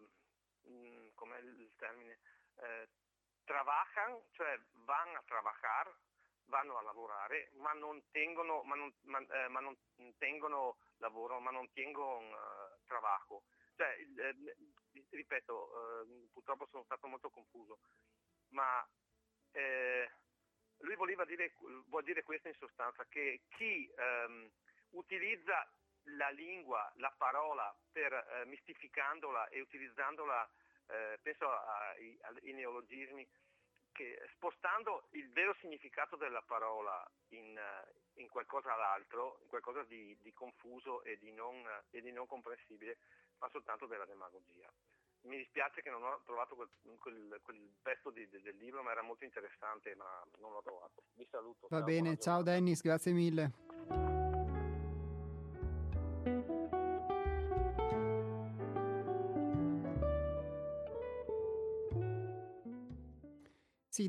mm, 0.68 1.08
com'è 1.14 1.38
il 1.38 1.72
termine, 1.76 2.18
eh, 2.56 2.88
trabajan, 3.44 4.22
cioè 4.32 4.58
vanno 4.84 5.18
a 5.18 5.22
trabajar, 5.26 5.92
vanno 6.46 6.76
a 6.78 6.82
lavorare, 6.82 7.50
ma 7.54 7.72
non 7.72 8.02
tengono, 8.10 8.62
ma 8.62 8.74
non, 8.74 8.92
ma, 9.02 9.18
eh, 9.18 9.48
ma 9.48 9.60
non 9.60 9.76
tengono 10.18 10.76
lavoro, 10.98 11.40
ma 11.40 11.50
non 11.50 11.70
tengono 11.72 12.18
uh, 12.18 12.78
trabajo. 12.86 13.44
Cioè, 13.76 13.96
eh, 14.18 14.56
ripeto, 15.10 16.02
eh, 16.02 16.28
purtroppo 16.32 16.66
sono 16.66 16.84
stato 16.84 17.06
molto 17.06 17.30
confuso, 17.30 17.78
ma 18.50 18.86
eh, 19.52 20.10
lui 20.80 20.96
voleva 20.96 21.24
dire, 21.24 21.54
vuol 21.86 22.04
dire 22.04 22.22
questo 22.22 22.48
in 22.48 22.54
sostanza, 22.54 23.06
che 23.08 23.42
chi 23.48 23.90
ehm, 23.96 24.50
utilizza 24.90 25.66
la 26.16 26.30
lingua, 26.30 26.90
la 26.96 27.12
parola, 27.16 27.74
per, 27.92 28.12
eh, 28.12 28.44
mistificandola 28.46 29.48
e 29.48 29.60
utilizzandola 29.60 30.48
eh, 30.90 31.18
penso 31.22 31.48
ai, 31.48 32.18
ai, 32.20 32.52
neologismi, 32.52 33.26
che 33.92 34.18
spostando 34.34 35.08
il 35.10 35.30
vero 35.30 35.54
significato 35.60 36.16
della 36.16 36.42
parola 36.42 37.08
in, 37.28 37.58
in 38.14 38.28
qualcosa 38.28 38.74
d'altro, 38.74 39.38
in 39.42 39.48
qualcosa 39.48 39.82
di, 39.84 40.16
di 40.20 40.32
confuso 40.32 41.02
e 41.02 41.18
di, 41.18 41.32
non, 41.32 41.64
e 41.90 42.00
di, 42.00 42.10
non, 42.12 42.26
comprensibile, 42.26 42.98
fa 43.36 43.48
soltanto 43.50 43.86
della 43.86 44.06
demagogia. 44.06 44.70
Mi 45.22 45.36
dispiace 45.36 45.82
che 45.82 45.90
non 45.90 46.02
ho 46.02 46.22
trovato 46.24 46.54
quel, 46.54 46.70
quel, 46.98 47.40
quel 47.42 47.70
pezzo 47.82 48.10
di, 48.10 48.26
del 48.28 48.56
libro, 48.56 48.82
ma 48.82 48.92
era 48.92 49.02
molto 49.02 49.24
interessante, 49.24 49.94
ma 49.94 50.24
non 50.38 50.52
l'ho 50.52 50.62
trovato. 50.62 51.02
Vi 51.14 51.26
saluto. 51.30 51.66
Va 51.68 51.78
ciao, 51.78 51.86
bene, 51.86 52.16
ciao 52.16 52.42
Dennis, 52.42 52.80
grazie 52.80 53.12
mille. 53.12 53.59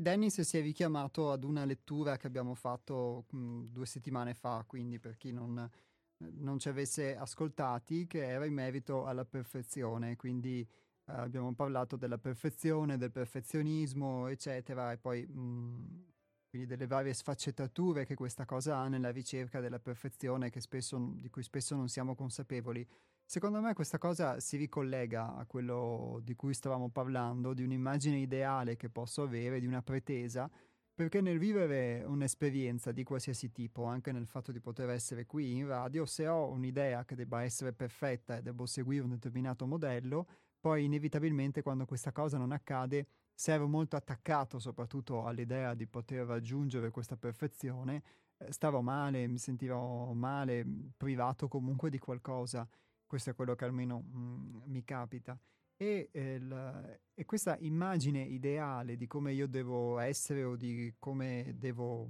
Dennis 0.02 0.40
si 0.40 0.58
è 0.58 0.60
richiamato 0.60 1.30
ad 1.30 1.44
una 1.44 1.64
lettura 1.64 2.16
che 2.16 2.26
abbiamo 2.26 2.54
fatto 2.54 3.26
mh, 3.30 3.38
mm, 3.38 3.64
due 3.66 3.86
settimane 3.86 4.34
fa, 4.34 4.64
quindi 4.66 4.98
per 4.98 5.16
chi 5.16 5.30
non, 5.30 5.70
non, 6.18 6.58
ci 6.58 6.68
avesse 6.68 7.16
ascoltati, 7.16 8.06
che 8.08 8.26
era 8.26 8.44
in 8.44 8.52
merito 8.52 9.06
alla 9.06 9.24
perfezione, 9.24 10.16
quindi 10.16 10.60
eh, 10.60 11.12
abbiamo 11.12 11.54
parlato 11.54 11.96
della 11.96 12.18
perfezione, 12.18 12.98
del 12.98 13.12
perfezionismo, 13.12 14.26
eccetera, 14.26 14.90
e 14.90 14.98
poi 14.98 15.24
mh, 15.24 15.40
mm, 15.40 16.64
delle 16.64 16.86
varie 16.86 17.14
sfaccettature 17.14 18.04
che 18.04 18.14
questa 18.14 18.44
cosa 18.44 18.78
ha 18.78 18.88
nella 18.88 19.10
ricerca 19.10 19.60
della 19.60 19.78
perfezione 19.78 20.50
spesso, 20.58 20.98
di 21.14 21.30
cui 21.30 21.44
spesso 21.44 21.76
non 21.76 21.88
siamo 21.88 22.14
consapevoli. 22.16 22.86
Secondo 23.24 23.60
me 23.62 23.72
questa 23.72 23.96
cosa 23.96 24.40
si 24.40 24.56
ricollega 24.58 25.34
a 25.34 25.46
quello 25.46 26.20
di 26.22 26.34
cui 26.34 26.52
stavamo 26.52 26.90
parlando, 26.90 27.54
di 27.54 27.62
un'immagine 27.62 28.18
ideale 28.18 28.76
che 28.76 28.90
posso 28.90 29.22
avere, 29.22 29.58
di 29.58 29.66
una 29.66 29.80
pretesa, 29.82 30.50
perché 30.94 31.22
nel 31.22 31.38
vivere 31.38 32.04
un'esperienza 32.06 32.92
di 32.92 33.02
qualsiasi 33.04 33.50
tipo, 33.50 33.84
anche 33.84 34.12
nel 34.12 34.26
fatto 34.26 34.52
di 34.52 34.60
poter 34.60 34.90
essere 34.90 35.24
qui 35.24 35.56
in 35.56 35.66
radio, 35.66 36.04
se 36.04 36.26
ho 36.28 36.50
un'idea 36.50 37.06
che 37.06 37.14
debba 37.14 37.42
essere 37.42 37.72
perfetta 37.72 38.36
e 38.36 38.42
devo 38.42 38.66
seguire 38.66 39.02
un 39.04 39.10
determinato 39.10 39.66
modello, 39.66 40.26
poi 40.60 40.84
inevitabilmente 40.84 41.62
quando 41.62 41.86
questa 41.86 42.12
cosa 42.12 42.36
non 42.36 42.52
accade, 42.52 43.06
se 43.34 43.52
ero 43.52 43.66
molto 43.66 43.96
attaccato 43.96 44.58
soprattutto 44.58 45.24
all'idea 45.24 45.72
di 45.74 45.86
poter 45.86 46.26
raggiungere 46.26 46.90
questa 46.90 47.16
perfezione, 47.16 48.02
eh, 48.36 48.52
starò 48.52 48.82
male, 48.82 49.26
mi 49.26 49.38
sentirò 49.38 50.12
male, 50.12 50.66
privato 50.96 51.48
comunque 51.48 51.88
di 51.88 51.98
qualcosa. 51.98 52.68
Questo 53.12 53.28
è 53.28 53.34
quello 53.34 53.54
che 53.54 53.66
almeno 53.66 54.00
mh, 54.00 54.18
mm, 54.18 54.56
mi 54.68 54.84
capita. 54.84 55.38
E, 55.76 56.08
eh, 56.12 56.38
la, 56.38 56.98
e, 57.12 57.26
questa 57.26 57.58
immagine 57.58 58.22
ideale 58.22 58.96
di 58.96 59.06
come 59.06 59.34
io 59.34 59.46
devo 59.46 59.98
essere 59.98 60.44
o 60.44 60.56
di 60.56 60.94
come 60.98 61.54
devo 61.58 62.08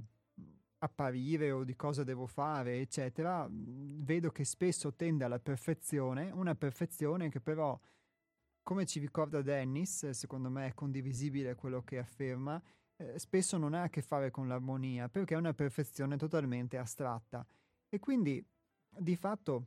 apparire 0.79 1.51
o 1.51 1.65
di 1.65 1.75
cosa 1.75 2.05
devo 2.05 2.29
fare, 2.29 2.79
eccetera, 2.79 3.49
mm, 3.49 4.05
vedo 4.05 4.31
che 4.31 4.45
spesso 4.45 4.95
tende 4.95 5.25
alla 5.25 5.41
perfezione, 5.41 6.31
una 6.31 6.55
perfezione 6.55 7.31
che 7.31 7.41
però, 7.41 7.77
come 8.63 8.87
ci 8.87 9.01
ricorda 9.01 9.43
Dennis, 9.43 10.09
secondo 10.11 10.51
me 10.51 10.69
è 10.69 10.75
condivisibile 10.75 11.57
quello 11.57 11.83
che 11.83 11.99
afferma, 11.99 12.63
eh, 12.95 13.19
spesso 13.19 13.59
non 13.59 13.75
ha 13.75 13.83
a 13.83 13.91
che 13.91 14.03
fare 14.03 14.31
con 14.31 14.47
l'armonia, 14.47 15.09
perché 15.09 15.35
è 15.35 15.37
una 15.37 15.53
perfezione 15.53 16.17
totalmente 16.17 16.79
astratta. 16.79 17.45
E 17.89 17.99
quindi, 17.99 18.41
di 18.89 19.17
fatto, 19.17 19.67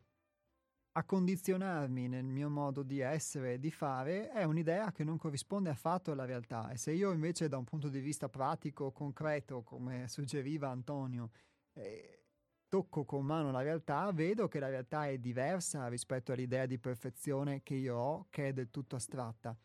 a 0.98 1.04
condizionarmi 1.04 2.08
nel 2.08 2.24
mio 2.24 2.50
modo 2.50 2.82
di 2.82 3.00
essere 3.00 3.54
e 3.54 3.60
di 3.60 3.70
fare 3.70 4.30
è 4.30 4.44
un'idea 4.44 4.94
che 4.94 5.04
non 5.04 5.18
corrisponde 5.18 5.70
affatto 5.70 6.12
alla 6.12 6.24
realtà 6.24 6.70
e 6.70 6.78
se 6.78 6.94
io 6.94 7.12
invece 7.12 7.50
da 7.50 7.58
un 7.58 7.66
punto 7.66 7.90
di 7.90 8.00
vista 8.00 8.30
pratico, 8.30 8.92
concreto, 8.92 9.62
come 9.62 10.08
suggeriva 10.08 10.70
Antonio, 10.70 11.32
eh, 11.74 12.24
tocco 12.70 13.04
con 13.04 13.26
mano 13.26 13.52
la 13.52 13.62
realtà, 13.62 14.10
vedo 14.14 14.48
che 14.48 14.60
la 14.60 14.70
realtà 14.70 15.08
è 15.08 15.18
diversa 15.18 15.90
rispetto 15.90 16.32
all'idea 16.32 16.66
di 16.66 16.80
perfezione 16.80 17.62
che 17.62 17.76
io 17.76 17.98
ho, 17.98 18.28
che 18.30 18.50
è 18.50 18.54
del 18.54 18.70
tutto 18.72 18.96
astratta. 18.96 19.56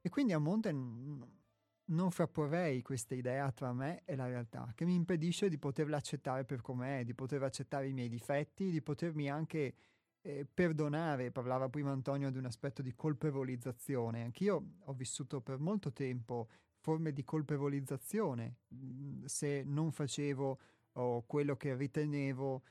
E 0.00 0.08
quindi 0.08 0.32
a 0.32 0.38
monte 0.38 0.72
non 0.72 2.10
frapporrei 2.10 2.82
questa 2.82 3.14
idea 3.14 3.50
tra 3.52 3.72
me 3.72 4.02
e 4.04 4.16
la 4.16 4.26
realtà, 4.26 4.72
che 4.74 4.84
mi 4.84 4.94
impedisce 4.94 5.48
di 5.48 5.58
poterla 5.58 5.98
accettare 5.98 6.44
per 6.44 6.62
com'è, 6.62 7.04
di 7.04 7.14
poter 7.14 7.44
accettare 7.44 7.86
i 7.88 7.92
miei 7.92 8.08
difetti, 8.08 8.70
di 8.70 8.82
potermi 8.82 9.30
anche 9.30 9.74
eh, 10.22 10.46
perdonare. 10.52 11.30
Parlava 11.30 11.68
prima 11.68 11.90
Antonio 11.90 12.30
di 12.30 12.38
un 12.38 12.46
aspetto 12.46 12.82
di 12.82 12.94
colpevolizzazione. 12.94 14.22
Anch'io 14.22 14.64
ho 14.78 14.92
vissuto 14.92 15.40
per 15.40 15.58
molto 15.58 15.92
tempo 15.92 16.48
forme 16.80 17.12
di 17.12 17.24
colpevolizzazione 17.24 18.56
mhmm, 18.68 19.24
se 19.26 19.62
non 19.64 19.92
facevo 19.92 20.58
oh, 20.92 21.22
quello 21.26 21.56
che 21.56 21.74
ritenevo 21.74 22.62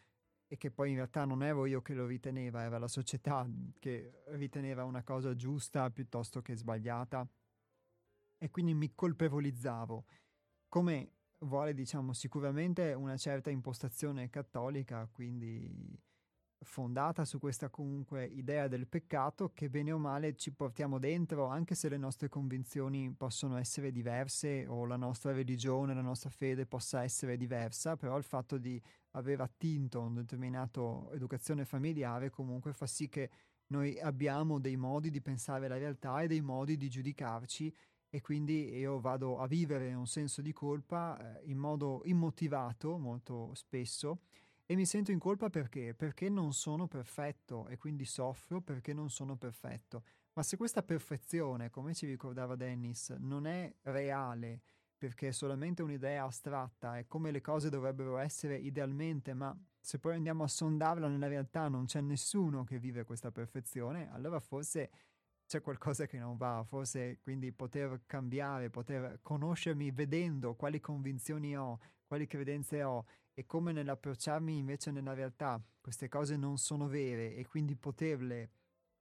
e 0.48 0.58
che 0.58 0.72
poi 0.72 0.90
in 0.90 0.96
realtà 0.96 1.26
non 1.26 1.44
ero 1.44 1.68
io 1.68 1.82
che 1.82 1.94
lo 1.94 2.08
riteneva, 2.08 2.64
era 2.64 2.80
la 2.80 2.88
società 2.88 3.48
che 3.78 4.24
riteneva 4.30 4.84
una 4.84 5.04
cosa 5.04 5.36
giusta 5.36 5.92
piuttosto 5.92 6.42
che 6.42 6.56
sbagliata 6.56 7.28
e 8.42 8.50
quindi 8.50 8.74
mi 8.74 8.96
colpevolizzavo, 8.96 10.06
come 10.68 11.12
vuole 11.40 11.76
diciamo 11.76 12.14
sicuramente 12.14 12.94
una 12.94 13.16
certa 13.16 13.52
impostazione 13.52 14.30
cattolica, 14.32 15.08
quindi 15.12 15.72
fondata 16.62 17.26
su 17.26 17.40
questa 17.40 17.70
comunque 17.70 18.26
idea 18.26 18.68
del 18.68 18.88
peccato 18.88 19.52
che 19.54 19.70
bene 19.70 19.92
o 19.92 19.98
male 19.98 20.36
ci 20.36 20.52
portiamo 20.52 21.00
dentro, 21.00 21.46
anche 21.46 21.76
se 21.76 21.90
le 21.90 21.98
nostre 21.98 22.30
convinzioni 22.30 23.14
possono 23.16 23.58
essere 23.58 23.92
diverse 23.92 24.66
o 24.68 24.86
la 24.86 24.98
nostra 24.98 25.32
religione, 25.32 25.94
la 25.94 26.02
nostra 26.02 26.30
fede 26.30 26.66
possa 26.66 27.04
essere 27.04 27.38
diversa, 27.38 27.96
però 27.96 28.18
il 28.18 28.24
fatto 28.24 28.58
di 28.58 28.82
aver 29.12 29.42
attinto 29.42 30.02
un 30.02 30.16
determinato 30.16 31.12
educazione 31.12 31.66
familiare 31.66 32.30
comunque 32.30 32.74
fa 32.74 32.86
sì 32.86 33.10
che 33.10 33.30
noi 33.68 34.00
abbiamo 34.00 34.60
dei 34.60 34.76
modi 34.76 35.10
di 35.10 35.22
pensare 35.22 35.68
la 35.68 35.78
realtà 35.78 36.22
e 36.22 36.28
dei 36.28 36.42
modi 36.42 36.76
di 36.76 36.90
giudicarci 36.90 37.74
e 38.10 38.22
quindi 38.22 38.76
io 38.76 39.00
vado 39.00 39.38
a 39.38 39.46
vivere 39.46 39.94
un 39.94 40.08
senso 40.08 40.42
di 40.42 40.52
colpa 40.52 41.38
eh, 41.38 41.44
in 41.46 41.58
modo 41.58 42.02
immotivato 42.06 42.98
molto 42.98 43.54
spesso 43.54 44.22
e 44.72 44.76
mi 44.76 44.86
sento 44.86 45.10
in 45.10 45.18
colpa 45.18 45.50
perché? 45.50 45.96
Perché 45.96 46.30
non 46.30 46.54
sono 46.54 46.88
perfetto 46.88 47.68
e 47.70 47.78
quindi 47.78 48.06
soffro 48.06 48.62
perché 48.62 48.94
non 48.94 49.10
sono 49.10 49.36
perfetto. 49.36 50.04
Ma 50.34 50.44
se 50.44 50.58
questa 50.58 50.84
perfezione, 50.84 51.72
come 51.72 51.96
ci 51.96 52.06
ricordava 52.06 52.56
Dennis, 52.56 53.10
non 53.18 53.48
è 53.48 53.74
reale, 53.82 54.62
perché 54.96 55.30
è 55.30 55.32
solamente 55.32 55.82
un'idea 55.82 56.24
astratta, 56.24 57.00
è 57.00 57.08
come 57.08 57.32
le 57.32 57.42
cose 57.42 57.72
dovrebbero 57.72 58.20
essere 58.20 58.58
idealmente, 58.58 59.34
ma 59.34 59.58
se 59.80 59.98
poi 59.98 60.14
andiamo 60.14 60.44
a 60.44 60.48
sondarla 60.48 61.08
nella 61.08 61.28
realtà 61.28 61.68
non 61.68 61.86
c'è 61.86 62.02
nessuno 62.02 62.64
che 62.64 62.78
vive 62.78 63.04
questa 63.06 63.32
perfezione, 63.32 64.12
allora 64.12 64.40
forse 64.40 64.92
c'è 65.48 65.62
qualcosa 65.62 66.06
che 66.06 66.20
non 66.20 66.38
va, 66.38 66.64
forse 66.64 67.18
quindi 67.24 67.52
poter 67.52 68.04
cambiare, 68.06 68.70
poter 68.70 69.18
conoscermi 69.24 69.90
vedendo 69.90 70.54
quali 70.54 70.80
convinzioni 70.80 71.58
ho, 71.58 71.80
quali 72.06 72.28
credenze 72.28 72.84
ho 72.84 73.06
e 73.40 73.46
come 73.46 73.72
nell'approcciarmi 73.72 74.58
invece 74.58 74.92
nella 74.92 75.14
realtà 75.14 75.64
queste 75.80 76.10
cose 76.10 76.36
non 76.36 76.58
sono 76.58 76.88
vere 76.88 77.36
e 77.36 77.48
quindi 77.48 77.78
poterle 77.78 78.50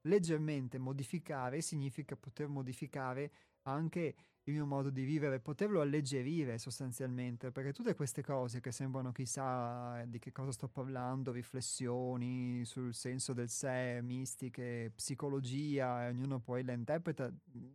leggermente 0.02 0.78
modificare 0.78 1.60
significa 1.60 2.14
poter 2.14 2.46
modificare 2.46 3.32
anche 3.62 4.14
il 4.44 4.54
mio 4.54 4.64
modo 4.64 4.90
di 4.90 5.02
vivere, 5.02 5.40
poterlo 5.40 5.80
alleggerire 5.80 6.56
sostanzialmente, 6.56 7.50
perché 7.50 7.72
tutte 7.72 7.96
queste 7.96 8.22
cose 8.22 8.60
che 8.60 8.70
sembrano 8.70 9.10
chissà 9.10 10.04
di 10.06 10.20
che 10.20 10.30
cosa 10.30 10.52
sto 10.52 10.68
parlando, 10.68 11.32
riflessioni 11.32 12.64
sul 12.64 12.94
senso 12.94 13.34
del 13.34 13.50
sé, 13.50 13.98
mistiche, 14.02 14.92
psicologia, 14.94 16.06
ognuno 16.06 16.38
poi 16.38 16.62
la 16.62 16.72
interpreta 16.72 17.30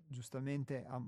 giustamente 0.08 0.84
a, 0.86 1.00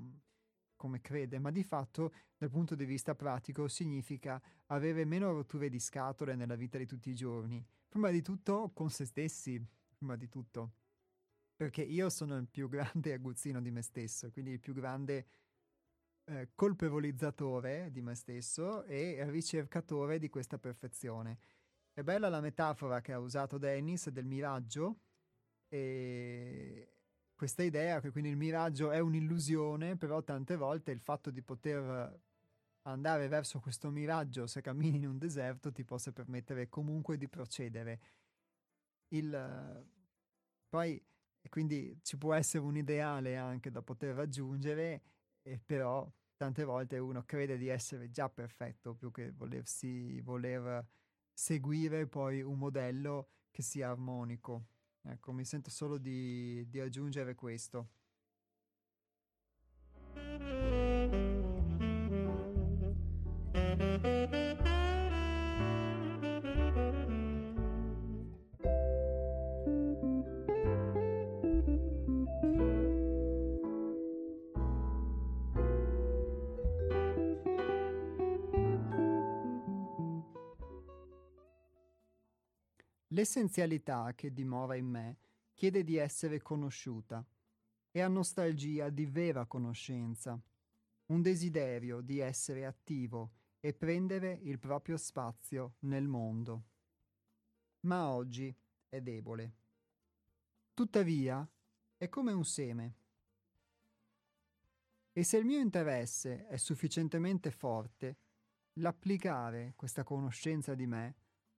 come 0.75 1.01
crede, 1.01 1.39
ma 1.39 1.51
di 1.51 1.63
fatto 1.63 2.13
dal 2.37 2.49
punto 2.49 2.75
di 2.75 2.85
vista 2.85 3.15
pratico 3.15 3.67
significa 3.67 4.41
avere 4.67 5.05
meno 5.05 5.31
rotture 5.31 5.69
di 5.69 5.79
scatole 5.79 6.35
nella 6.35 6.55
vita 6.55 6.77
di 6.77 6.85
tutti 6.85 7.09
i 7.09 7.15
giorni. 7.15 7.65
Prima 7.87 8.09
di 8.09 8.21
tutto 8.21 8.71
con 8.73 8.89
se 8.89 9.05
stessi, 9.05 9.63
prima 9.97 10.15
di 10.15 10.27
tutto. 10.27 10.73
Perché 11.55 11.81
io 11.81 12.09
sono 12.09 12.37
il 12.37 12.47
più 12.47 12.67
grande 12.67 13.13
aguzzino 13.13 13.61
di 13.61 13.71
me 13.71 13.81
stesso, 13.81 14.29
quindi 14.31 14.51
il 14.51 14.59
più 14.59 14.73
grande 14.73 15.27
eh, 16.25 16.49
colpevolizzatore 16.53 17.89
di 17.91 18.01
me 18.01 18.15
stesso 18.15 18.83
e 18.83 19.23
ricercatore 19.29 20.19
di 20.19 20.29
questa 20.29 20.57
perfezione. 20.57 21.37
È 21.93 22.03
bella 22.03 22.27
la 22.27 22.41
metafora 22.41 22.99
che 22.99 23.13
ha 23.13 23.19
usato 23.19 23.57
Dennis 23.57 24.09
del 24.09 24.25
miraggio 24.25 24.99
questa 27.35 27.63
idea 27.63 27.99
che 27.99 28.11
quindi 28.11 28.29
il 28.29 28.37
miraggio 28.37 28.91
è 28.91 28.99
un'illusione, 28.99 29.97
però 29.97 30.23
tante 30.23 30.55
volte 30.55 30.91
il 30.91 30.99
fatto 30.99 31.29
di 31.29 31.41
poter 31.41 32.19
andare 32.83 33.27
verso 33.27 33.59
questo 33.59 33.89
miraggio 33.89 34.47
se 34.47 34.61
cammini 34.61 34.97
in 34.97 35.07
un 35.07 35.17
deserto 35.17 35.71
ti 35.71 35.83
possa 35.83 36.11
permettere 36.11 36.69
comunque 36.69 37.17
di 37.17 37.27
procedere. 37.27 37.99
Il, 39.09 39.85
poi 40.69 41.03
quindi 41.49 41.99
ci 42.01 42.17
può 42.17 42.33
essere 42.33 42.63
un 42.63 42.75
ideale 42.75 43.37
anche 43.37 43.69
da 43.69 43.81
poter 43.81 44.15
raggiungere, 44.15 45.01
però 45.65 46.09
tante 46.37 46.63
volte 46.63 46.97
uno 46.97 47.23
crede 47.23 47.57
di 47.57 47.67
essere 47.67 48.09
già 48.09 48.29
perfetto 48.29 48.93
più 48.93 49.11
che 49.11 49.31
volersi 49.31 50.19
voler 50.21 50.85
seguire 51.33 52.07
poi 52.07 52.41
un 52.41 52.57
modello 52.57 53.29
che 53.51 53.61
sia 53.61 53.89
armonico. 53.89 54.65
Ecco, 55.07 55.31
mi 55.31 55.45
sento 55.45 55.69
solo 55.69 55.97
di, 55.97 56.65
di 56.67 56.79
aggiungere 56.79 57.35
questo. 57.35 57.89
L'essenzialità 83.15 84.13
che 84.13 84.33
dimora 84.33 84.75
in 84.75 84.87
me 84.87 85.17
chiede 85.53 85.85
di 85.85 85.95
essere 85.95 86.41
conosciuta 86.41 87.25
e 87.89 88.01
ha 88.01 88.09
nostalgia 88.09 88.89
di 88.89 89.05
vera 89.05 89.45
conoscenza, 89.45 90.37
un 91.05 91.21
desiderio 91.21 92.01
di 92.01 92.19
essere 92.19 92.65
attivo 92.65 93.31
e 93.61 93.73
prendere 93.73 94.37
il 94.43 94.59
proprio 94.59 94.97
spazio 94.97 95.75
nel 95.83 96.09
mondo. 96.09 96.63
Ma 97.81 98.09
oggi 98.09 98.53
è 98.89 98.99
debole. 98.99 99.53
Tuttavia, 100.73 101.47
è 101.95 102.09
come 102.09 102.33
un 102.33 102.43
seme. 102.43 102.95
E 105.13 105.23
se 105.23 105.37
il 105.37 105.45
mio 105.45 105.59
interesse 105.59 106.47
è 106.47 106.57
sufficientemente 106.57 107.49
forte, 107.49 108.17
l'applicare 108.73 109.71
questa 109.77 110.03
conoscenza 110.03 110.75
di 110.75 110.85
me 110.85 111.15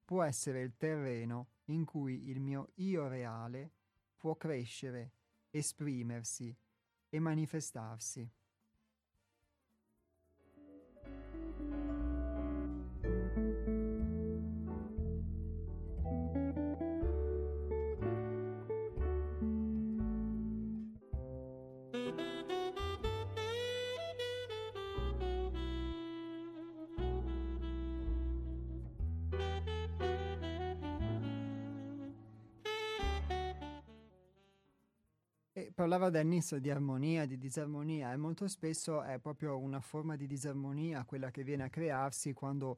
può 0.07 0.23
essere 0.23 0.61
il 0.61 0.77
terreno 0.77 1.49
in 1.65 1.83
cui 1.83 2.29
il 2.29 2.39
mio 2.39 2.69
io 2.75 3.09
reale 3.09 3.73
può 4.15 4.37
crescere, 4.37 5.11
esprimersi 5.49 6.55
e 7.09 7.19
manifestarsi. 7.19 8.31
Parlava 35.87 36.09
Dennis 36.09 36.53
di 36.57 36.69
armonia, 36.69 37.25
di 37.25 37.37
disarmonia 37.37 38.11
e 38.11 38.17
molto 38.17 38.49
spesso 38.49 39.03
è 39.03 39.19
proprio 39.19 39.57
una 39.57 39.79
forma 39.79 40.17
di 40.17 40.27
disarmonia 40.27 41.05
quella 41.05 41.31
che 41.31 41.45
viene 41.45 41.63
a 41.63 41.69
crearsi 41.69 42.33
quando 42.33 42.77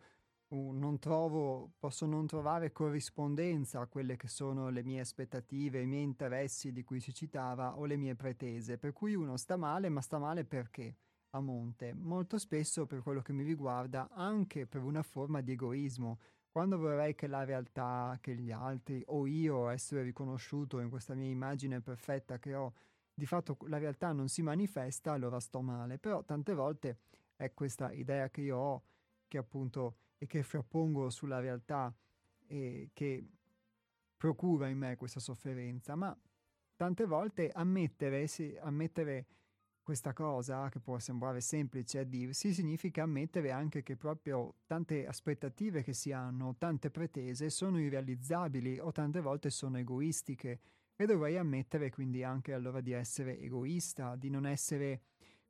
uh, 0.49 0.71
non 0.73 0.99
trovo, 0.99 1.71
posso 1.79 2.05
non 2.05 2.27
trovare 2.27 2.71
corrispondenza 2.71 3.79
a 3.79 3.87
quelle 3.87 4.15
che 4.15 4.27
sono 4.27 4.69
le 4.69 4.83
mie 4.83 4.99
aspettative, 4.99 5.81
i 5.81 5.87
miei 5.87 6.03
interessi 6.03 6.71
di 6.71 6.83
cui 6.83 6.99
si 6.99 7.11
citava 7.11 7.79
o 7.79 7.85
le 7.85 7.97
mie 7.97 8.13
pretese, 8.13 8.77
per 8.77 8.93
cui 8.93 9.15
uno 9.15 9.37
sta 9.37 9.57
male, 9.57 9.89
ma 9.89 10.01
sta 10.01 10.19
male 10.19 10.45
perché? 10.45 10.95
A 11.31 11.39
monte, 11.39 11.95
molto 11.95 12.37
spesso 12.37 12.85
per 12.85 13.01
quello 13.01 13.23
che 13.23 13.33
mi 13.33 13.41
riguarda 13.41 14.07
anche 14.11 14.67
per 14.67 14.83
una 14.83 15.01
forma 15.01 15.41
di 15.41 15.53
egoismo, 15.53 16.19
quando 16.51 16.77
vorrei 16.77 17.15
che 17.15 17.25
la 17.25 17.43
realtà, 17.43 18.15
che 18.21 18.35
gli 18.35 18.51
altri 18.51 19.01
o 19.07 19.25
io 19.25 19.69
essere 19.69 20.03
riconosciuto 20.03 20.79
in 20.79 20.89
questa 20.89 21.15
mia 21.15 21.29
immagine 21.29 21.81
perfetta 21.81 22.37
che 22.37 22.53
ho, 22.53 22.73
di 23.19 23.27
fatto 23.27 23.57
la 23.67 23.77
realtà 23.77 24.11
non 24.13 24.29
si 24.29 24.41
manifesta, 24.41 25.11
allora 25.11 25.39
sto 25.39 25.61
male. 25.61 25.99
Però 25.99 26.23
tante 26.23 26.55
volte 26.55 26.97
è 27.35 27.53
questa 27.53 27.91
idea 27.91 28.29
che 28.29 28.41
io 28.41 28.57
ho, 28.57 28.83
che 29.27 29.37
appunto 29.37 29.97
e 30.17 30.25
che 30.25 30.41
frappongo 30.41 31.09
sulla 31.11 31.39
realtà 31.39 31.93
e 32.47 32.89
che 32.93 33.27
procura 34.17 34.67
in 34.67 34.77
me 34.77 34.95
questa 34.95 35.19
sofferenza, 35.19 35.95
ma 35.95 36.17
tante 36.75 37.05
volte 37.05 37.51
ammettere, 37.51 38.27
sì, 38.27 38.57
ammettere 38.59 39.27
questa 39.81 40.13
cosa, 40.13 40.69
che 40.69 40.79
può 40.79 40.99
sembrare 40.99 41.41
semplice 41.41 41.99
a 41.99 42.03
dirsi, 42.03 42.53
significa 42.53 43.03
ammettere 43.03 43.51
anche 43.51 43.81
che 43.81 43.95
proprio 43.95 44.55
tante 44.65 45.07
aspettative 45.07 45.83
che 45.83 45.93
si 45.93 46.11
hanno, 46.11 46.55
tante 46.57 46.89
pretese 46.89 47.49
sono 47.49 47.79
irrealizzabili 47.79 48.79
o 48.79 48.91
tante 48.91 49.19
volte 49.19 49.49
sono 49.49 49.77
egoistiche 49.77 50.59
e 51.01 51.05
dovrei 51.05 51.37
ammettere 51.37 51.89
quindi 51.89 52.23
anche 52.23 52.51
allora 52.51 52.81
di 52.81 52.91
essere 52.91 53.39
egoista, 53.39 54.17
di 54.17 54.29
non 54.29 54.45
essere 54.45 55.03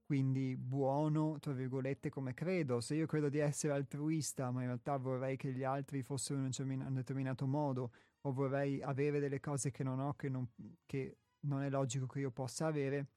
quindi 0.03 0.55
buono, 0.55 1.39
tra 1.39 1.53
virgolette, 1.53 2.09
come 2.09 2.35
credo. 2.35 2.81
Se 2.81 2.93
io 2.93 3.07
credo 3.07 3.29
di 3.29 3.39
essere 3.39 3.73
altruista, 3.73 4.51
ma 4.51 4.61
in 4.61 4.67
realtà 4.67 4.97
vorrei 4.97 5.37
che 5.37 5.51
gli 5.51 5.63
altri 5.63 6.03
fossero 6.03 6.39
in 6.39 6.51
un 6.85 6.93
determinato 6.93 7.47
modo, 7.47 7.91
o 8.21 8.31
vorrei 8.31 8.79
avere 8.83 9.19
delle 9.19 9.39
cose 9.39 9.71
che 9.71 9.83
non 9.83 9.99
ho, 9.99 10.13
che 10.13 10.29
non, 10.29 10.47
che 10.85 11.17
non 11.47 11.63
è 11.63 11.69
logico 11.69 12.05
che 12.05 12.19
io 12.19 12.29
possa 12.29 12.67
avere, 12.67 13.07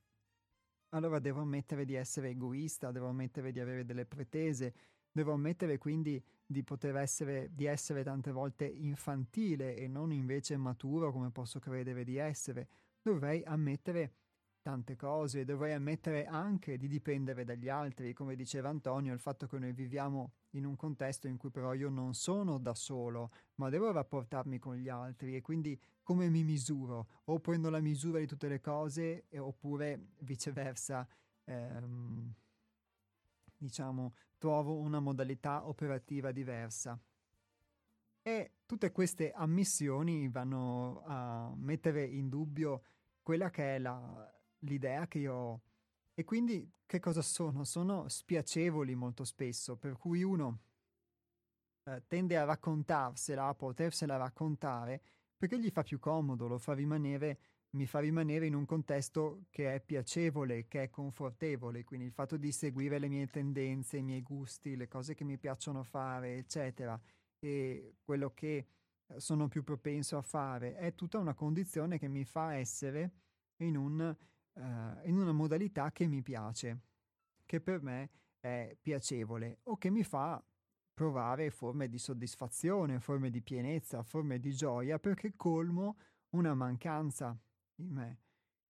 allora 0.94 1.18
devo 1.18 1.42
ammettere 1.42 1.84
di 1.84 1.94
essere 1.94 2.30
egoista, 2.30 2.92
devo 2.92 3.08
ammettere 3.08 3.52
di 3.52 3.60
avere 3.60 3.84
delle 3.84 4.06
pretese, 4.06 4.74
devo 5.12 5.32
ammettere 5.32 5.78
quindi 5.78 6.22
di 6.44 6.62
poter 6.64 6.96
essere, 6.96 7.50
di 7.52 7.66
essere 7.66 8.02
tante 8.02 8.32
volte 8.32 8.64
infantile 8.66 9.76
e 9.76 9.86
non 9.86 10.12
invece 10.12 10.56
maturo 10.56 11.12
come 11.12 11.30
posso 11.30 11.60
credere 11.60 12.04
di 12.04 12.16
essere. 12.16 12.68
Dovrei 13.02 13.42
ammettere 13.44 14.14
tante 14.62 14.94
cose, 14.96 15.44
dovrei 15.44 15.72
ammettere 15.72 16.24
anche 16.24 16.78
di 16.78 16.86
dipendere 16.86 17.44
dagli 17.44 17.68
altri, 17.68 18.12
come 18.12 18.36
diceva 18.36 18.68
Antonio, 18.68 19.12
il 19.12 19.18
fatto 19.18 19.46
che 19.46 19.58
noi 19.58 19.72
viviamo 19.72 20.34
in 20.50 20.64
un 20.64 20.76
contesto 20.76 21.26
in 21.26 21.36
cui 21.36 21.50
però 21.50 21.74
io 21.74 21.88
non 21.88 22.14
sono 22.14 22.58
da 22.58 22.74
solo, 22.74 23.32
ma 23.56 23.68
devo 23.68 23.90
rapportarmi 23.90 24.58
con 24.58 24.76
gli 24.76 24.88
altri 24.88 25.34
e 25.34 25.40
quindi 25.40 25.78
come 26.02 26.28
mi 26.28 26.44
misuro? 26.44 27.08
O 27.24 27.40
prendo 27.40 27.70
la 27.70 27.80
misura 27.80 28.18
di 28.18 28.26
tutte 28.26 28.48
le 28.48 28.60
cose 28.60 29.24
e, 29.28 29.38
oppure 29.38 30.10
viceversa, 30.20 31.06
ehm, 31.44 32.32
diciamo, 33.56 34.14
trovo 34.42 34.76
una 34.76 34.98
modalità 34.98 35.68
operativa 35.68 36.32
diversa. 36.32 37.00
E 38.22 38.54
tutte 38.66 38.90
queste 38.90 39.30
ammissioni 39.30 40.28
vanno 40.28 41.04
a 41.06 41.52
mettere 41.54 42.04
in 42.04 42.28
dubbio 42.28 42.82
quella 43.22 43.50
che 43.50 43.76
è 43.76 43.78
la, 43.78 44.28
l'idea 44.60 45.06
che 45.06 45.18
io 45.18 45.32
ho. 45.32 45.60
E 46.12 46.24
quindi 46.24 46.68
che 46.84 46.98
cosa 46.98 47.22
sono? 47.22 47.62
Sono 47.62 48.08
spiacevoli 48.08 48.96
molto 48.96 49.22
spesso, 49.22 49.76
per 49.76 49.96
cui 49.96 50.24
uno 50.24 50.58
eh, 51.84 52.02
tende 52.08 52.36
a 52.36 52.42
raccontarsela, 52.42 53.46
a 53.46 53.54
potersela 53.54 54.16
raccontare, 54.16 55.02
perché 55.36 55.56
gli 55.60 55.70
fa 55.70 55.84
più 55.84 56.00
comodo, 56.00 56.48
lo 56.48 56.58
fa 56.58 56.72
rimanere, 56.72 57.38
mi 57.74 57.86
fa 57.86 58.00
rimanere 58.00 58.46
in 58.46 58.54
un 58.54 58.66
contesto 58.66 59.44
che 59.50 59.74
è 59.74 59.80
piacevole, 59.80 60.66
che 60.68 60.84
è 60.84 60.90
confortevole, 60.90 61.84
quindi 61.84 62.06
il 62.06 62.12
fatto 62.12 62.36
di 62.36 62.52
seguire 62.52 62.98
le 62.98 63.08
mie 63.08 63.26
tendenze, 63.28 63.96
i 63.96 64.02
miei 64.02 64.22
gusti, 64.22 64.76
le 64.76 64.88
cose 64.88 65.14
che 65.14 65.24
mi 65.24 65.38
piacciono 65.38 65.82
fare, 65.82 66.36
eccetera, 66.36 67.00
e 67.38 67.96
quello 68.04 68.32
che 68.34 68.66
eh, 69.06 69.20
sono 69.20 69.48
più 69.48 69.64
propenso 69.64 70.18
a 70.18 70.22
fare, 70.22 70.74
è 70.74 70.94
tutta 70.94 71.18
una 71.18 71.34
condizione 71.34 71.98
che 71.98 72.08
mi 72.08 72.24
fa 72.24 72.54
essere 72.54 73.12
in, 73.62 73.76
un, 73.76 74.16
uh, 74.52 74.60
in 75.08 75.16
una 75.16 75.32
modalità 75.32 75.92
che 75.92 76.06
mi 76.06 76.22
piace, 76.22 76.80
che 77.46 77.60
per 77.60 77.80
me 77.80 78.10
è 78.38 78.76
piacevole 78.80 79.60
o 79.64 79.78
che 79.78 79.88
mi 79.88 80.02
fa 80.02 80.44
provare 80.92 81.50
forme 81.50 81.88
di 81.88 81.98
soddisfazione, 81.98 83.00
forme 83.00 83.30
di 83.30 83.40
pienezza, 83.40 84.02
forme 84.02 84.38
di 84.38 84.52
gioia, 84.52 84.98
perché 84.98 85.34
colmo 85.36 85.96
una 86.30 86.54
mancanza 86.54 87.38
in 87.82 87.90
me. 87.90 88.18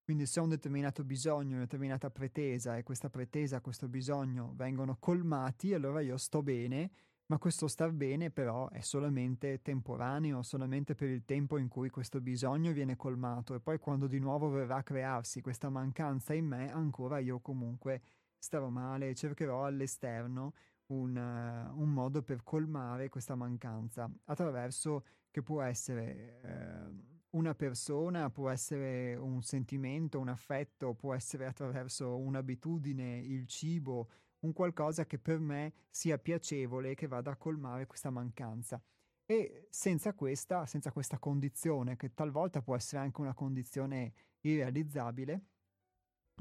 Quindi 0.05 0.27
se 0.27 0.41
ho 0.41 0.43
un 0.43 0.49
determinato 0.49 1.05
bisogno, 1.05 1.53
una 1.53 1.65
determinata 1.65 2.11
pretesa 2.11 2.77
e 2.77 2.83
questa 2.83 3.09
pretesa, 3.09 3.61
questo 3.61 3.89
bisogno 3.89 4.53
vengono 4.57 4.97
colmati, 4.99 5.75
allora 5.75 6.01
io 6.01 6.17
sto 6.17 6.43
bene, 6.43 6.91
ma 7.27 7.39
questo 7.39 7.69
star 7.69 7.93
bene 7.93 8.31
però 8.31 8.69
è 8.69 8.81
solamente 8.81 9.63
temporaneo, 9.63 10.43
solamente 10.43 10.95
per 10.95 11.09
il 11.09 11.25
tempo 11.25 11.57
in 11.57 11.69
cui 11.69 11.89
questo 11.89 12.21
bisogno 12.21 12.73
viene 12.73 12.97
colmato 12.97 13.55
e 13.55 13.61
poi 13.61 13.79
quando 13.79 14.07
di 14.07 14.19
nuovo 14.19 14.51
verrà 14.51 14.77
a 14.77 14.83
crearsi 14.83 15.41
questa 15.41 15.71
mancanza 15.71 16.35
in 16.35 16.47
me, 16.47 16.71
ancora 16.71 17.19
io 17.21 17.39
comunque 17.41 18.03
starò 18.37 18.69
male, 18.69 19.15
cercherò 19.15 19.65
all'esterno 19.65 20.53
un, 20.87 21.17
uh, 21.17 21.81
un, 21.81 21.89
modo 21.91 22.23
per 22.23 22.43
colmare 22.43 23.09
questa 23.09 23.37
mancanza 23.37 24.11
attraverso 24.25 25.05
che 25.31 25.43
può 25.43 25.63
essere 25.63 26.41
uh, 26.43 27.12
una 27.33 27.55
persona, 27.55 28.31
può 28.31 28.51
essere 28.51 29.15
un 29.17 29.43
sentimento, 29.43 30.19
un 30.19 30.29
affetto, 30.29 30.95
può 30.95 31.15
essere 31.15 31.47
attraverso 31.47 32.19
un'abitudine, 32.19 33.19
il 33.19 33.47
cibo, 33.47 34.09
un 34.41 34.53
qualcosa 34.53 35.07
che 35.07 35.19
per 35.19 35.39
me 35.39 35.73
sia 35.91 36.19
piacevole 36.19 36.91
e 36.91 36.95
che 36.95 37.07
vada 37.07 37.31
a 37.31 37.37
colmare 37.37 37.87
questa 37.87 38.11
mancanza. 38.11 38.83
E 39.25 39.67
senza 39.71 40.15
questa, 40.15 40.67
senza 40.67 40.93
questa 40.93 41.19
condizione, 41.19 41.97
che 41.97 42.13
talvolta 42.13 42.61
può 42.61 42.75
essere 42.77 43.03
anche 43.03 43.21
una 43.21 43.35
condizione 43.35 44.13
irrealizzabile, 44.41 45.47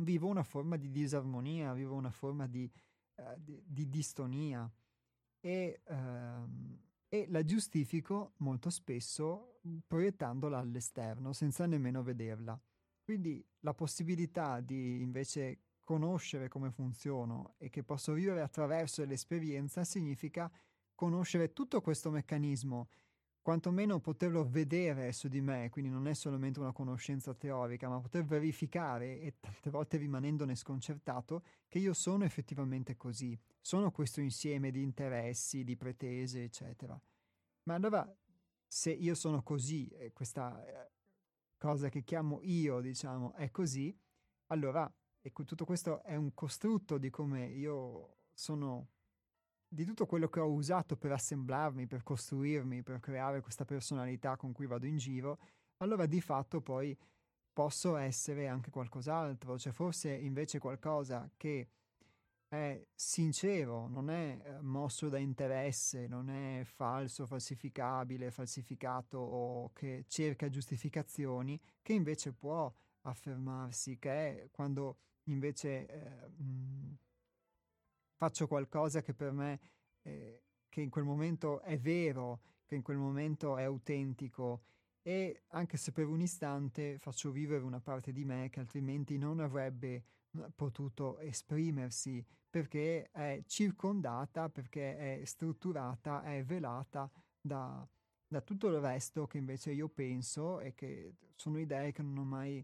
vivo 0.01 0.27
una 0.27 0.43
forma 0.43 0.77
di 0.77 0.89
disarmonia, 0.89 1.73
vivo 1.73 1.95
una 1.95 2.09
forma 2.09 2.47
di 2.47 2.69
eh, 3.21 3.35
di, 3.37 3.61
di, 3.65 3.89
distonia 3.89 4.71
e, 5.39 5.81
uh, 5.85 6.79
e, 7.13 7.25
la 7.27 7.43
giustifico 7.43 8.35
molto 8.37 8.69
spesso 8.69 9.59
proiettandola 9.85 10.57
all'esterno 10.57 11.33
senza 11.33 11.65
nemmeno 11.65 12.03
vederla. 12.03 12.57
Quindi 13.03 13.45
la 13.59 13.73
possibilità 13.73 14.61
di 14.61 15.01
invece 15.01 15.59
conoscere 15.83 16.47
come 16.47 16.71
funziono 16.71 17.55
e 17.57 17.69
che 17.69 17.83
posso 17.83 18.13
vivere 18.13 18.39
attraverso 18.39 19.03
l'esperienza 19.03 19.83
significa 19.83 20.49
conoscere 20.95 21.51
tutto 21.51 21.81
questo 21.81 22.11
meccanismo 22.11 22.87
quantomeno 23.41 23.99
poterlo 23.99 24.47
vedere 24.47 25.11
su 25.11 25.27
di 25.27 25.41
me, 25.41 25.69
quindi 25.69 25.89
non 25.89 26.07
è 26.07 26.13
solamente 26.13 26.59
una 26.59 26.71
conoscenza 26.71 27.33
teorica, 27.33 27.89
ma 27.89 27.99
poter 27.99 28.23
verificare 28.23 29.19
e 29.19 29.39
tante 29.39 29.69
volte 29.69 29.97
rimanendone 29.97 30.55
sconcertato 30.55 31.43
che 31.67 31.79
io 31.79 31.93
sono 31.93 32.23
effettivamente 32.23 32.95
così, 32.95 33.37
sono 33.59 33.91
questo 33.91 34.21
insieme 34.21 34.69
di 34.71 34.81
interessi, 34.81 35.63
di 35.63 35.75
pretese, 35.75 36.43
eccetera. 36.43 36.99
Ma 37.63 37.73
allora 37.73 38.07
se 38.67 38.91
io 38.91 39.15
sono 39.15 39.41
così 39.43 39.91
questa 40.13 40.63
eh, 40.65 40.91
cosa 41.57 41.89
che 41.89 42.03
chiamo 42.03 42.39
io, 42.43 42.79
diciamo, 42.79 43.33
è 43.33 43.49
così, 43.49 43.95
allora 44.47 44.91
ecco, 45.19 45.43
tutto 45.43 45.65
questo 45.65 46.03
è 46.03 46.15
un 46.15 46.33
costrutto 46.33 46.97
di 46.97 47.09
come 47.09 47.45
io 47.47 48.17
sono 48.33 48.89
di 49.73 49.85
tutto 49.85 50.05
quello 50.05 50.27
che 50.27 50.41
ho 50.41 50.51
usato 50.51 50.97
per 50.97 51.13
assemblarmi, 51.13 51.87
per 51.87 52.03
costruirmi, 52.03 52.83
per 52.83 52.99
creare 52.99 53.39
questa 53.39 53.63
personalità 53.63 54.35
con 54.35 54.51
cui 54.51 54.65
vado 54.67 54.85
in 54.85 54.97
giro, 54.97 55.39
allora 55.77 56.05
di 56.05 56.19
fatto 56.19 56.59
poi 56.59 56.97
posso 57.53 57.95
essere 57.95 58.49
anche 58.49 58.69
qualcos'altro, 58.69 59.57
cioè 59.57 59.71
forse 59.71 60.11
invece 60.13 60.59
qualcosa 60.59 61.31
che 61.37 61.69
è 62.49 62.85
sincero, 62.93 63.87
non 63.87 64.09
è 64.09 64.37
eh, 64.43 64.61
mosso 64.61 65.07
da 65.07 65.17
interesse, 65.17 66.05
non 66.05 66.29
è 66.29 66.63
falso, 66.65 67.25
falsificabile, 67.25 68.29
falsificato 68.29 69.19
o 69.19 69.71
che 69.71 70.03
cerca 70.09 70.49
giustificazioni, 70.49 71.57
che 71.81 71.93
invece 71.93 72.33
può 72.33 72.69
affermarsi, 73.03 73.97
che 73.97 74.11
è 74.11 74.49
quando 74.51 74.97
invece 75.25 75.87
eh, 75.87 76.27
mh, 76.27 76.97
faccio 78.21 78.45
qualcosa 78.45 79.01
che 79.01 79.15
per 79.15 79.31
me, 79.31 79.59
eh, 80.03 80.43
che 80.69 80.81
in 80.81 80.91
quel 80.91 81.05
momento 81.05 81.59
è 81.61 81.79
vero, 81.79 82.41
che 82.67 82.75
in 82.75 82.83
quel 82.83 82.97
momento 82.97 83.57
è 83.57 83.63
autentico 83.63 84.61
e 85.01 85.45
anche 85.47 85.75
se 85.75 85.91
per 85.91 86.05
un 86.05 86.21
istante 86.21 86.99
faccio 86.99 87.31
vivere 87.31 87.63
una 87.63 87.79
parte 87.79 88.11
di 88.11 88.23
me 88.23 88.51
che 88.51 88.59
altrimenti 88.59 89.17
non 89.17 89.39
avrebbe 89.39 90.03
potuto 90.55 91.17
esprimersi 91.17 92.23
perché 92.47 93.09
è 93.09 93.41
circondata, 93.47 94.49
perché 94.49 95.19
è 95.19 95.25
strutturata, 95.25 96.21
è 96.21 96.43
velata 96.43 97.09
da, 97.41 97.83
da 98.27 98.41
tutto 98.41 98.67
il 98.67 98.77
resto 98.77 99.25
che 99.25 99.39
invece 99.39 99.71
io 99.71 99.89
penso 99.89 100.59
e 100.59 100.75
che 100.75 101.15
sono 101.33 101.57
idee 101.57 101.91
che 101.91 102.03
non 102.03 102.19
ho 102.19 102.23
mai 102.23 102.63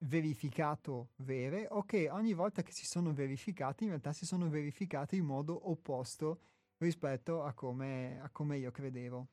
verificato 0.00 1.10
vere 1.16 1.66
o 1.70 1.84
che 1.84 2.08
ogni 2.10 2.32
volta 2.32 2.62
che 2.62 2.72
si 2.72 2.86
sono 2.86 3.12
verificati 3.12 3.84
in 3.84 3.90
realtà 3.90 4.12
si 4.12 4.26
sono 4.26 4.48
verificati 4.48 5.16
in 5.16 5.24
modo 5.24 5.70
opposto 5.70 6.40
rispetto 6.78 7.42
a 7.42 7.52
come, 7.52 8.20
a 8.20 8.30
come 8.30 8.58
io 8.58 8.70
credevo. 8.70 9.28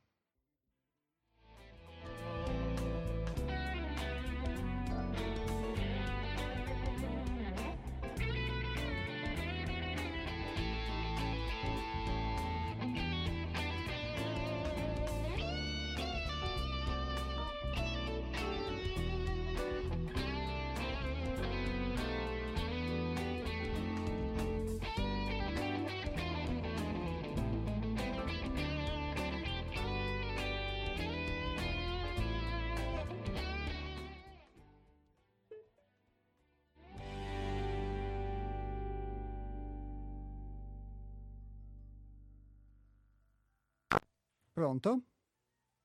Pronto? 44.56 45.04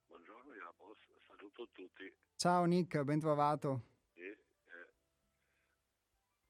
Buongiorno 0.06 0.54
Iapos, 0.54 0.96
saluto 1.26 1.68
tutti. 1.72 2.16
Ciao 2.36 2.66
Nick, 2.66 3.02
ben 3.02 3.18
trovato. 3.18 3.82
Sì, 4.12 4.20
eh, 4.20 4.94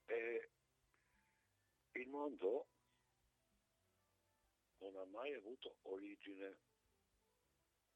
eh, 0.04 0.50
il 1.92 2.08
mondo 2.08 2.68
non 4.80 4.96
ha 4.96 5.06
mai 5.06 5.32
avuto 5.32 5.78
origine, 5.84 6.58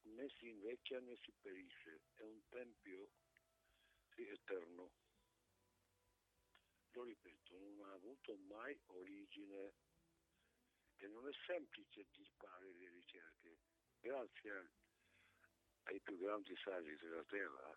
né 0.05 0.27
si 0.39 0.49
invecchia 0.49 1.01
né 1.01 1.15
si 1.17 1.31
perisce, 1.43 2.05
è 2.15 2.23
un 2.23 2.41
tempio 2.49 3.11
sì, 4.15 4.27
eterno. 4.27 4.91
Lo 6.93 7.03
ripeto, 7.03 7.59
non 7.59 7.91
ha 7.91 7.93
avuto 7.93 8.39
mai 8.49 8.81
origine 8.87 9.75
e 10.97 11.09
non 11.09 11.29
è 11.29 11.33
semplice 11.45 12.07
di 12.11 12.25
fare 12.39 12.73
le 12.73 12.89
ricerche 12.89 13.59
grazie 14.05 14.71
ai 15.85 15.99
più 16.01 16.19
grandi 16.19 16.55
saggi 16.63 16.95
della 16.97 17.25
terra 17.25 17.75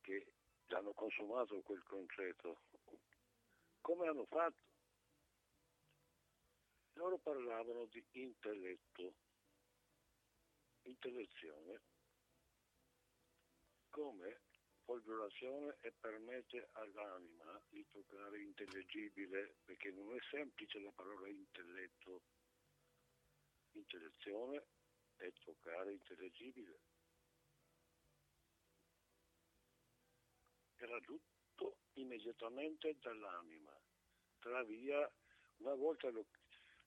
che 0.00 0.32
hanno 0.70 0.92
consumato 0.94 1.62
quel 1.62 1.82
concetto. 1.84 2.62
Come 3.80 4.08
hanno 4.08 4.26
fatto? 4.26 4.60
Loro 6.94 7.18
parlavano 7.18 7.86
di 7.86 8.04
intelletto, 8.10 9.14
intellezione, 10.82 11.80
come 13.90 14.40
folgorazione 14.84 15.76
e 15.82 15.92
permette 15.92 16.68
all'anima 16.72 17.62
di 17.68 17.86
toccare 17.92 18.40
intellegibile, 18.40 19.54
perché 19.64 19.92
non 19.92 20.12
è 20.16 20.18
semplice 20.30 20.80
la 20.80 20.90
parola 20.90 21.28
intelletto, 21.28 22.22
intellezione 23.72 24.66
è 25.22 25.32
toccare 25.44 25.92
intellegibile. 25.92 26.80
Era 30.76 30.98
tutto 31.00 31.76
immediatamente 31.94 32.96
dall'anima. 33.00 33.72
Tra 34.40 34.64
via, 34.64 35.08
una 35.58 35.74
volta 35.74 36.10
lo, 36.10 36.26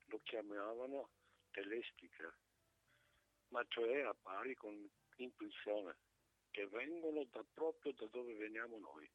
lo 0.07 0.19
chiamavano 0.23 1.11
telestica, 1.51 2.35
ma 3.49 3.63
cioè 3.69 4.01
a 4.01 4.13
pari 4.13 4.53
con 4.55 4.85
intuizione, 5.17 5.95
che 6.51 6.67
vengono 6.67 7.23
da 7.25 7.43
proprio 7.53 7.93
da 7.93 8.05
dove 8.07 8.33
veniamo 8.35 8.77
noi. 8.77 9.09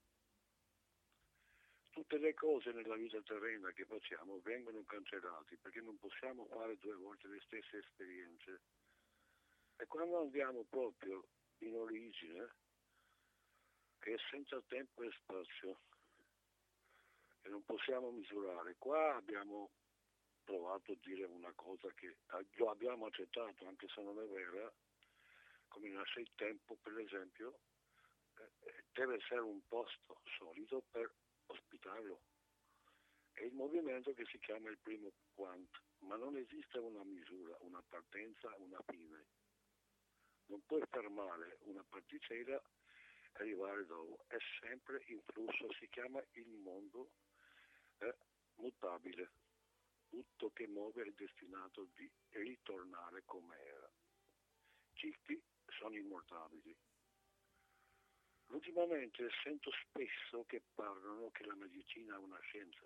Tutte 1.91 2.19
le 2.19 2.33
cose 2.33 2.73
nella 2.73 2.95
vita 2.95 3.21
terrena 3.21 3.71
che 3.73 3.85
facciamo 3.85 4.41
vengono 4.41 4.83
cancellate 4.85 5.59
perché 5.59 5.81
non 5.81 5.99
possiamo 5.99 6.47
fare 6.47 6.79
due 6.79 6.95
volte 6.95 7.29
le 7.29 7.41
stesse 7.41 7.79
esperienze 7.79 8.61
e 9.81 9.87
quando 9.87 10.21
andiamo 10.21 10.65
proprio 10.69 11.25
in 11.61 11.75
origine, 11.75 12.53
che 13.99 14.13
è 14.13 14.17
senza 14.31 14.61
tempo 14.69 15.03
e 15.03 15.11
spazio, 15.23 15.81
e 17.41 17.49
non 17.49 17.65
possiamo 17.65 18.11
misurare, 18.11 18.77
qua 18.77 19.17
abbiamo 19.17 19.71
provato 20.45 20.93
a 20.93 20.97
dire 21.01 21.25
una 21.25 21.53
cosa 21.55 21.89
che 21.95 22.19
lo 22.57 22.71
abbiamo 22.71 23.07
accettato, 23.07 23.67
anche 23.67 23.89
se 23.89 24.03
non 24.03 24.21
è 24.21 24.27
vera, 24.27 24.71
come 25.69 25.89
nasce 25.89 26.21
il 26.21 26.31
tempo, 26.35 26.77
per 26.83 26.99
esempio, 26.99 27.61
eh, 28.37 28.69
eh, 28.69 28.85
deve 28.93 29.15
essere 29.15 29.41
un 29.41 29.67
posto 29.67 30.21
solido 30.37 30.83
per 30.91 31.11
ospitarlo. 31.47 32.21
È 33.33 33.45
il 33.45 33.55
movimento 33.55 34.13
che 34.13 34.27
si 34.27 34.39
chiama 34.41 34.69
il 34.69 34.79
primo 34.79 35.11
quant, 35.33 35.71
ma 36.01 36.17
non 36.17 36.37
esiste 36.37 36.79
una 36.79 37.03
misura, 37.03 37.57
una 37.61 37.83
partenza, 37.89 38.53
una 38.59 38.83
fine 38.87 39.25
non 40.51 40.61
puoi 40.67 40.83
fermare 40.91 41.59
una 41.63 41.85
particella 41.89 42.57
e 42.57 42.63
arrivare 43.35 43.87
dopo, 43.87 44.25
è 44.27 44.37
sempre 44.59 45.03
in 45.07 45.23
flusso, 45.23 45.73
si 45.79 45.89
chiama 45.89 46.23
il 46.33 46.49
mondo 46.49 47.13
eh, 47.99 48.17
mutabile, 48.57 49.31
tutto 50.09 50.51
che 50.51 50.67
muove 50.67 51.05
è 51.05 51.13
destinato 51.13 51.89
di 51.95 52.11
ritornare 52.31 53.23
come 53.25 53.57
era. 53.59 53.91
Cicli 54.95 55.41
sono 55.79 55.97
immortabili. 55.97 56.77
Ultimamente 58.49 59.31
sento 59.45 59.71
spesso 59.85 60.45
che 60.47 60.63
parlano 60.75 61.31
che 61.31 61.45
la 61.45 61.55
medicina 61.55 62.17
è 62.17 62.19
una 62.19 62.41
scienza, 62.41 62.85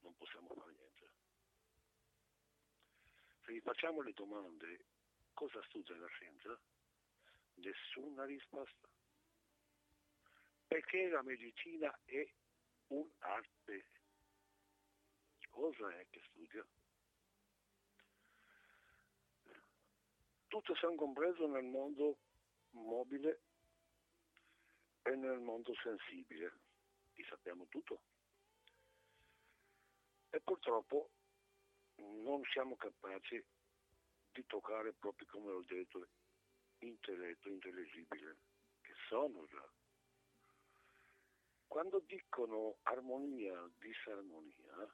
non 0.00 0.16
possiamo 0.16 0.48
fare 0.48 0.72
niente. 0.72 1.10
Se 3.44 3.52
gli 3.52 3.60
facciamo 3.60 4.02
le 4.02 4.12
domande, 4.12 4.84
cosa 5.32 5.62
studia 5.62 5.96
la 5.96 6.08
scienza? 6.08 6.60
Nessuna 7.56 8.24
risposta. 8.24 8.88
Perché 10.66 11.08
la 11.08 11.22
medicina 11.22 11.96
è 12.04 12.28
un'arte. 12.88 13.86
Cosa 15.48 15.90
è 15.96 16.06
che 16.10 16.20
studia? 16.30 16.66
Tutto 20.48 20.74
sono 20.74 20.94
compreso 20.96 21.46
nel 21.46 21.64
mondo 21.64 22.18
mobile 22.70 23.40
e 25.02 25.14
nel 25.14 25.38
mondo 25.38 25.74
sensibile. 25.82 26.58
Li 27.14 27.24
sappiamo 27.24 27.66
tutto. 27.68 28.00
E 30.30 30.40
purtroppo 30.40 31.10
non 31.96 32.42
siamo 32.52 32.76
capaci 32.76 33.42
di 34.32 34.44
toccare 34.46 34.92
proprio 34.92 35.26
come 35.30 35.50
ho 35.50 35.62
detto 35.62 36.06
intelletto 36.86 37.48
intelligibile, 37.48 38.36
che 38.80 38.94
sono 39.08 39.44
già. 39.46 39.68
Quando 41.66 42.00
dicono 42.06 42.76
armonia, 42.82 43.68
disarmonia, 43.78 44.88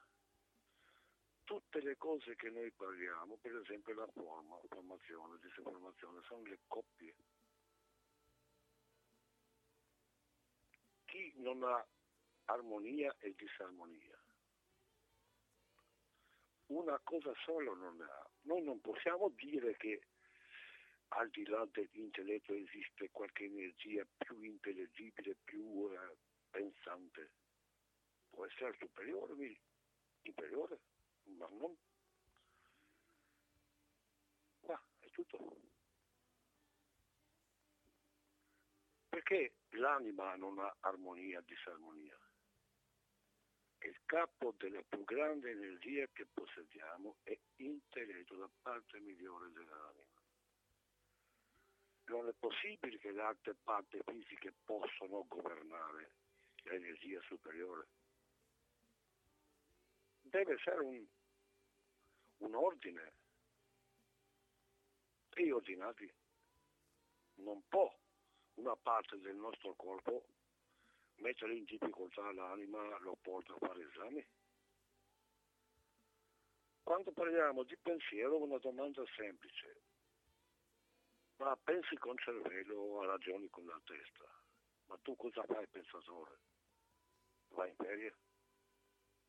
tutte 1.43 1.81
le 1.81 1.97
cose 1.97 2.35
che 2.35 2.49
noi 2.49 2.71
parliamo, 2.71 3.37
per 3.37 3.55
esempio 3.55 3.93
la 3.93 4.07
forma, 4.07 4.57
formazione, 4.67 5.37
disinformazione, 5.41 6.21
sono 6.23 6.41
le 6.43 6.59
coppie. 6.67 7.15
Chi 11.05 11.33
non 11.37 11.63
ha 11.63 11.85
armonia 12.45 13.15
e 13.19 13.33
disarmonia? 13.35 14.17
Una 16.67 16.99
cosa 17.03 17.31
sola 17.45 17.73
non 17.73 18.01
ha. 18.01 18.29
Noi 18.41 18.63
non 18.63 18.81
possiamo 18.81 19.29
dire 19.29 19.75
che 19.77 20.01
al 21.15 21.29
di 21.29 21.45
là 21.45 21.67
dell'intelletto 21.71 22.53
esiste 22.53 23.09
qualche 23.11 23.45
energia 23.45 24.05
più 24.17 24.41
intelligibile, 24.41 25.35
più 25.43 25.89
eh, 25.91 26.17
pensante. 26.49 27.31
Può 28.29 28.45
essere 28.45 28.75
superiore, 28.79 29.59
inferiore, 30.21 30.79
ma 31.37 31.47
non. 31.49 31.75
Qua 34.61 34.81
è 34.99 35.09
tutto. 35.11 35.61
Perché 39.09 39.57
l'anima 39.71 40.35
non 40.35 40.57
ha 40.59 40.75
armonia, 40.79 41.41
disarmonia? 41.41 42.17
Il 43.81 43.99
capo 44.05 44.55
della 44.57 44.81
più 44.81 45.03
grande 45.03 45.51
energia 45.51 46.07
che 46.13 46.25
possediamo 46.25 47.17
è 47.23 47.37
intelletto, 47.57 48.35
la 48.35 48.49
parte 48.61 48.99
migliore 49.01 49.51
dell'anima 49.51 50.12
non 52.05 52.27
è 52.27 52.33
possibile 52.33 52.97
che 52.97 53.11
le 53.11 53.21
altre 53.21 53.55
parti 53.63 53.99
fisiche 54.05 54.53
possano 54.65 55.25
governare 55.27 56.11
l'energia 56.63 57.21
superiore. 57.21 57.87
Deve 60.21 60.53
essere 60.53 60.79
un, 60.79 61.05
un 62.37 62.55
ordine, 62.55 63.13
e 65.35 65.51
ordinati. 65.51 66.11
Non 67.35 67.63
può 67.67 67.91
una 68.55 68.75
parte 68.75 69.17
del 69.19 69.35
nostro 69.35 69.73
corpo 69.73 70.25
mettere 71.17 71.55
in 71.55 71.63
difficoltà 71.63 72.31
l'anima, 72.31 72.97
lo 72.99 73.17
porta 73.21 73.53
a 73.53 73.57
fare 73.57 73.87
esami. 73.89 74.25
Quando 76.83 77.11
parliamo 77.11 77.63
di 77.63 77.77
pensiero, 77.77 78.37
una 78.37 78.57
domanda 78.57 79.03
semplice. 79.15 79.81
Ma 81.43 81.57
pensi 81.57 81.97
con 81.97 82.17
cervello 82.19 82.75
o 82.75 83.05
ragioni 83.05 83.49
con 83.49 83.65
la 83.65 83.77
testa? 83.83 84.23
Ma 84.85 84.97
tu 85.01 85.13
cosa 85.17 85.43
fai, 85.43 85.67
pensatore? 85.67 86.39
Vai 87.49 87.67
in 87.67 87.75
ferie? 87.75 88.15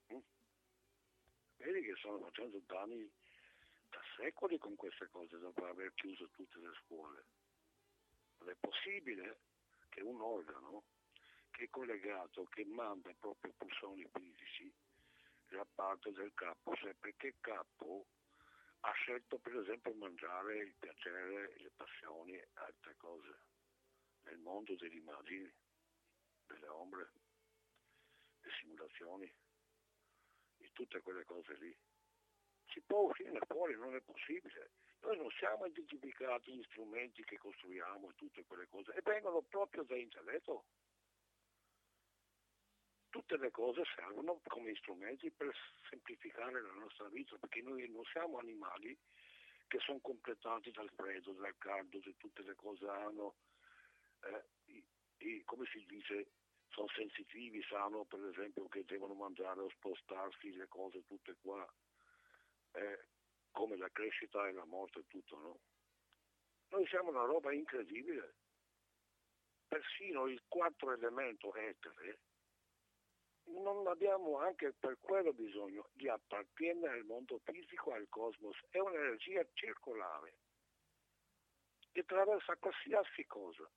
Hm? 0.07 0.19
Vedi 1.57 1.83
che 1.83 1.97
stanno 1.99 2.21
facendo 2.21 2.63
danni 2.67 3.11
da 3.91 4.01
secoli 4.17 4.59
con 4.59 4.77
queste 4.77 5.09
cose 5.11 5.39
dopo 5.39 5.67
aver 5.67 5.93
chiuso 5.95 6.29
tutte 6.31 6.61
le 6.61 6.73
scuole. 6.85 7.25
Non 8.39 8.51
è 8.51 8.55
possibile 8.61 9.41
che 9.89 10.01
un 10.03 10.21
organo 10.21 10.85
che 11.51 11.65
è 11.65 11.69
collegato, 11.69 12.45
che 12.45 12.65
manda 12.65 13.13
proprio 13.19 13.53
pulsoni 13.57 14.07
fisici 14.13 14.73
da 15.49 15.67
parte 15.75 16.13
del 16.13 16.33
capo, 16.33 16.77
cioè 16.77 16.95
perché 16.95 17.27
il 17.27 17.41
capo 17.41 18.07
ha 18.87 18.93
scelto 18.93 19.39
per 19.39 19.57
esempio 19.57 19.95
mangiare 19.95 20.59
il 20.59 20.75
piacere, 20.79 21.55
le 21.57 21.71
passioni 21.75 22.35
e 22.35 22.49
altre 22.55 22.95
cose 22.97 23.39
nel 24.25 24.39
mondo 24.39 24.75
delle 24.77 24.97
immagini, 24.97 25.51
delle 26.47 26.69
ombre, 26.69 27.11
delle 28.41 28.55
simulazioni, 28.61 29.33
di 30.59 30.71
tutte 30.73 31.01
quelle 31.01 31.25
cose 31.25 31.55
lì. 31.57 31.75
Si 32.67 32.81
può 32.83 33.01
uscire 33.09 33.39
fuori, 33.47 33.75
non 33.75 33.95
è 33.95 34.01
possibile. 34.01 34.73
Noi 35.01 35.17
non 35.17 35.31
siamo 35.31 35.65
identificati 35.65 36.53
gli 36.53 36.63
strumenti 36.65 37.25
che 37.25 37.39
costruiamo 37.39 38.11
e 38.11 38.15
tutte 38.17 38.45
quelle 38.45 38.67
cose, 38.69 38.93
e 38.93 39.01
vengono 39.03 39.41
proprio 39.43 39.83
da 39.85 39.97
intelletto 39.97 40.65
tutte 43.15 43.37
le 43.37 43.53
cose 43.53 43.85
servono 43.95 44.41
come 44.49 44.75
strumenti 44.75 45.31
per 45.31 45.55
semplificare 45.89 46.61
la 46.61 46.73
nostra 46.73 47.07
vita, 47.07 47.37
perché 47.39 47.63
noi 47.63 47.89
non 47.89 48.03
siamo 48.07 48.39
animali 48.39 48.99
che 49.69 49.79
sono 49.79 50.01
completati 50.01 50.73
dal 50.73 50.91
freddo, 50.97 51.31
dal 51.35 51.57
caldo, 51.59 52.01
di 52.01 52.17
tutte 52.17 52.43
le 52.43 52.57
cose 52.57 52.85
hanno, 52.89 53.37
eh, 54.25 54.45
i, 54.73 54.85
i, 55.19 55.45
come 55.45 55.65
si 55.67 55.85
dice, 55.87 56.33
sono 56.71 56.89
sensitivi, 56.89 57.63
sanno 57.63 58.05
per 58.05 58.19
esempio 58.25 58.67
che 58.67 58.85
devono 58.85 59.15
mangiare 59.15 59.61
o 59.61 59.71
spostarsi 59.71 60.53
le 60.57 60.67
cose 60.67 61.05
tutte 61.05 61.37
qua, 61.41 61.65
eh, 62.73 63.07
come 63.53 63.77
la 63.77 63.91
crescita 63.93 64.49
e 64.49 64.53
la 64.53 64.65
morte 64.65 64.99
e 64.99 65.07
tutto, 65.07 65.39
no? 65.39 65.61
Noi 66.71 66.85
siamo 66.89 67.11
una 67.11 67.23
roba 67.23 67.53
incredibile. 67.53 68.35
Persino 69.69 70.27
il 70.27 70.43
quarto 70.49 70.91
elemento 70.91 71.55
etere 71.55 72.19
non 73.47 73.87
abbiamo 73.87 74.39
anche 74.39 74.73
per 74.73 74.99
quello 75.01 75.33
bisogno 75.33 75.89
di 75.93 76.09
appartenere 76.09 76.99
al 76.99 77.05
mondo 77.05 77.41
fisico, 77.45 77.93
al 77.93 78.07
cosmos. 78.09 78.57
È 78.71 78.79
un'energia 78.79 79.47
circolare 79.53 80.39
che 81.93 82.01
attraversa 82.01 82.57
qualsiasi 82.57 83.25
cosa, 83.27 83.69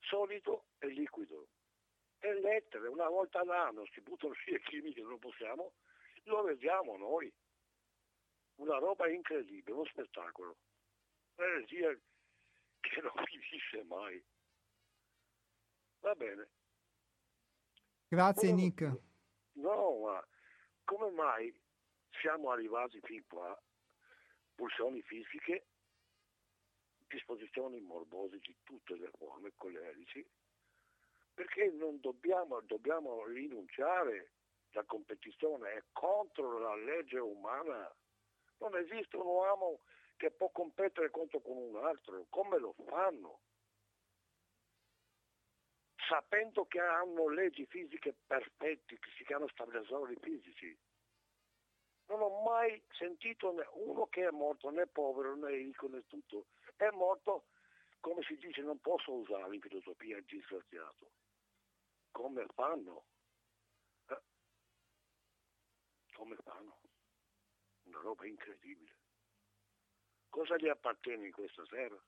solido 0.00 0.66
e 0.78 0.88
liquido. 0.88 1.48
E 2.18 2.34
l'etere, 2.34 2.88
una 2.88 3.08
volta 3.08 3.40
all'anno 3.40 3.84
si 3.86 4.00
buttano 4.00 4.34
via 4.44 4.58
chimiche, 4.58 5.00
non 5.00 5.18
possiamo, 5.18 5.72
lo 6.24 6.42
vediamo 6.42 6.96
noi. 6.96 7.32
Una 8.56 8.78
roba 8.78 9.08
incredibile, 9.08 9.72
uno 9.72 9.84
spettacolo. 9.86 10.56
Un'energia 11.36 11.92
che 12.80 13.00
non 13.00 13.24
finisce 13.24 13.82
mai. 13.84 14.22
Va 16.00 16.14
bene. 16.14 16.48
Grazie 18.12 18.50
come, 18.50 18.60
Nick. 18.60 19.00
No, 19.52 19.98
ma 20.00 20.26
come 20.84 21.10
mai 21.12 21.50
siamo 22.20 22.50
arrivati 22.50 23.00
fin 23.00 23.24
qua? 23.26 23.58
Pulsioni 24.54 25.00
fisiche, 25.00 25.68
disposizioni 27.08 27.80
morbose 27.80 28.38
di 28.40 28.54
tutte 28.64 28.96
le 28.96 29.10
forme, 29.16 29.54
colerici, 29.56 30.22
perché 31.32 31.70
non 31.70 32.00
dobbiamo, 32.00 32.60
dobbiamo 32.60 33.24
rinunciare 33.24 34.32
la 34.72 34.84
competizione 34.84 35.72
è 35.72 35.82
contro 35.92 36.58
la 36.58 36.76
legge 36.76 37.18
umana. 37.18 37.90
Non 38.58 38.76
esiste 38.76 39.16
un 39.16 39.26
uomo 39.26 39.80
che 40.16 40.30
può 40.30 40.50
competere 40.50 41.08
contro 41.08 41.40
con 41.40 41.56
un 41.56 41.76
altro. 41.76 42.26
Come 42.28 42.58
lo 42.58 42.74
fanno? 42.86 43.40
Sapendo 46.12 46.66
che 46.66 46.78
hanno 46.78 47.30
leggi 47.30 47.64
fisiche 47.64 48.14
perfette 48.26 48.98
che 48.98 49.10
si 49.16 49.24
chiamano 49.24 49.48
stabilizzatori 49.48 50.14
fisici. 50.20 50.78
Non 52.08 52.20
ho 52.20 52.42
mai 52.42 52.82
sentito 52.90 53.54
uno 53.72 54.06
che 54.08 54.26
è 54.26 54.30
morto 54.30 54.68
né 54.68 54.86
povero 54.86 55.34
né 55.36 55.48
ricco 55.48 55.88
né 55.88 56.04
tutto. 56.06 56.48
È 56.76 56.90
morto, 56.90 57.46
come 58.00 58.22
si 58.24 58.36
dice, 58.36 58.60
non 58.60 58.78
posso 58.80 59.10
usare 59.10 59.54
in 59.54 59.62
filosofia 59.62 60.20
disgraziato. 60.20 61.12
Come 62.10 62.44
fanno? 62.52 63.04
Eh? 64.08 64.20
Come 66.12 66.36
fanno? 66.44 66.78
Una 67.84 68.00
roba 68.00 68.26
incredibile. 68.26 68.96
Cosa 70.28 70.58
gli 70.58 70.68
appartiene 70.68 71.24
in 71.24 71.32
questa 71.32 71.64
sera? 71.70 71.98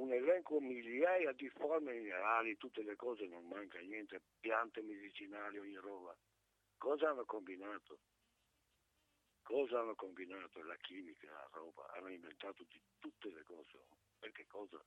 Un 0.00 0.12
elenco 0.12 0.60
migliaia 0.60 1.32
di 1.32 1.48
forme 1.50 1.92
minerali, 1.92 2.56
tutte 2.56 2.82
le 2.82 2.96
cose, 2.96 3.26
non 3.26 3.46
manca 3.46 3.78
niente, 3.80 4.22
piante 4.40 4.80
medicinali, 4.80 5.58
ogni 5.58 5.76
roba. 5.76 6.16
Cosa 6.78 7.10
hanno 7.10 7.26
combinato? 7.26 8.00
Cosa 9.42 9.80
hanno 9.80 9.94
combinato? 9.94 10.62
La 10.62 10.76
chimica, 10.76 11.30
la 11.30 11.48
roba, 11.52 11.86
hanno 11.90 12.08
inventato 12.08 12.64
di 12.64 12.80
tutte 12.98 13.30
le 13.30 13.42
cose. 13.42 13.84
Perché 14.18 14.46
cosa? 14.46 14.82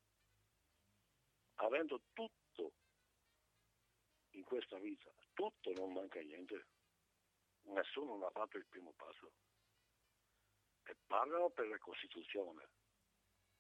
Avendo 1.56 2.02
tutto 2.14 2.74
in 4.32 4.44
questa 4.44 4.80
vita, 4.80 5.12
tutto 5.34 5.72
non 5.74 5.94
manca 5.94 6.20
niente, 6.22 6.66
nessuno 7.66 8.14
non 8.14 8.24
ha 8.24 8.32
fatto 8.32 8.58
il 8.58 8.66
primo 8.66 8.94
passo. 8.94 9.32
E 10.86 10.96
parlano 11.06 11.52
per 11.52 11.68
la 11.68 11.78
Costituzione, 11.78 12.68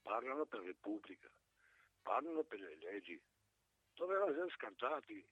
parlano 0.01 0.45
per 0.47 0.61
Repubblica, 0.61 1.31
parlano 2.03 2.43
per 2.43 2.59
le 2.59 2.75
leggi. 2.75 3.19
Dovevano 3.95 4.31
essere 4.31 4.49
scartati. 4.51 5.25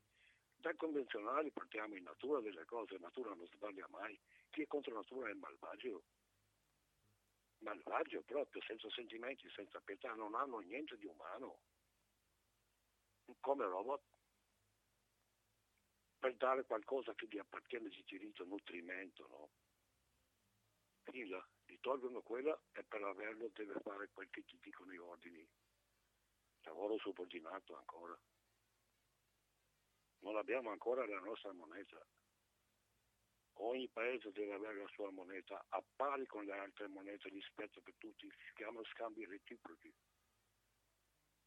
Dai 0.55 0.75
convenzionali 0.75 1.51
partiamo 1.51 1.95
in 1.95 2.03
natura 2.03 2.39
delle 2.39 2.65
cose, 2.65 2.97
natura 2.97 3.33
non 3.33 3.47
sbaglia 3.47 3.87
mai. 3.89 4.19
Chi 4.49 4.63
è 4.63 4.67
contro 4.67 4.93
natura 4.93 5.29
è 5.29 5.33
malvagio. 5.33 6.03
Malvagio 7.59 8.21
proprio, 8.21 8.61
senza 8.63 8.89
sentimenti, 8.89 9.49
senza 9.51 9.79
pietà, 9.81 10.13
non 10.13 10.33
hanno 10.35 10.59
niente 10.59 10.97
di 10.97 11.05
umano. 11.05 11.61
Come 13.39 13.65
robot. 13.65 14.01
Per 16.19 16.35
dare 16.35 16.65
qualcosa 16.65 17.15
che 17.15 17.27
gli 17.27 17.39
appartiene 17.39 17.89
di 17.89 18.03
diritto, 18.05 18.45
nutrimento, 18.45 19.27
no? 19.27 19.49
Fila, 21.03 21.43
gli 21.65 21.79
tolgono 21.79 22.21
quella 22.21 22.59
e 22.73 22.83
per 22.83 23.01
averlo 23.01 23.49
deve 23.53 23.79
fare 23.81 24.09
quel 24.13 24.29
che 24.29 24.45
ti 24.45 24.59
dicono 24.61 24.93
i 24.93 24.97
ordini 24.99 25.47
lavoro 26.63 26.97
subordinato 26.97 27.77
ancora. 27.77 28.17
Non 30.19 30.37
abbiamo 30.37 30.69
ancora 30.69 31.05
la 31.05 31.19
nostra 31.19 31.51
moneta. 31.53 32.05
Ogni 33.55 33.87
paese 33.89 34.31
deve 34.31 34.53
avere 34.53 34.79
la 34.79 34.87
sua 34.87 35.11
moneta 35.11 35.63
a 35.69 35.83
pari 35.95 36.25
con 36.25 36.45
le 36.45 36.53
altre 36.53 36.87
monete 36.87 37.29
rispetto 37.29 37.81
per 37.81 37.93
tutti, 37.97 38.27
si 38.29 38.53
chiamano 38.55 38.83
scambi 38.85 39.25
reciproci. 39.25 39.93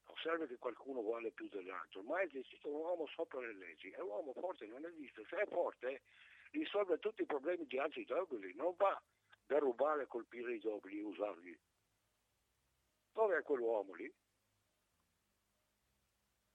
Non 0.07 0.17
serve 0.23 0.47
che 0.47 0.59
qualcuno 0.59 1.03
vale 1.03 1.33
più 1.33 1.49
dell'altro, 1.49 2.03
ma 2.03 2.21
esiste 2.23 2.59
un 2.65 2.75
uomo 2.75 3.07
sopra 3.09 3.41
le 3.41 3.55
leggi, 3.55 3.91
è 3.91 4.01
un 4.01 4.09
uomo 4.09 4.33
forte, 4.35 4.67
non 4.67 4.85
esiste. 4.85 5.25
Se 5.27 5.37
è 5.37 5.47
forte 5.47 6.03
risolve 6.51 6.99
tutti 6.99 7.23
i 7.23 7.27
problemi 7.27 7.67
di 7.67 7.79
altri 7.79 8.05
deboli, 8.05 8.55
non 8.55 8.75
va 8.77 9.01
da 9.47 9.59
rubare 9.59 10.03
e 10.03 10.07
colpire 10.07 10.55
i 10.55 10.61
deboli 10.61 10.99
e 10.99 11.03
usarli. 11.03 11.61
Dove 13.13 13.39
è 13.39 13.43
quell'uomo 13.43 13.95
lì? 13.95 14.13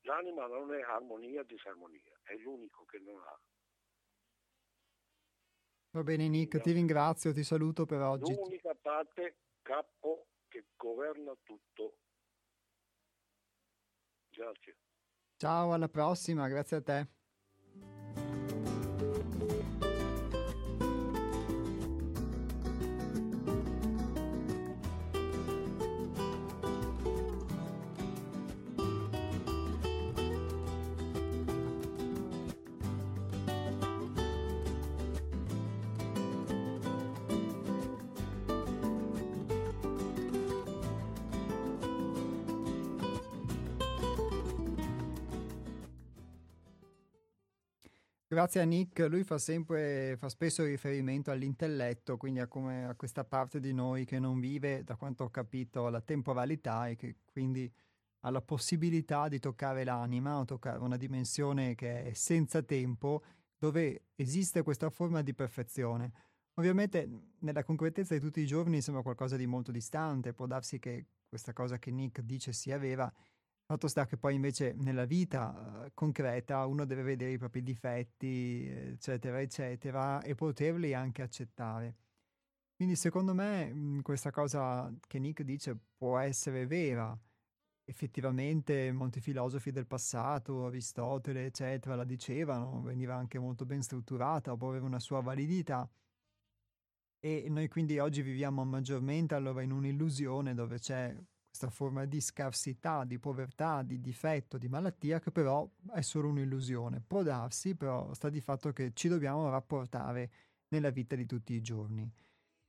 L'anima 0.09 0.47
non 0.47 0.73
è 0.73 0.81
armonia, 0.81 1.43
disarmonia, 1.43 2.19
è 2.23 2.33
l'unico 2.37 2.83
che 2.85 2.97
non 2.97 3.21
ha. 3.21 3.39
Va 5.91 6.01
bene 6.01 6.27
Nick, 6.27 6.59
ti 6.61 6.71
ringrazio, 6.71 7.31
ti 7.31 7.43
saluto 7.43 7.85
per 7.85 8.01
oggi. 8.01 8.33
L'unica 8.33 8.73
parte 8.73 9.37
capo 9.61 10.29
che 10.47 10.65
governa 10.75 11.37
tutto. 11.43 11.97
Grazie. 14.29 14.77
Ciao, 15.37 15.73
alla 15.73 15.89
prossima, 15.89 16.47
grazie 16.47 16.77
a 16.77 16.81
te. 16.81 17.07
Grazie 48.31 48.61
a 48.61 48.63
Nick, 48.63 48.99
lui 49.09 49.23
fa 49.23 49.39
sempre, 49.39 50.15
fa 50.15 50.29
spesso 50.29 50.63
riferimento 50.63 51.31
all'intelletto, 51.31 52.15
quindi 52.15 52.39
a, 52.39 52.45
come, 52.45 52.85
a 52.85 52.93
questa 52.93 53.23
parte 53.23 53.59
di 53.59 53.73
noi 53.73 54.05
che 54.05 54.19
non 54.19 54.39
vive, 54.39 54.83
da 54.83 54.95
quanto 54.95 55.23
ho 55.23 55.31
capito, 55.31 55.89
la 55.89 55.99
temporalità 55.99 56.87
e 56.89 56.95
che 56.95 57.15
quindi 57.25 57.67
ha 58.19 58.29
la 58.29 58.41
possibilità 58.43 59.27
di 59.29 59.39
toccare 59.39 59.83
l'anima 59.83 60.37
o 60.37 60.45
toccare 60.45 60.77
una 60.77 60.95
dimensione 60.95 61.73
che 61.73 62.03
è 62.03 62.13
senza 62.13 62.61
tempo, 62.61 63.23
dove 63.57 64.09
esiste 64.13 64.61
questa 64.61 64.91
forma 64.91 65.23
di 65.23 65.33
perfezione. 65.33 66.11
Ovviamente 66.59 67.09
nella 67.39 67.63
concretezza 67.63 68.13
di 68.13 68.19
tutti 68.19 68.41
i 68.41 68.45
giorni 68.45 68.79
sembra 68.79 69.01
qualcosa 69.01 69.37
di 69.37 69.47
molto 69.47 69.71
distante, 69.71 70.33
può 70.33 70.45
darsi 70.45 70.77
che 70.77 71.07
questa 71.27 71.51
cosa 71.51 71.79
che 71.79 71.89
Nick 71.89 72.21
dice 72.21 72.53
sia 72.53 72.77
vera, 72.77 73.11
Fatto 73.71 73.87
sta 73.87 74.07
che 74.07 74.17
poi 74.17 74.33
invece 74.33 74.73
nella 74.79 75.05
vita 75.05 75.83
uh, 75.85 75.91
concreta 75.93 76.65
uno 76.65 76.85
deve 76.85 77.03
vedere 77.03 77.33
i 77.33 77.37
propri 77.37 77.61
difetti, 77.61 78.65
eccetera, 78.67 79.39
eccetera, 79.41 80.23
e 80.23 80.33
poterli 80.33 80.95
anche 80.95 81.21
accettare. 81.21 81.95
Quindi 82.75 82.95
secondo 82.95 83.35
me 83.35 83.71
mh, 83.71 84.01
questa 84.01 84.31
cosa 84.31 84.91
che 85.05 85.19
Nick 85.19 85.43
dice 85.43 85.77
può 85.95 86.17
essere 86.17 86.65
vera. 86.65 87.15
Effettivamente 87.83 88.91
molti 88.91 89.21
filosofi 89.21 89.69
del 89.69 89.85
passato, 89.85 90.65
Aristotele, 90.65 91.45
eccetera, 91.45 91.93
la 91.93 92.05
dicevano, 92.05 92.81
veniva 92.81 93.13
anche 93.13 93.37
molto 93.37 93.67
ben 93.67 93.83
strutturata, 93.83 94.57
può 94.57 94.69
avere 94.69 94.85
una 94.85 94.99
sua 94.99 95.21
validità. 95.21 95.87
E 97.19 97.45
noi 97.49 97.67
quindi 97.67 97.99
oggi 97.99 98.23
viviamo 98.23 98.65
maggiormente 98.65 99.35
allora 99.35 99.61
in 99.61 99.71
un'illusione 99.71 100.55
dove 100.55 100.79
c'è 100.79 101.15
questa 101.49 101.69
forma 101.69 102.05
di 102.05 102.21
scarsità, 102.21 103.03
di 103.03 103.17
povertà, 103.17 103.81
di 103.81 103.99
difetto, 103.99 104.57
di 104.57 104.67
malattia, 104.69 105.19
che 105.19 105.31
però 105.31 105.67
è 105.93 106.01
solo 106.01 106.29
un'illusione. 106.29 107.01
Può 107.05 107.23
darsi, 107.23 107.75
però 107.75 108.13
sta 108.13 108.29
di 108.29 108.39
fatto 108.39 108.71
che 108.71 108.91
ci 108.93 109.07
dobbiamo 109.07 109.49
rapportare 109.49 110.31
nella 110.69 110.91
vita 110.91 111.15
di 111.15 111.25
tutti 111.25 111.53
i 111.53 111.61
giorni. 111.61 112.09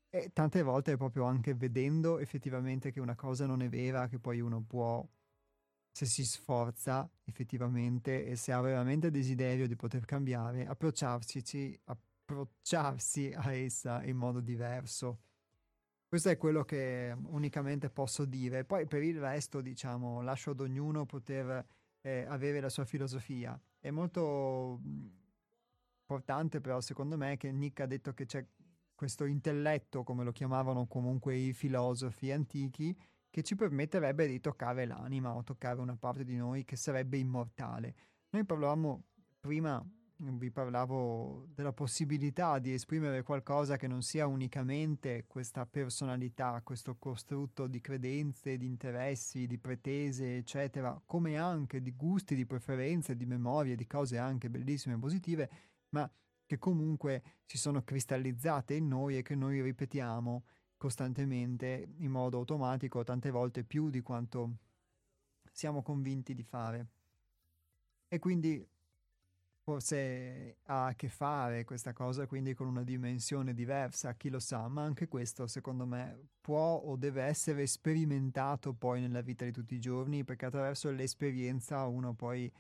E 0.09 0.31
tante 0.32 0.62
volte 0.62 0.93
è 0.93 0.97
proprio 0.97 1.24
anche 1.24 1.55
vedendo 1.55 2.19
effettivamente 2.19 2.90
che 2.90 3.01
una 3.01 3.15
cosa 3.15 3.47
non 3.47 3.62
è 3.62 3.69
vera, 3.69 4.09
che 4.09 4.19
poi 4.19 4.40
uno 4.40 4.61
può, 4.62 5.07
se 5.93 6.07
si 6.07 6.24
sforza 6.24 7.09
effettivamente 7.24 8.27
e 8.27 8.35
se 8.35 8.51
ha 8.51 8.61
veramente 8.61 9.11
desiderio 9.11 9.69
di 9.69 9.77
poter 9.77 10.05
cambiare, 10.07 10.66
approcciarsi, 10.66 11.73
a 13.36 13.52
essa 13.52 14.02
in 14.05 14.16
modo 14.16 14.40
diverso 14.40 15.20
questo 16.10 16.28
è 16.28 16.36
quello 16.36 16.64
che 16.64 17.16
unicamente 17.26 17.88
posso 17.88 18.24
dire. 18.24 18.64
Poi 18.64 18.84
per 18.88 19.04
il 19.04 19.20
resto, 19.20 19.60
diciamo, 19.60 20.22
lascio 20.22 20.50
ad 20.50 20.58
ognuno 20.58 21.06
poter 21.06 21.64
eh, 22.00 22.24
avere 22.26 22.58
la 22.58 22.68
sua 22.68 22.84
filosofia. 22.84 23.56
È 23.78 23.90
molto 23.90 24.80
importante 26.00 26.60
però 26.60 26.80
secondo 26.80 27.16
me 27.16 27.36
che 27.36 27.52
Nick 27.52 27.78
ha 27.78 27.86
detto 27.86 28.12
che 28.12 28.26
c'è 28.26 28.44
questo 28.92 29.24
intelletto, 29.24 30.02
come 30.02 30.24
lo 30.24 30.32
chiamavano 30.32 30.88
comunque 30.88 31.36
i 31.36 31.52
filosofi 31.52 32.32
antichi, 32.32 32.92
che 33.30 33.44
ci 33.44 33.54
permetterebbe 33.54 34.26
di 34.26 34.40
toccare 34.40 34.86
l'anima 34.86 35.32
o 35.32 35.44
toccare 35.44 35.78
una 35.78 35.96
parte 35.96 36.24
di 36.24 36.34
noi 36.34 36.64
che 36.64 36.74
sarebbe 36.74 37.18
immortale. 37.18 37.94
Noi 38.30 38.44
parlavamo 38.44 39.04
prima 39.38 39.80
vi 40.22 40.51
parlavo 40.51 41.47
della 41.55 41.72
possibilità 41.72 42.59
di 42.59 42.72
esprimere 42.72 43.22
qualcosa 43.22 43.76
che 43.76 43.86
non 43.86 44.02
sia 44.02 44.26
unicamente 44.26 45.24
questa 45.26 45.64
personalità, 45.64 46.60
questo 46.62 46.97
costrutto 46.97 47.66
di 47.66 47.80
credenze, 47.80 48.59
di 48.59 48.66
interessi, 48.66 49.47
di 49.47 49.59
pretese, 49.59 50.36
eccetera, 50.36 51.01
come 51.06 51.38
anche 51.38 51.80
di 51.80 51.92
gusti, 51.92 52.34
di 52.34 52.44
preferenze, 52.44 53.16
di 53.16 53.24
memorie, 53.24 53.76
di 53.76 53.86
cose 53.86 54.18
anche 54.18 54.51
bellissime 54.51 54.97
e 54.97 54.98
positive, 54.98 55.51
ma 55.90 56.10
che 56.44 56.59
comunque 56.59 57.22
si 57.47 57.56
sono 57.56 57.82
cristallizzate 57.82 58.74
in 58.74 58.88
noi 58.88 59.16
e 59.16 59.22
che 59.22 59.34
noi 59.34 59.62
ripetiamo 59.62 60.44
costantemente 60.76 61.94
in 61.98 62.10
modo 62.10 62.38
automatico, 62.38 63.05
tante 63.05 63.30
volte 63.30 63.64
più 63.64 63.88
di 63.88 64.01
quanto 64.01 64.56
siamo 65.51 65.82
convinti 65.82 66.34
di 66.34 66.42
fare. 66.42 66.88
E 68.09 68.18
quindi 68.18 68.66
forse 69.70 70.56
ha 70.64 70.86
a 70.86 70.94
che 70.94 71.09
fare 71.09 71.62
questa 71.62 71.92
cosa 71.92 72.26
quindi 72.26 72.55
con 72.55 72.66
una 72.66 72.82
dimensione 72.82 73.55
diversa, 73.55 74.14
chi 74.14 74.28
lo 74.28 74.40
sa, 74.40 74.66
ma 74.66 74.82
anche 74.82 75.06
questo 75.06 75.47
secondo 75.47 75.86
me 75.86 76.30
può 76.40 76.74
o 76.74 76.97
deve 76.97 77.22
essere 77.22 77.68
sperimentato 77.68 78.72
poi 78.72 79.01
nella 79.01 79.20
vita 79.20 79.44
di 79.44 79.52
tutti 79.52 79.76
i 79.76 79.78
giorni 79.78 80.24
perché 80.24 80.47
attraverso 80.47 80.90
l'esperienza 80.90 81.86
uno 81.86 82.14
poi 82.14 82.51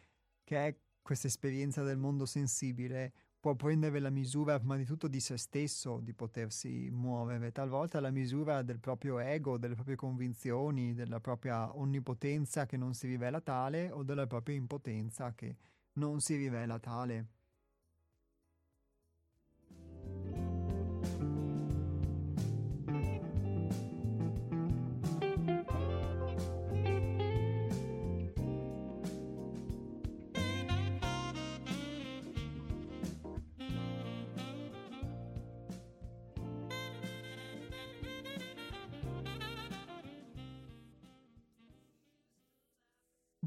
che 0.44 0.66
è 0.66 0.76
questa 1.02 1.26
esperienza 1.26 1.82
del 1.82 1.96
mondo 1.96 2.26
sensibile 2.26 3.12
può 3.40 3.56
prendere 3.56 3.98
la 3.98 4.10
misura 4.10 4.58
prima 4.58 4.76
di 4.76 4.84
tutto 4.84 5.08
di 5.08 5.18
se 5.18 5.36
stesso, 5.36 5.98
di 6.00 6.12
potersi 6.12 6.90
muovere, 6.92 7.50
talvolta 7.50 7.98
la 7.98 8.10
misura 8.10 8.62
del 8.62 8.78
proprio 8.78 9.18
ego, 9.18 9.58
delle 9.58 9.74
proprie 9.74 9.96
convinzioni, 9.96 10.94
della 10.94 11.18
propria 11.18 11.76
onnipotenza 11.76 12.66
che 12.66 12.76
non 12.76 12.94
si 12.94 13.08
rivela 13.08 13.40
tale 13.40 13.90
o 13.90 14.04
della 14.04 14.28
propria 14.28 14.54
impotenza 14.54 15.34
che 15.34 15.56
non 16.00 16.20
si 16.20 16.34
rivela 16.34 16.78
tale. 16.78 17.26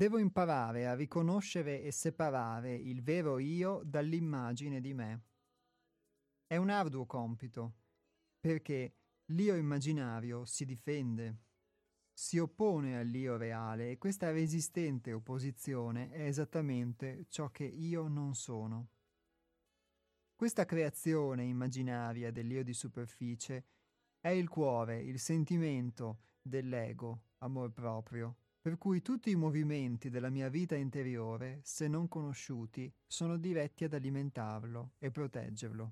Devo 0.04 0.18
imparare 0.18 0.86
a 0.86 0.96
riconoscere 0.96 1.82
e 1.82 1.94
separare 1.94 2.76
il 2.76 3.02
vero 3.02 3.40
io 3.40 3.82
dall'immagine 3.86 4.82
di 4.82 4.94
me. 4.94 5.22
È 6.46 6.58
un 6.58 6.70
arduo 6.70 7.06
compito, 7.06 7.76
perché 8.38 8.98
l'io 9.28 9.56
immaginario 9.56 10.44
si 10.44 10.66
difende, 10.66 11.38
si 12.12 12.38
oppone 12.38 13.00
all'io 13.00 13.38
reale 13.38 13.92
e 13.92 13.98
questa 13.98 14.30
resistente 14.30 15.14
opposizione 15.14 16.10
è 16.10 16.26
esattamente 16.26 17.26
ciò 17.30 17.50
che 17.50 17.64
io 17.64 18.10
non 18.10 18.36
sono. 18.36 18.90
Questa 20.36 20.66
creazione 20.66 21.46
immaginaria 21.46 22.30
dell'io 22.30 22.66
di 22.66 22.74
superficie 22.74 23.68
è 24.20 24.32
il 24.32 24.50
cuore, 24.50 25.02
il 25.02 25.18
sentimento 25.18 26.24
dell'ego, 26.42 27.28
amor 27.38 27.72
proprio, 27.72 28.40
per 28.64 28.78
cui 28.78 29.02
tutti 29.02 29.30
i 29.30 29.36
movimenti 29.36 30.10
della 30.10 30.30
mia 30.30 30.48
vita 30.48 30.74
interiore, 30.74 31.60
se 31.64 31.90
non 31.90 32.08
conosciuti, 32.08 32.90
sono 33.06 33.36
diretti 33.36 33.84
ad 33.84 33.94
alimentarlo 33.94 34.92
e 35.00 35.12
proteggerlo. 35.12 35.92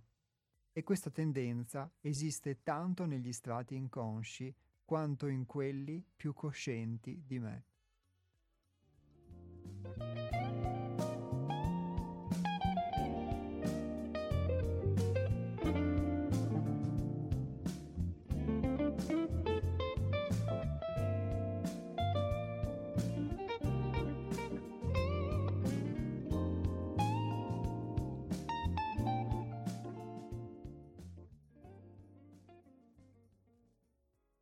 E 0.72 0.82
questa 0.82 1.10
tendenza 1.10 1.92
esiste 2.00 2.64
tanto 2.64 3.04
negli 3.06 3.34
strati 3.34 3.76
inconsci 3.76 4.56
quanto 4.86 5.28
in 5.28 5.46
quelli 5.46 6.02
più 6.16 6.32
coscienti 6.34 7.22
di 7.28 7.40
me. 7.40 7.66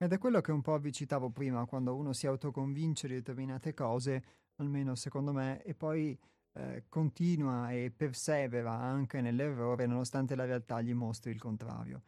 Ed 0.09 0.15
è 0.15 0.17
quello 0.17 0.41
che 0.41 0.51
un 0.51 0.63
po' 0.63 0.75
vi 0.79 0.91
citavo 0.91 1.29
prima, 1.29 1.67
quando 1.67 1.95
uno 1.95 2.13
si 2.13 2.25
autoconvince 2.25 3.07
di 3.07 3.13
determinate 3.13 3.75
cose, 3.75 4.23
almeno 4.55 4.95
secondo 4.95 5.31
me, 5.31 5.61
e 5.61 5.75
poi 5.75 6.19
eh, 6.53 6.85
continua 6.89 7.69
e 7.69 7.91
persevera 7.95 8.71
anche 8.71 9.21
nell'errore 9.21 9.85
nonostante 9.85 10.35
la 10.35 10.45
realtà 10.45 10.81
gli 10.81 10.95
mostri 10.95 11.29
il 11.29 11.39
contrario. 11.39 12.01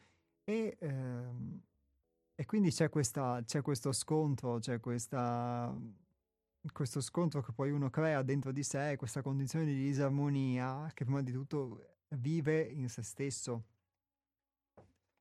E, 0.44 0.78
ehm, 0.80 1.62
e 2.34 2.46
quindi 2.48 2.72
c'è, 2.72 2.90
questa, 2.90 3.40
c'è, 3.46 3.62
questo 3.62 3.92
scontro, 3.92 4.58
c'è 4.58 4.80
questa, 4.80 5.72
questo 6.74 7.02
scontro 7.02 7.44
che 7.44 7.52
poi 7.52 7.70
uno 7.70 7.92
crea 7.92 8.24
dentro 8.24 8.52
di 8.52 8.64
sé, 8.64 8.96
questa 8.98 9.22
condizione 9.22 9.66
di 9.66 9.76
disarmonia 9.76 10.90
che 10.96 11.04
prima 11.04 11.22
di 11.22 11.32
tutto 11.32 11.98
vive 12.16 12.62
in 12.64 12.90
se 12.90 13.04
stesso 13.04 13.64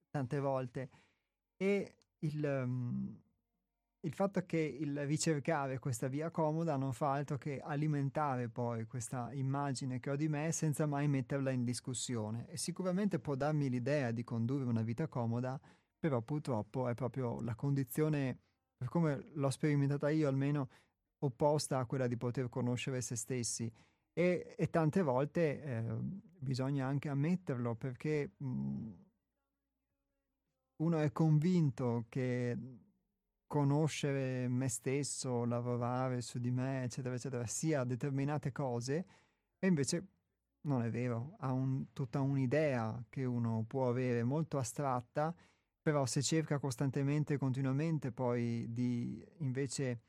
tante 0.09 0.41
volte. 0.41 0.89
E 1.59 1.97
il, 2.21 2.45
um, 2.45 3.21
il 4.01 4.15
fatto 4.15 4.45
che 4.47 4.59
il 4.59 5.07
ricercare 5.07 5.79
questa 5.79 6.09
via 6.09 6.31
comoda 6.31 6.77
non 6.77 6.93
fa 6.93 7.13
altro 7.13 7.37
che 7.37 7.61
alimentare 7.61 8.49
poi 8.49 8.87
questa 8.87 9.33
immagine 9.33 10.01
che 10.01 10.11
ho 10.11 10.17
di 10.17 10.29
me 10.29 10.53
senza 10.53 10.87
mai 10.87 11.07
metterla 11.07 11.51
in 11.51 11.65
discussione. 11.65 12.49
E 12.49 12.57
sicuramente 12.57 13.19
può 13.19 13.35
darmi 13.35 13.69
l'idea 13.69 14.11
di 14.11 14.25
condurre 14.25 14.65
una 14.65 14.83
vita 14.83 15.07
comoda, 15.07 15.61
però 15.99 16.23
purtroppo 16.23 16.89
è 16.89 16.95
proprio 16.95 17.41
la 17.43 17.55
condizione, 17.55 18.39
per 18.77 18.89
come 18.89 19.31
l'ho 19.35 19.51
sperimentata 19.51 20.09
io 20.09 20.29
almeno, 20.29 20.69
opposta 21.19 21.79
a 21.79 21.85
quella 21.85 22.07
di 22.07 22.17
poter 22.17 22.49
conoscere 22.49 23.03
se 23.03 23.17
stessi. 23.17 23.71
E, 24.13 24.55
e 24.57 24.71
tante 24.71 25.03
volte 25.03 25.63
eh, 25.63 25.85
bisogna 26.39 26.87
anche 26.87 27.09
ammetterlo 27.09 27.75
perché 27.75 28.33
mh, 28.39 28.47
mhmm, 28.47 29.10
uno 30.81 30.99
è 30.99 31.13
convinto 31.13 32.07
che 32.09 32.57
conoscere 33.47 34.49
me 34.49 34.69
stesso, 34.69 35.45
lavorare 35.45 36.21
su 36.21 36.39
di 36.39 36.51
me, 36.51 36.85
eccetera, 36.85 37.15
eccetera, 37.15 37.47
sia 37.47 37.85
determinate 37.85 38.53
cose, 38.53 39.07
e 39.59 39.67
invece 39.67 40.07
non 40.63 40.83
è 40.83 40.91
vero, 40.91 41.37
ha 41.39 41.53
un, 41.53 41.93
tutta 41.93 42.21
un'idea 42.21 43.03
che 43.09 43.25
uno 43.25 43.65
può 43.67 43.89
avere 43.89 44.23
molto 44.23 44.59
astratta, 44.59 45.35
però 45.83 46.07
se 46.07 46.23
cerca 46.23 46.59
costantemente 46.59 47.35
e 47.35 47.39
continuamente 47.39 48.13
poi 48.13 48.67
di 48.73 49.25
invece 49.39 50.03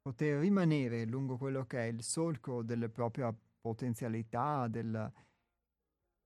poter 0.00 0.38
rimanere 0.38 1.04
lungo 1.04 1.36
quello 1.36 1.64
che 1.64 1.78
è 1.78 1.86
il 1.86 2.02
solco 2.02 2.62
delle 2.62 2.88
proprie 2.88 3.34
potenzialità, 3.60 4.68
del, 4.68 5.12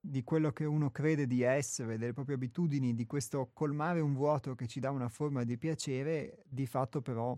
di 0.09 0.23
quello 0.23 0.53
che 0.53 0.65
uno 0.65 0.91
crede 0.91 1.27
di 1.27 1.43
essere, 1.43 1.99
delle 1.99 2.13
proprie 2.13 2.37
abitudini, 2.37 2.95
di 2.95 3.07
questo 3.07 3.51
colmare 3.53 4.01
un 4.01 4.15
vuoto 4.15 4.55
che 4.55 4.69
ci 4.69 4.79
dà 4.79 4.91
una 4.91 5.09
forma 5.09 5.43
di 5.43 5.59
piacere, 5.59 6.45
di 6.47 6.65
fatto 6.67 7.03
però 7.03 7.37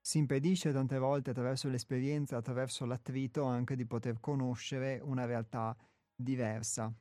si 0.00 0.18
impedisce 0.18 0.72
tante 0.72 0.98
volte 0.98 1.30
attraverso 1.30 1.68
l'esperienza, 1.68 2.36
attraverso 2.36 2.84
l'attrito, 2.86 3.44
anche 3.44 3.76
di 3.76 3.86
poter 3.86 4.18
conoscere 4.18 4.98
una 5.00 5.26
realtà 5.26 5.76
diversa. 6.12 6.92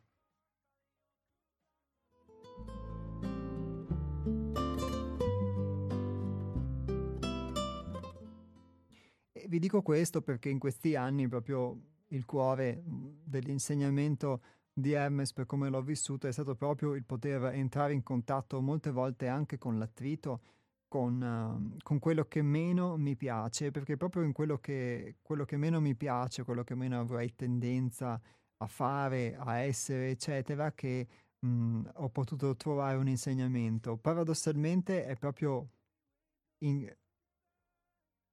E 9.31 9.47
vi 9.47 9.57
dico 9.57 9.81
questo 9.81 10.21
perché 10.21 10.49
in 10.49 10.59
questi 10.59 10.95
anni 10.95 11.27
proprio 11.27 11.75
il 12.09 12.25
cuore 12.25 12.83
dell'insegnamento 12.85 14.41
di 14.81 14.91
Hermes, 14.91 15.31
per 15.33 15.45
come 15.45 15.69
l'ho 15.69 15.81
vissuto, 15.81 16.27
è 16.27 16.31
stato 16.31 16.55
proprio 16.55 16.93
il 16.95 17.05
poter 17.05 17.43
entrare 17.53 17.93
in 17.93 18.03
contatto 18.03 18.59
molte 18.61 18.91
volte 18.91 19.27
anche 19.27 19.57
con 19.57 19.77
l'attrito, 19.77 20.41
con, 20.87 21.21
uh, 21.21 21.77
con 21.83 21.99
quello 21.99 22.25
che 22.25 22.41
meno 22.41 22.97
mi 22.97 23.15
piace, 23.15 23.71
perché 23.71 23.95
proprio 23.95 24.23
in 24.23 24.33
quello 24.33 24.57
che, 24.57 25.15
quello 25.21 25.45
che 25.45 25.55
meno 25.55 25.79
mi 25.79 25.95
piace, 25.95 26.43
quello 26.43 26.63
che 26.63 26.75
meno 26.75 26.99
avrei 26.99 27.33
tendenza 27.35 28.19
a 28.57 28.67
fare, 28.67 29.35
a 29.37 29.59
essere, 29.59 30.09
eccetera, 30.09 30.73
che 30.73 31.07
mh, 31.39 31.91
ho 31.95 32.09
potuto 32.09 32.55
trovare 32.55 32.97
un 32.97 33.07
insegnamento. 33.07 33.95
Paradossalmente 33.97 35.05
è 35.05 35.15
proprio, 35.15 35.69
in, 36.65 36.93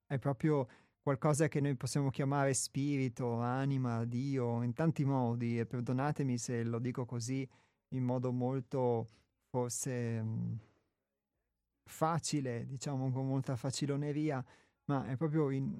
è 0.05 0.19
proprio 0.19 0.67
qualcosa 1.09 1.47
che 1.47 1.59
noi 1.59 1.73
possiamo 1.73 2.11
chiamare 2.11 2.53
spirito, 2.53 3.39
anima, 3.39 4.05
Dio, 4.05 4.61
in 4.61 4.73
tanti 4.73 5.03
modi, 5.03 5.57
e 5.57 5.65
perdonatemi 5.65 6.37
se 6.37 6.63
lo 6.63 6.77
dico 6.77 7.05
così 7.05 7.49
in 7.93 8.03
modo 8.03 8.31
molto 8.31 9.07
forse 9.49 10.21
mh, 10.21 10.59
facile, 11.83 12.67
diciamo 12.67 13.09
con 13.09 13.25
molta 13.25 13.55
faciloneria, 13.55 14.45
ma 14.85 15.07
è 15.07 15.15
proprio 15.15 15.49
in 15.49 15.75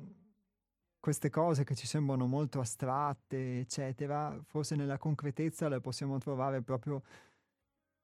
queste 1.00 1.30
cose 1.30 1.64
che 1.64 1.76
ci 1.76 1.86
sembrano 1.86 2.26
molto 2.26 2.60
astratte, 2.60 3.60
eccetera, 3.60 4.36
forse 4.48 4.76
nella 4.76 4.98
concretezza 4.98 5.70
le 5.70 5.80
possiamo 5.80 6.18
trovare 6.18 6.64
proprio 6.64 7.04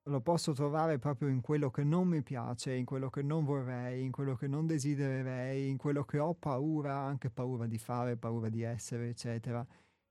lo 0.07 0.21
posso 0.21 0.53
trovare 0.53 0.99
proprio 0.99 1.29
in 1.29 1.41
quello 1.41 1.71
che 1.71 1.83
non 1.83 2.07
mi 2.07 2.21
piace, 2.21 2.73
in 2.73 2.85
quello 2.85 3.09
che 3.09 3.23
non 3.23 3.43
vorrei, 3.43 4.03
in 4.03 4.11
quello 4.11 4.35
che 4.35 4.47
non 4.47 4.67
desidererei, 4.67 5.67
in 5.69 5.77
quello 5.77 6.03
che 6.03 6.19
ho 6.19 6.35
paura, 6.35 6.95
anche 6.95 7.29
paura 7.31 7.65
di 7.65 7.77
fare, 7.79 8.15
paura 8.15 8.49
di 8.49 8.61
essere, 8.61 9.09
eccetera, 9.09 9.65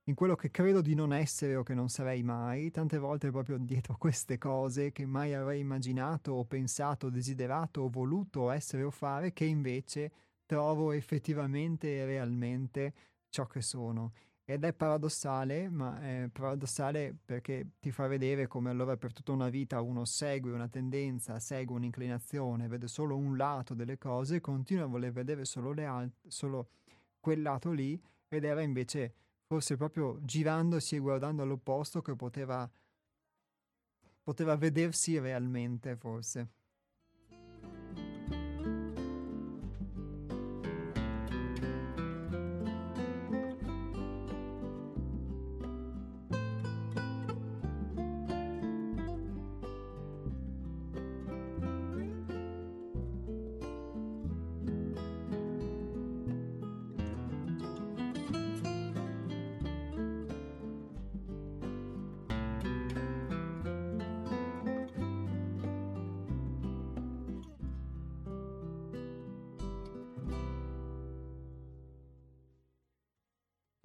in 0.06 0.14
quello 0.14 0.34
che 0.34 0.50
credo 0.50 0.80
di 0.80 0.94
non 0.94 1.12
essere 1.12 1.54
o 1.56 1.62
che 1.62 1.74
non 1.74 1.88
sarei 1.88 2.22
mai, 2.24 2.70
tante 2.70 2.98
volte 2.98 3.30
proprio 3.30 3.56
dietro 3.58 3.96
queste 3.96 4.36
cose 4.36 4.90
che 4.90 5.06
mai 5.06 5.32
avrei 5.32 5.60
immaginato 5.60 6.32
o 6.32 6.44
pensato, 6.44 7.08
desiderato 7.08 7.82
o 7.82 7.88
voluto 7.88 8.50
essere 8.50 8.82
o 8.82 8.90
fare, 8.90 9.32
che 9.32 9.44
invece 9.44 10.10
trovo 10.44 10.92
effettivamente 10.92 11.98
e 11.98 12.04
realmente 12.04 12.94
ciò 13.28 13.46
che 13.46 13.62
sono. 13.62 14.12
Ed 14.46 14.62
è 14.64 14.74
paradossale, 14.74 15.70
ma 15.70 15.98
è 16.00 16.28
paradossale 16.30 17.16
perché 17.24 17.66
ti 17.80 17.90
fa 17.90 18.06
vedere 18.06 18.46
come 18.46 18.68
allora 18.68 18.94
per 18.98 19.14
tutta 19.14 19.32
una 19.32 19.48
vita 19.48 19.80
uno 19.80 20.04
segue 20.04 20.52
una 20.52 20.68
tendenza, 20.68 21.38
segue 21.40 21.74
un'inclinazione, 21.76 22.68
vede 22.68 22.86
solo 22.86 23.16
un 23.16 23.38
lato 23.38 23.72
delle 23.72 23.96
cose, 23.96 24.42
continua 24.42 24.84
a 24.84 24.86
voler 24.86 25.12
vedere 25.12 25.46
solo, 25.46 25.70
al- 25.86 26.12
solo 26.26 26.68
quel 27.20 27.40
lato 27.40 27.70
lì, 27.70 27.98
ed 28.28 28.44
era 28.44 28.60
invece 28.60 29.14
forse 29.46 29.76
proprio 29.78 30.18
girandosi 30.22 30.96
e 30.96 30.98
guardando 30.98 31.42
all'opposto 31.42 32.02
che 32.02 32.14
poteva, 32.14 32.70
poteva 34.22 34.56
vedersi 34.56 35.18
realmente, 35.18 35.96
forse. 35.96 36.64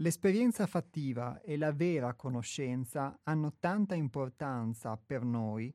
L'esperienza 0.10 0.66
fattiva 0.66 1.40
e 1.42 1.56
la 1.56 1.72
vera 1.72 2.16
conoscenza 2.16 3.20
hanno 3.22 3.58
tanta 3.60 3.94
importanza 3.94 4.98
per 4.98 5.24
noi 5.24 5.72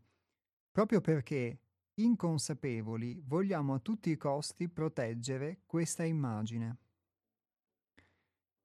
proprio 0.72 1.00
perché, 1.00 1.60
inconsapevoli, 1.94 3.22
vogliamo 3.24 3.74
a 3.74 3.78
tutti 3.78 4.10
i 4.10 4.16
costi 4.16 4.68
proteggere 4.68 5.60
questa 5.66 6.02
immagine. 6.02 6.78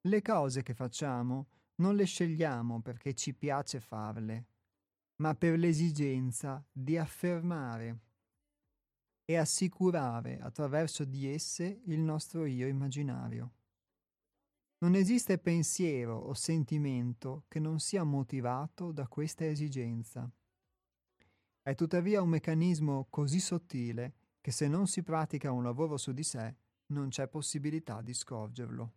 Le 0.00 0.22
cose 0.22 0.64
che 0.64 0.74
facciamo 0.74 1.46
non 1.76 1.94
le 1.94 2.04
scegliamo 2.04 2.82
perché 2.82 3.14
ci 3.14 3.32
piace 3.32 3.78
farle, 3.78 4.46
ma 5.18 5.36
per 5.36 5.56
l'esigenza 5.56 6.66
di 6.72 6.98
affermare 6.98 7.98
e 9.24 9.36
assicurare 9.36 10.40
attraverso 10.40 11.04
di 11.04 11.28
esse 11.28 11.82
il 11.84 12.00
nostro 12.00 12.44
io 12.44 12.66
immaginario. 12.66 13.52
Non 14.82 14.94
esiste 14.94 15.36
pensiero 15.36 16.16
o 16.16 16.32
sentimento 16.32 17.44
che 17.48 17.58
non 17.58 17.80
sia 17.80 18.02
motivato 18.02 18.92
da 18.92 19.06
questa 19.08 19.46
esigenza. 19.46 20.26
È 21.60 21.74
tuttavia 21.74 22.22
un 22.22 22.30
meccanismo 22.30 23.06
così 23.10 23.40
sottile 23.40 24.14
che 24.40 24.50
se 24.50 24.68
non 24.68 24.86
si 24.86 25.02
pratica 25.02 25.52
un 25.52 25.64
lavoro 25.64 25.98
su 25.98 26.12
di 26.12 26.22
sé 26.22 26.54
non 26.86 27.10
c'è 27.10 27.28
possibilità 27.28 28.00
di 28.00 28.14
scorgerlo. 28.14 28.92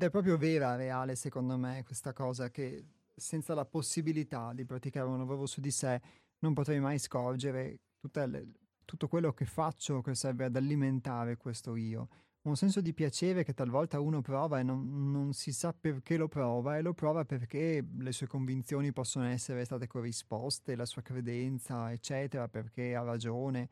Ed 0.00 0.06
è 0.06 0.10
proprio 0.10 0.38
vera, 0.38 0.76
reale, 0.76 1.14
secondo 1.14 1.58
me, 1.58 1.82
questa 1.84 2.14
cosa 2.14 2.48
che 2.48 2.86
senza 3.14 3.52
la 3.52 3.66
possibilità 3.66 4.54
di 4.54 4.64
praticare 4.64 5.06
un 5.06 5.18
lavoro 5.18 5.44
su 5.44 5.60
di 5.60 5.70
sé 5.70 6.00
non 6.38 6.54
potrei 6.54 6.80
mai 6.80 6.98
scorgere 6.98 7.80
le, 8.00 8.48
tutto 8.86 9.08
quello 9.08 9.34
che 9.34 9.44
faccio 9.44 10.00
che 10.00 10.14
serve 10.14 10.46
ad 10.46 10.56
alimentare 10.56 11.36
questo 11.36 11.76
io. 11.76 12.08
Un 12.44 12.56
senso 12.56 12.80
di 12.80 12.94
piacere 12.94 13.44
che 13.44 13.52
talvolta 13.52 14.00
uno 14.00 14.22
prova 14.22 14.58
e 14.58 14.62
non, 14.62 15.10
non, 15.10 15.34
si 15.34 15.52
sa 15.52 15.74
perché 15.78 16.16
lo 16.16 16.28
prova 16.28 16.78
e 16.78 16.80
lo 16.80 16.94
prova 16.94 17.26
perché 17.26 17.86
le 17.98 18.12
sue 18.12 18.26
convinzioni 18.26 18.94
possono 18.94 19.26
essere 19.26 19.66
state 19.66 19.86
corrisposte, 19.86 20.76
la 20.76 20.86
sua 20.86 21.02
credenza, 21.02 21.92
eccetera, 21.92 22.48
perché 22.48 22.94
ha 22.94 23.02
ragione. 23.02 23.68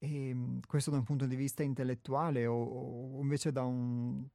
E 0.00 0.28
ehm, 0.28 0.60
questo 0.66 0.90
da 0.90 0.98
un 0.98 1.04
punto 1.04 1.26
di 1.26 1.36
vista 1.36 1.62
intellettuale 1.62 2.46
o, 2.46 2.54
o 2.54 3.20
invece 3.20 3.50
un, 3.54 4.26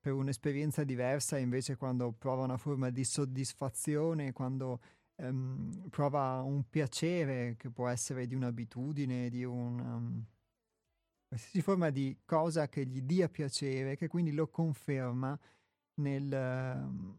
per 0.00 0.12
un'esperienza 0.12 0.84
diversa, 0.84 1.38
invece 1.38 1.76
quando 1.76 2.12
prova 2.12 2.42
una 2.42 2.56
forma 2.56 2.90
di 2.90 3.04
soddisfazione, 3.04 4.32
quando 4.32 4.80
um, 5.16 5.88
prova 5.90 6.42
un 6.42 6.68
piacere 6.68 7.56
che 7.56 7.70
può 7.70 7.88
essere 7.88 8.26
di 8.26 8.34
un'abitudine, 8.34 9.28
di 9.30 9.44
un... 9.44 9.78
Um, 9.78 10.26
qualsiasi 11.28 11.62
forma 11.62 11.88
di 11.90 12.18
cosa 12.26 12.68
che 12.68 12.84
gli 12.84 13.00
dia 13.00 13.28
piacere, 13.28 13.96
che 13.96 14.06
quindi 14.06 14.32
lo 14.32 14.48
conferma 14.48 15.38
nel, 15.94 16.26
uh, 16.26 17.16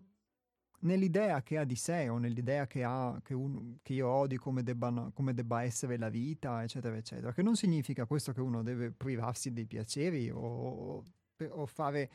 nell'idea 0.83 1.41
che 1.43 1.57
ha 1.57 1.63
di 1.63 1.75
sé 1.75 2.07
o 2.09 2.17
nell'idea 2.17 2.67
che, 2.67 2.83
ha, 2.83 3.19
che, 3.23 3.33
un, 3.33 3.77
che 3.81 3.93
io 3.93 4.07
ho 4.07 4.27
di 4.27 4.37
come 4.37 4.63
debba, 4.63 5.11
come 5.13 5.33
debba, 5.33 5.63
essere 5.63 5.97
la 5.97 6.09
vita, 6.09 6.63
eccetera, 6.63 6.95
eccetera. 6.95 7.33
Che 7.33 7.41
non 7.41 7.55
significa 7.55 8.05
questo 8.05 8.31
che 8.31 8.41
uno 8.41 8.63
deve 8.63 8.91
privarsi 8.91 9.51
dei 9.51 9.65
piaceri 9.65 10.29
o, 10.29 11.03
o 11.49 11.65
fare 11.65 12.11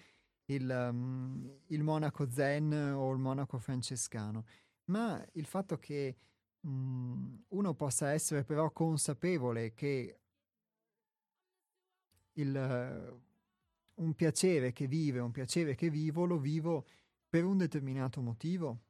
il, 0.47 0.89
um, 0.91 1.61
il 1.67 1.83
monaco 1.83 2.31
zen 2.31 2.73
o 2.73 3.11
il 3.13 3.19
monaco 3.19 3.59
francescano 3.59 4.45
ma 4.89 5.25
il 5.33 5.47
fatto 5.47 5.79
che 5.79 6.17
mhmm, 6.61 7.45
uno 7.49 7.75
possa 7.75 8.13
essere 8.13 8.45
però 8.45 8.71
consapevole 8.71 9.75
che 9.75 10.19
il, 12.35 13.21
un 13.95 14.15
piacere 14.15 14.73
che 14.73 14.87
vive, 14.87 15.19
un 15.21 15.31
piacere 15.31 15.75
che 15.75 15.91
vivo, 15.91 16.25
lo 16.25 16.39
vivo 16.39 16.87
per 17.29 17.45
un 17.45 17.59
determinato 17.59 18.21
motivo 18.21 18.81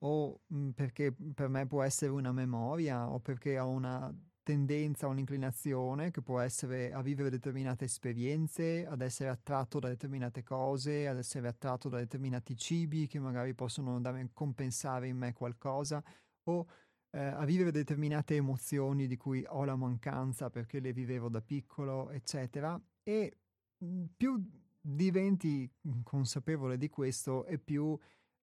o 0.00 0.40
mhmm, 0.46 0.70
perché 0.72 1.14
per 1.34 1.48
me 1.48 1.66
può 1.66 1.82
essere 1.82 2.10
una 2.12 2.32
memoria 2.32 3.08
o 3.08 3.20
perché 3.20 3.58
ho 3.58 3.68
una 3.68 4.12
tendenza, 4.42 5.08
un'inclinazione 5.08 6.12
che 6.12 6.22
può 6.22 6.38
essere 6.38 6.92
a 6.92 7.02
vivere 7.02 7.30
determinate 7.30 7.84
esperienze, 7.86 8.86
ad 8.86 9.00
essere 9.00 9.28
attratto 9.28 9.80
da 9.80 9.88
determinate 9.88 10.44
cose, 10.44 11.08
ad 11.08 11.18
essere 11.18 11.48
attratto 11.48 11.88
da 11.88 11.98
determinati 11.98 12.56
cibi 12.56 13.08
che 13.08 13.18
magari 13.18 13.54
possono 13.54 14.00
dare, 14.00 14.30
compensare 14.32 15.08
in 15.08 15.16
me 15.16 15.32
qualcosa, 15.32 16.00
o 16.44 16.66
eh, 17.10 17.18
a 17.18 17.44
vivere 17.44 17.72
determinate 17.72 18.36
emozioni 18.36 19.08
di 19.08 19.16
cui 19.16 19.44
ho 19.48 19.64
la 19.64 19.74
mancanza 19.74 20.48
perché 20.48 20.78
le 20.78 20.92
vivevo 20.92 21.28
da 21.28 21.40
piccolo, 21.40 22.10
eccetera. 22.10 22.80
E 23.02 23.38
mhmm, 23.78 24.04
più 24.16 24.40
diventi 24.88 25.68
consapevole 26.04 26.78
di 26.78 26.88
questo 26.88 27.44
e 27.46 27.58
più 27.58 27.98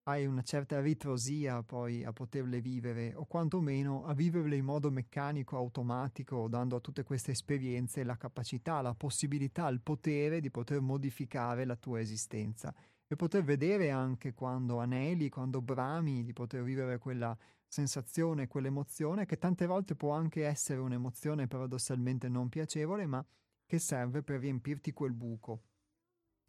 hai 0.06 0.26
una 0.26 0.42
certa 0.42 0.80
ritrosia 0.82 1.62
poi 1.62 2.04
a 2.04 2.12
poterle 2.12 2.60
vivere 2.60 3.14
o 3.14 3.24
quantomeno 3.24 4.04
a 4.04 4.12
viverle 4.12 4.54
in 4.54 4.64
modo 4.64 4.90
meccanico, 4.90 5.56
automatico, 5.56 6.46
dando 6.46 6.76
a 6.76 6.80
tutte 6.80 7.02
queste 7.02 7.30
esperienze 7.30 8.04
la 8.04 8.18
capacità, 8.18 8.82
la 8.82 8.94
possibilità, 8.94 9.66
il 9.68 9.80
potere 9.80 10.40
di 10.40 10.50
poter 10.50 10.82
modificare 10.82 11.64
la 11.64 11.76
tua 11.76 12.00
esistenza 12.00 12.74
e 13.06 13.16
poter 13.16 13.42
vedere 13.42 13.90
anche 13.90 14.34
quando 14.34 14.78
aneli, 14.78 15.30
quando 15.30 15.62
brami, 15.62 16.24
di 16.24 16.34
poter 16.34 16.62
vivere 16.62 16.98
quella 16.98 17.34
sensazione, 17.66 18.46
quell'emozione 18.46 19.24
che 19.24 19.38
tante 19.38 19.64
volte 19.64 19.94
può 19.94 20.10
anche 20.10 20.44
essere 20.44 20.80
un'emozione 20.80 21.48
paradossalmente 21.48 22.28
non 22.28 22.50
piacevole, 22.50 23.06
ma 23.06 23.24
che 23.64 23.78
serve 23.78 24.22
per 24.22 24.40
riempirti 24.40 24.92
quel 24.92 25.14
buco. 25.14 25.62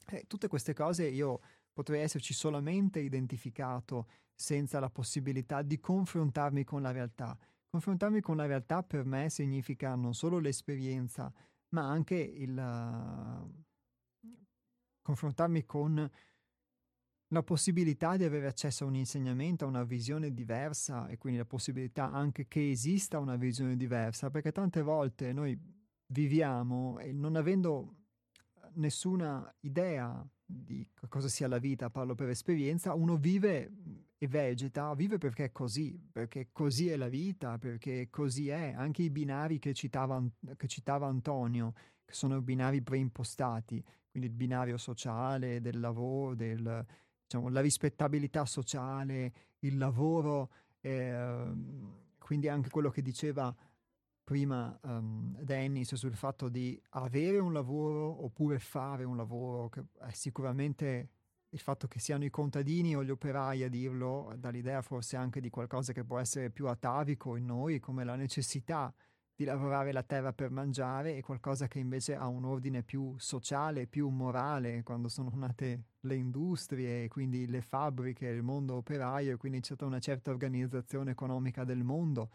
E 0.08 0.26
tutte 0.28 0.48
queste 0.48 0.74
cose 0.74 1.08
io 1.08 1.42
potrei 1.74 2.02
esserci 2.02 2.34
solamente 2.34 3.00
identificato 3.00 4.08
senza 4.34 4.80
la 4.80 4.90
possibilità 4.90 5.62
di 5.62 5.80
confrontarmi 5.80 6.64
con 6.64 6.82
la 6.82 6.92
realtà. 6.92 7.38
Confrontarmi 7.70 8.22
con 8.22 8.38
la 8.38 8.46
realtà 8.46 8.84
per 8.84 9.06
me 9.06 9.30
significa 9.30 9.96
non 9.96 10.14
solo 10.14 10.40
l'esperienza, 10.40 11.32
ma 11.70 11.90
anche 11.90 12.16
il 12.16 12.56
uh, 12.58 13.64
confrontarmi 15.02 15.66
con 15.66 16.10
la 17.30 17.44
possibilità 17.44 18.16
di 18.16 18.24
avere 18.24 18.48
accesso 18.48 18.84
a 18.84 18.88
un 18.88 18.96
insegnamento, 18.96 19.66
a 19.66 19.68
una 19.68 19.84
visione 19.84 20.34
diversa 20.34 21.08
e 21.08 21.18
quindi 21.18 21.40
la 21.40 21.46
possibilità 21.46 22.12
anche 22.12 22.48
che 22.48 22.70
esista 22.70 23.20
una 23.20 23.36
visione 23.36 23.76
diversa, 23.76 24.30
perché 24.30 24.52
tante 24.52 24.82
volte 24.82 25.34
noi 25.34 25.60
viviamo 26.08 27.00
e 27.00 27.12
non 27.12 27.36
avendo 27.36 28.05
nessuna 28.76 29.54
idea 29.62 30.26
di 30.46 30.88
cosa 31.10 31.28
sia 31.28 31.48
la 31.48 31.58
vita, 31.58 31.90
parlo 31.90 32.14
per 32.16 32.30
esperienza, 32.30 32.94
uno 32.94 33.18
vive 33.18 33.72
e 34.18 34.28
vegeta, 34.28 34.94
vive 34.94 35.18
perché 35.18 35.46
è 35.46 35.52
così, 35.52 36.00
perché 36.12 36.50
così 36.52 36.90
è 36.90 36.96
la 36.96 37.08
vita, 37.08 37.58
perché 37.58 38.10
così 38.10 38.50
è. 38.50 38.74
Anche 38.76 39.04
i 39.04 39.10
binari 39.10 39.60
che 39.60 39.74
citava, 39.74 40.24
che 40.56 40.68
citava 40.68 41.08
Antonio, 41.08 41.74
che 42.04 42.14
sono 42.14 42.42
binari 42.42 42.82
preimpostati, 42.82 43.84
quindi 44.10 44.30
il 44.30 44.36
binario 44.36 44.78
sociale, 44.78 45.62
del 45.62 45.80
lavoro, 45.80 46.36
del, 46.36 46.86
diciamo, 47.24 47.50
la 47.50 47.62
rispettabilità 47.62 48.46
sociale, 48.46 49.34
il 49.60 49.78
lavoro, 49.78 50.52
eh, 50.80 51.52
quindi 52.20 52.48
anche 52.48 52.70
quello 52.70 52.90
che 52.90 53.02
diceva 53.02 53.54
prima 54.26 54.78
um, 54.82 55.40
Dennis 55.40 55.94
sul 55.94 56.16
fatto 56.16 56.50
di 56.50 56.82
avere 56.90 57.38
un 57.38 57.54
lavoro 57.54 58.26
oppure 58.26 58.58
fare 58.58 59.04
un 59.04 59.16
lavoro, 59.16 59.70
che 59.70 59.84
è 60.00 60.12
sicuramente 60.12 61.10
il 61.50 61.60
fatto 61.60 61.88
che 61.88 62.00
siano 62.00 62.26
i 62.26 62.32
contadini 62.32 62.96
o 62.96 63.04
gli 63.04 63.12
operai 63.12 63.64
a 63.64 63.70
dirlo 63.70 64.34
dà 64.36 64.50
l'idea 64.50 64.82
forse 64.82 65.16
anche 65.16 65.40
di 65.40 65.50
qualcosa 65.50 65.94
che 65.94 66.04
può 66.04 66.20
essere 66.20 66.50
più 66.50 66.68
atavico 66.68 67.38
in 67.38 67.46
noi, 67.46 67.80
come 67.80 68.04
la 68.04 68.16
necessità 68.16 68.94
di 69.36 69.44
lavorare 69.44 69.92
la 69.92 70.02
terra 70.02 70.34
per 70.34 70.50
mangiare 70.50 71.16
e 71.16 71.22
qualcosa 71.22 71.68
che 71.68 71.78
invece 71.78 72.16
ha 72.16 72.28
un 72.28 72.46
ordine 72.46 72.82
più 72.82 73.14
sociale, 73.18 73.86
più 73.86 74.10
morale, 74.10 74.82
quando 74.82 75.08
sono 75.08 75.30
nate 75.36 75.84
le 76.02 76.16
industrie, 76.16 77.08
quindi 77.10 77.46
le 77.46 77.62
fabbriche, 77.62 78.28
il 78.28 78.42
mondo 78.42 78.76
operaio 78.76 79.34
e 79.34 79.38
quindi 79.38 79.60
c'è 79.60 79.76
una 79.82 80.00
certa 80.00 80.32
organizzazione 80.32 81.12
economica 81.12 81.64
del 81.64 81.84
mondo 81.84 82.32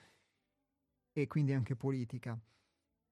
e 1.23 1.27
quindi 1.27 1.53
anche 1.53 1.77
politica. 1.77 2.39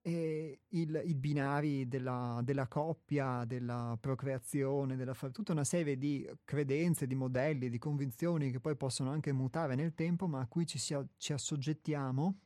E 0.01 0.61
il, 0.69 1.03
i 1.05 1.15
binari 1.15 1.89
della, 1.89 2.41
della, 2.43 2.67
coppia, 2.69 3.45
della 3.45 3.97
procreazione, 4.01 4.97
della, 4.97 5.15
tutta 5.15 5.53
una 5.53 5.65
serie 5.65 5.99
di 5.99 6.29
credenze, 6.45 7.07
di 7.07 7.15
modelli, 7.15 7.69
di 7.69 7.79
convinzioni 7.79 8.51
che 8.51 8.61
poi 8.61 8.77
possono 8.77 9.11
anche 9.11 9.33
mutare 9.33 9.75
nel 9.75 9.95
tempo, 9.95 10.27
ma 10.27 10.41
a 10.41 10.47
cui 10.47 10.67
ci, 10.67 10.79
si, 10.79 10.97
ci 11.17 11.33
assoggettiamo 11.33 12.39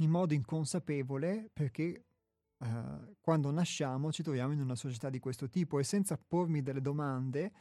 in 0.00 0.10
modo 0.10 0.34
inconsapevole 0.34 1.50
perché 1.52 2.06
uh, 2.58 3.16
quando 3.20 3.50
nasciamo 3.50 4.12
ci 4.12 4.22
troviamo 4.22 4.52
in 4.52 4.60
una 4.60 4.76
società 4.76 5.10
di 5.10 5.18
questo 5.18 5.48
tipo 5.48 5.78
e 5.78 5.84
senza 5.84 6.16
pormi 6.16 6.62
delle 6.62 6.80
domande 6.80 7.52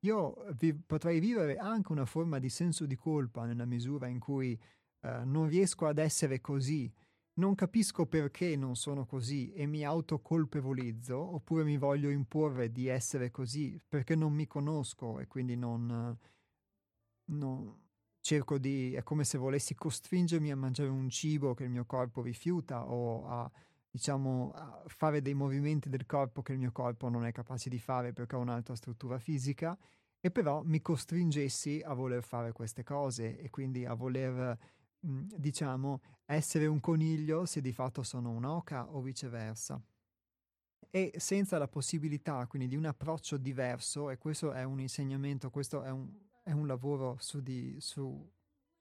io 0.00 0.34
vi, 0.58 0.74
potrei 0.74 1.20
vivere 1.20 1.56
anche 1.56 1.92
una 1.92 2.04
forma 2.04 2.38
di 2.38 2.48
senso 2.48 2.86
di 2.86 2.96
colpa 2.96 3.44
nella 3.46 3.64
misura 3.64 4.06
in 4.06 4.18
cui 4.18 4.58
eh, 5.02 5.24
non 5.24 5.48
riesco 5.48 5.86
ad 5.86 5.98
essere 5.98 6.40
così, 6.40 6.92
non 7.34 7.54
capisco 7.54 8.06
perché 8.06 8.56
non 8.56 8.76
sono 8.76 9.04
così 9.04 9.52
e 9.52 9.66
mi 9.66 9.84
autocolpevolizzo, 9.84 11.16
oppure 11.16 11.64
mi 11.64 11.76
voglio 11.76 12.10
imporre 12.10 12.72
di 12.72 12.86
essere 12.86 13.30
così 13.30 13.80
perché 13.86 14.14
non 14.14 14.32
mi 14.32 14.46
conosco 14.46 15.18
e 15.20 15.26
quindi 15.26 15.56
non, 15.56 16.16
non 17.26 17.84
cerco 18.20 18.58
di... 18.58 18.94
è 18.94 19.02
come 19.02 19.24
se 19.24 19.38
volessi 19.38 19.74
costringermi 19.74 20.50
a 20.50 20.56
mangiare 20.56 20.88
un 20.88 21.08
cibo 21.10 21.54
che 21.54 21.64
il 21.64 21.70
mio 21.70 21.84
corpo 21.84 22.22
rifiuta 22.22 22.88
o 22.88 23.28
a 23.28 23.50
diciamo, 23.96 24.52
a 24.54 24.82
fare 24.88 25.22
dei 25.22 25.32
movimenti 25.32 25.88
del 25.88 26.04
corpo 26.04 26.42
che 26.42 26.52
il 26.52 26.58
mio 26.58 26.70
corpo 26.70 27.08
non 27.08 27.24
è 27.24 27.32
capace 27.32 27.70
di 27.70 27.78
fare 27.78 28.12
perché 28.12 28.34
ha 28.34 28.38
un'altra 28.38 28.74
struttura 28.74 29.18
fisica 29.18 29.76
e 30.20 30.30
però 30.30 30.62
mi 30.62 30.82
costringessi 30.82 31.80
a 31.82 31.94
voler 31.94 32.22
fare 32.22 32.52
queste 32.52 32.82
cose 32.82 33.38
e 33.38 33.48
quindi 33.48 33.86
a 33.86 33.94
voler 33.94 34.58
diciamo, 35.06 36.00
essere 36.24 36.66
un 36.66 36.80
coniglio 36.80 37.46
se 37.46 37.60
di 37.60 37.72
fatto 37.72 38.02
sono 38.02 38.30
un'oca 38.30 38.92
o 38.92 39.00
viceversa. 39.00 39.80
E 40.90 41.12
senza 41.16 41.58
la 41.58 41.68
possibilità 41.68 42.46
quindi 42.46 42.68
di 42.68 42.76
un 42.76 42.86
approccio 42.86 43.36
diverso, 43.36 44.10
e 44.10 44.18
questo 44.18 44.52
è 44.52 44.64
un 44.64 44.80
insegnamento, 44.80 45.50
questo 45.50 45.82
è 45.82 45.90
un, 45.90 46.12
è 46.42 46.52
un 46.52 46.66
lavoro 46.66 47.16
su 47.20 47.40
di, 47.40 47.76
su, 47.80 48.28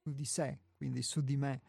su 0.01 0.13
di 0.13 0.25
sé, 0.25 0.59
quindi 0.75 1.01
su 1.01 1.21
di 1.21 1.37
me, 1.37 1.61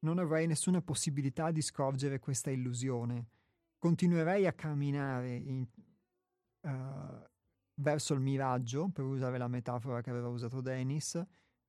non 0.00 0.18
avrei 0.18 0.46
nessuna 0.46 0.80
possibilità 0.80 1.50
di 1.50 1.60
scorgere 1.60 2.18
questa 2.18 2.50
illusione. 2.50 3.28
Continuerei 3.78 4.46
a 4.46 4.52
camminare 4.52 5.34
in, 5.34 5.66
uh, 6.60 7.28
verso 7.74 8.14
il 8.14 8.20
miraggio, 8.20 8.88
per 8.88 9.04
usare 9.04 9.38
la 9.38 9.48
metafora 9.48 10.00
che 10.00 10.10
aveva 10.10 10.28
usato 10.28 10.60
Dennis, 10.60 11.20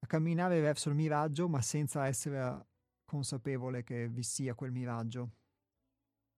a 0.04 0.06
camminare 0.06 0.60
verso 0.60 0.90
il 0.90 0.96
miraggio 0.96 1.48
ma 1.48 1.62
senza 1.62 2.06
essere 2.06 2.68
consapevole 3.06 3.84
che 3.84 4.10
vi 4.10 4.24
sia 4.24 4.54
quel 4.54 4.72
miraggio. 4.72 5.32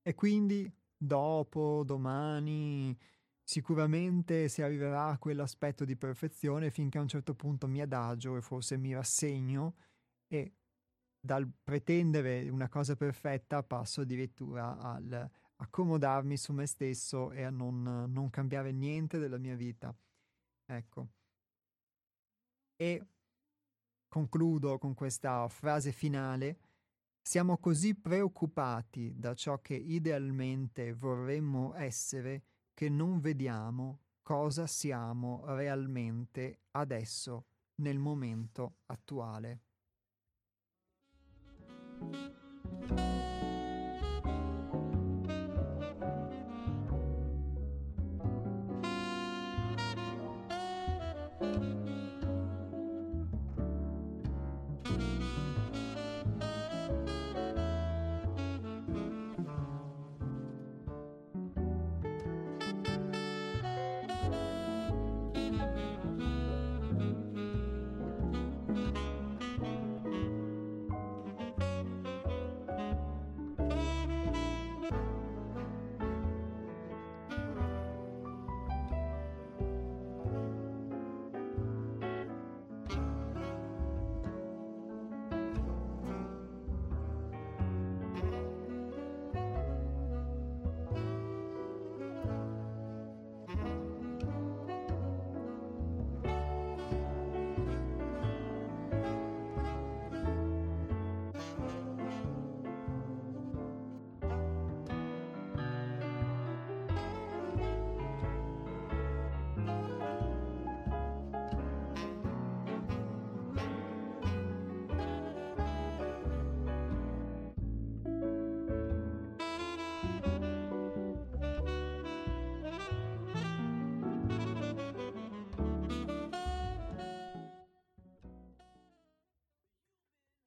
E 0.01 0.13
quindi 0.13 0.71
dopo, 0.95 1.83
domani, 1.83 2.95
sicuramente 3.43 4.47
si 4.49 4.61
arriverà 4.61 5.07
a 5.07 5.17
quell'aspetto 5.17 5.83
di 5.83 5.95
perfezione 5.95 6.69
finché 6.69 6.99
a 6.99 7.01
un 7.01 7.07
certo 7.07 7.33
punto 7.33 7.67
mi 7.67 7.81
adagio 7.81 8.37
e 8.37 8.41
forse 8.41 8.77
mi 8.77 8.93
rassegno 8.93 9.75
e 10.27 10.53
dal 11.19 11.51
pretendere 11.63 12.47
una 12.49 12.69
cosa 12.69 12.95
perfetta 12.95 13.63
passo 13.63 14.01
addirittura 14.01 14.77
al 14.77 15.29
accomodarmi 15.57 16.37
su 16.37 16.53
me 16.53 16.67
stesso 16.67 17.31
e 17.31 17.43
a 17.43 17.49
non, 17.49 17.81
non 18.11 18.29
cambiare 18.29 18.71
niente 18.71 19.17
della 19.17 19.37
mia 19.37 19.55
vita. 19.55 19.95
Ecco. 20.65 21.09
E 22.75 23.07
concludo 24.07 24.77
con 24.77 24.93
questa 24.93 25.47
frase 25.49 25.91
finale. 25.91 26.57
Siamo 27.21 27.57
così 27.57 27.95
preoccupati 27.95 29.13
da 29.17 29.33
ciò 29.33 29.59
che 29.59 29.75
idealmente 29.75 30.93
vorremmo 30.93 31.73
essere 31.75 32.43
che 32.73 32.89
non 32.89 33.19
vediamo 33.19 34.01
cosa 34.21 34.65
siamo 34.67 35.43
realmente 35.45 36.61
adesso, 36.71 37.45
nel 37.75 37.99
momento 37.99 38.77
attuale. 38.87 39.61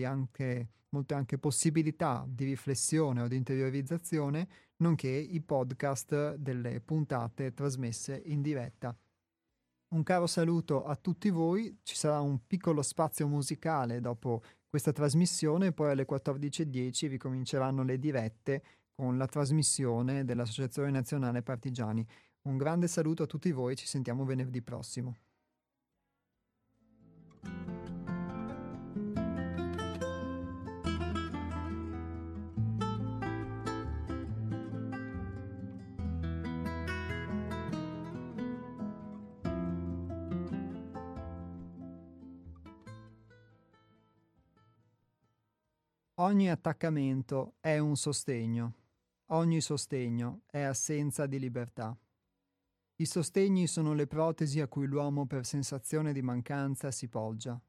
anche, 0.04 0.68
molte 0.90 1.14
anche 1.14 1.36
possibilità 1.36 2.24
di 2.26 2.44
riflessione 2.44 3.20
o 3.20 3.28
di 3.28 3.36
interiorizzazione, 3.36 4.48
nonché 4.76 5.08
i 5.08 5.40
podcast 5.42 6.36
delle 6.36 6.80
puntate 6.80 7.52
trasmesse 7.52 8.22
in 8.26 8.40
diretta. 8.40 8.96
Un 9.88 10.02
caro 10.02 10.26
saluto 10.26 10.84
a 10.84 10.96
tutti 10.96 11.30
voi, 11.30 11.78
ci 11.84 11.94
sarà 11.94 12.20
un 12.20 12.44
piccolo 12.44 12.82
spazio 12.82 13.28
musicale 13.28 14.00
dopo 14.00 14.42
questa 14.68 14.90
trasmissione, 14.90 15.72
poi 15.72 15.90
alle 15.92 16.04
14.10 16.04 17.08
ricominceranno 17.08 17.84
le 17.84 17.96
dirette 17.98 18.62
con 18.94 19.16
la 19.16 19.26
trasmissione 19.26 20.24
dell'Associazione 20.24 20.90
Nazionale 20.90 21.42
Partigiani. 21.42 22.04
Un 22.42 22.56
grande 22.56 22.88
saluto 22.88 23.22
a 23.22 23.26
tutti 23.26 23.52
voi, 23.52 23.76
ci 23.76 23.86
sentiamo 23.86 24.24
venerdì 24.24 24.60
prossimo. 24.60 25.16
Ogni 46.18 46.48
attaccamento 46.48 47.56
è 47.60 47.76
un 47.76 47.94
sostegno, 47.94 48.72
ogni 49.32 49.60
sostegno 49.60 50.44
è 50.46 50.60
assenza 50.60 51.26
di 51.26 51.38
libertà. 51.38 51.94
I 52.96 53.04
sostegni 53.04 53.66
sono 53.66 53.92
le 53.92 54.06
protesi 54.06 54.62
a 54.62 54.66
cui 54.66 54.86
l'uomo 54.86 55.26
per 55.26 55.44
sensazione 55.44 56.14
di 56.14 56.22
mancanza 56.22 56.90
si 56.90 57.08
poggia. 57.08 57.60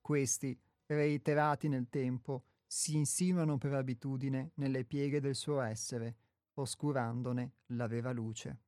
Questi, 0.00 0.56
reiterati 0.86 1.66
nel 1.66 1.88
tempo, 1.90 2.44
si 2.64 2.94
insinuano 2.94 3.58
per 3.58 3.72
abitudine 3.72 4.52
nelle 4.54 4.84
pieghe 4.84 5.18
del 5.18 5.34
suo 5.34 5.60
essere, 5.60 6.16
oscurandone 6.54 7.54
la 7.66 7.88
vera 7.88 8.12
luce. 8.12 8.58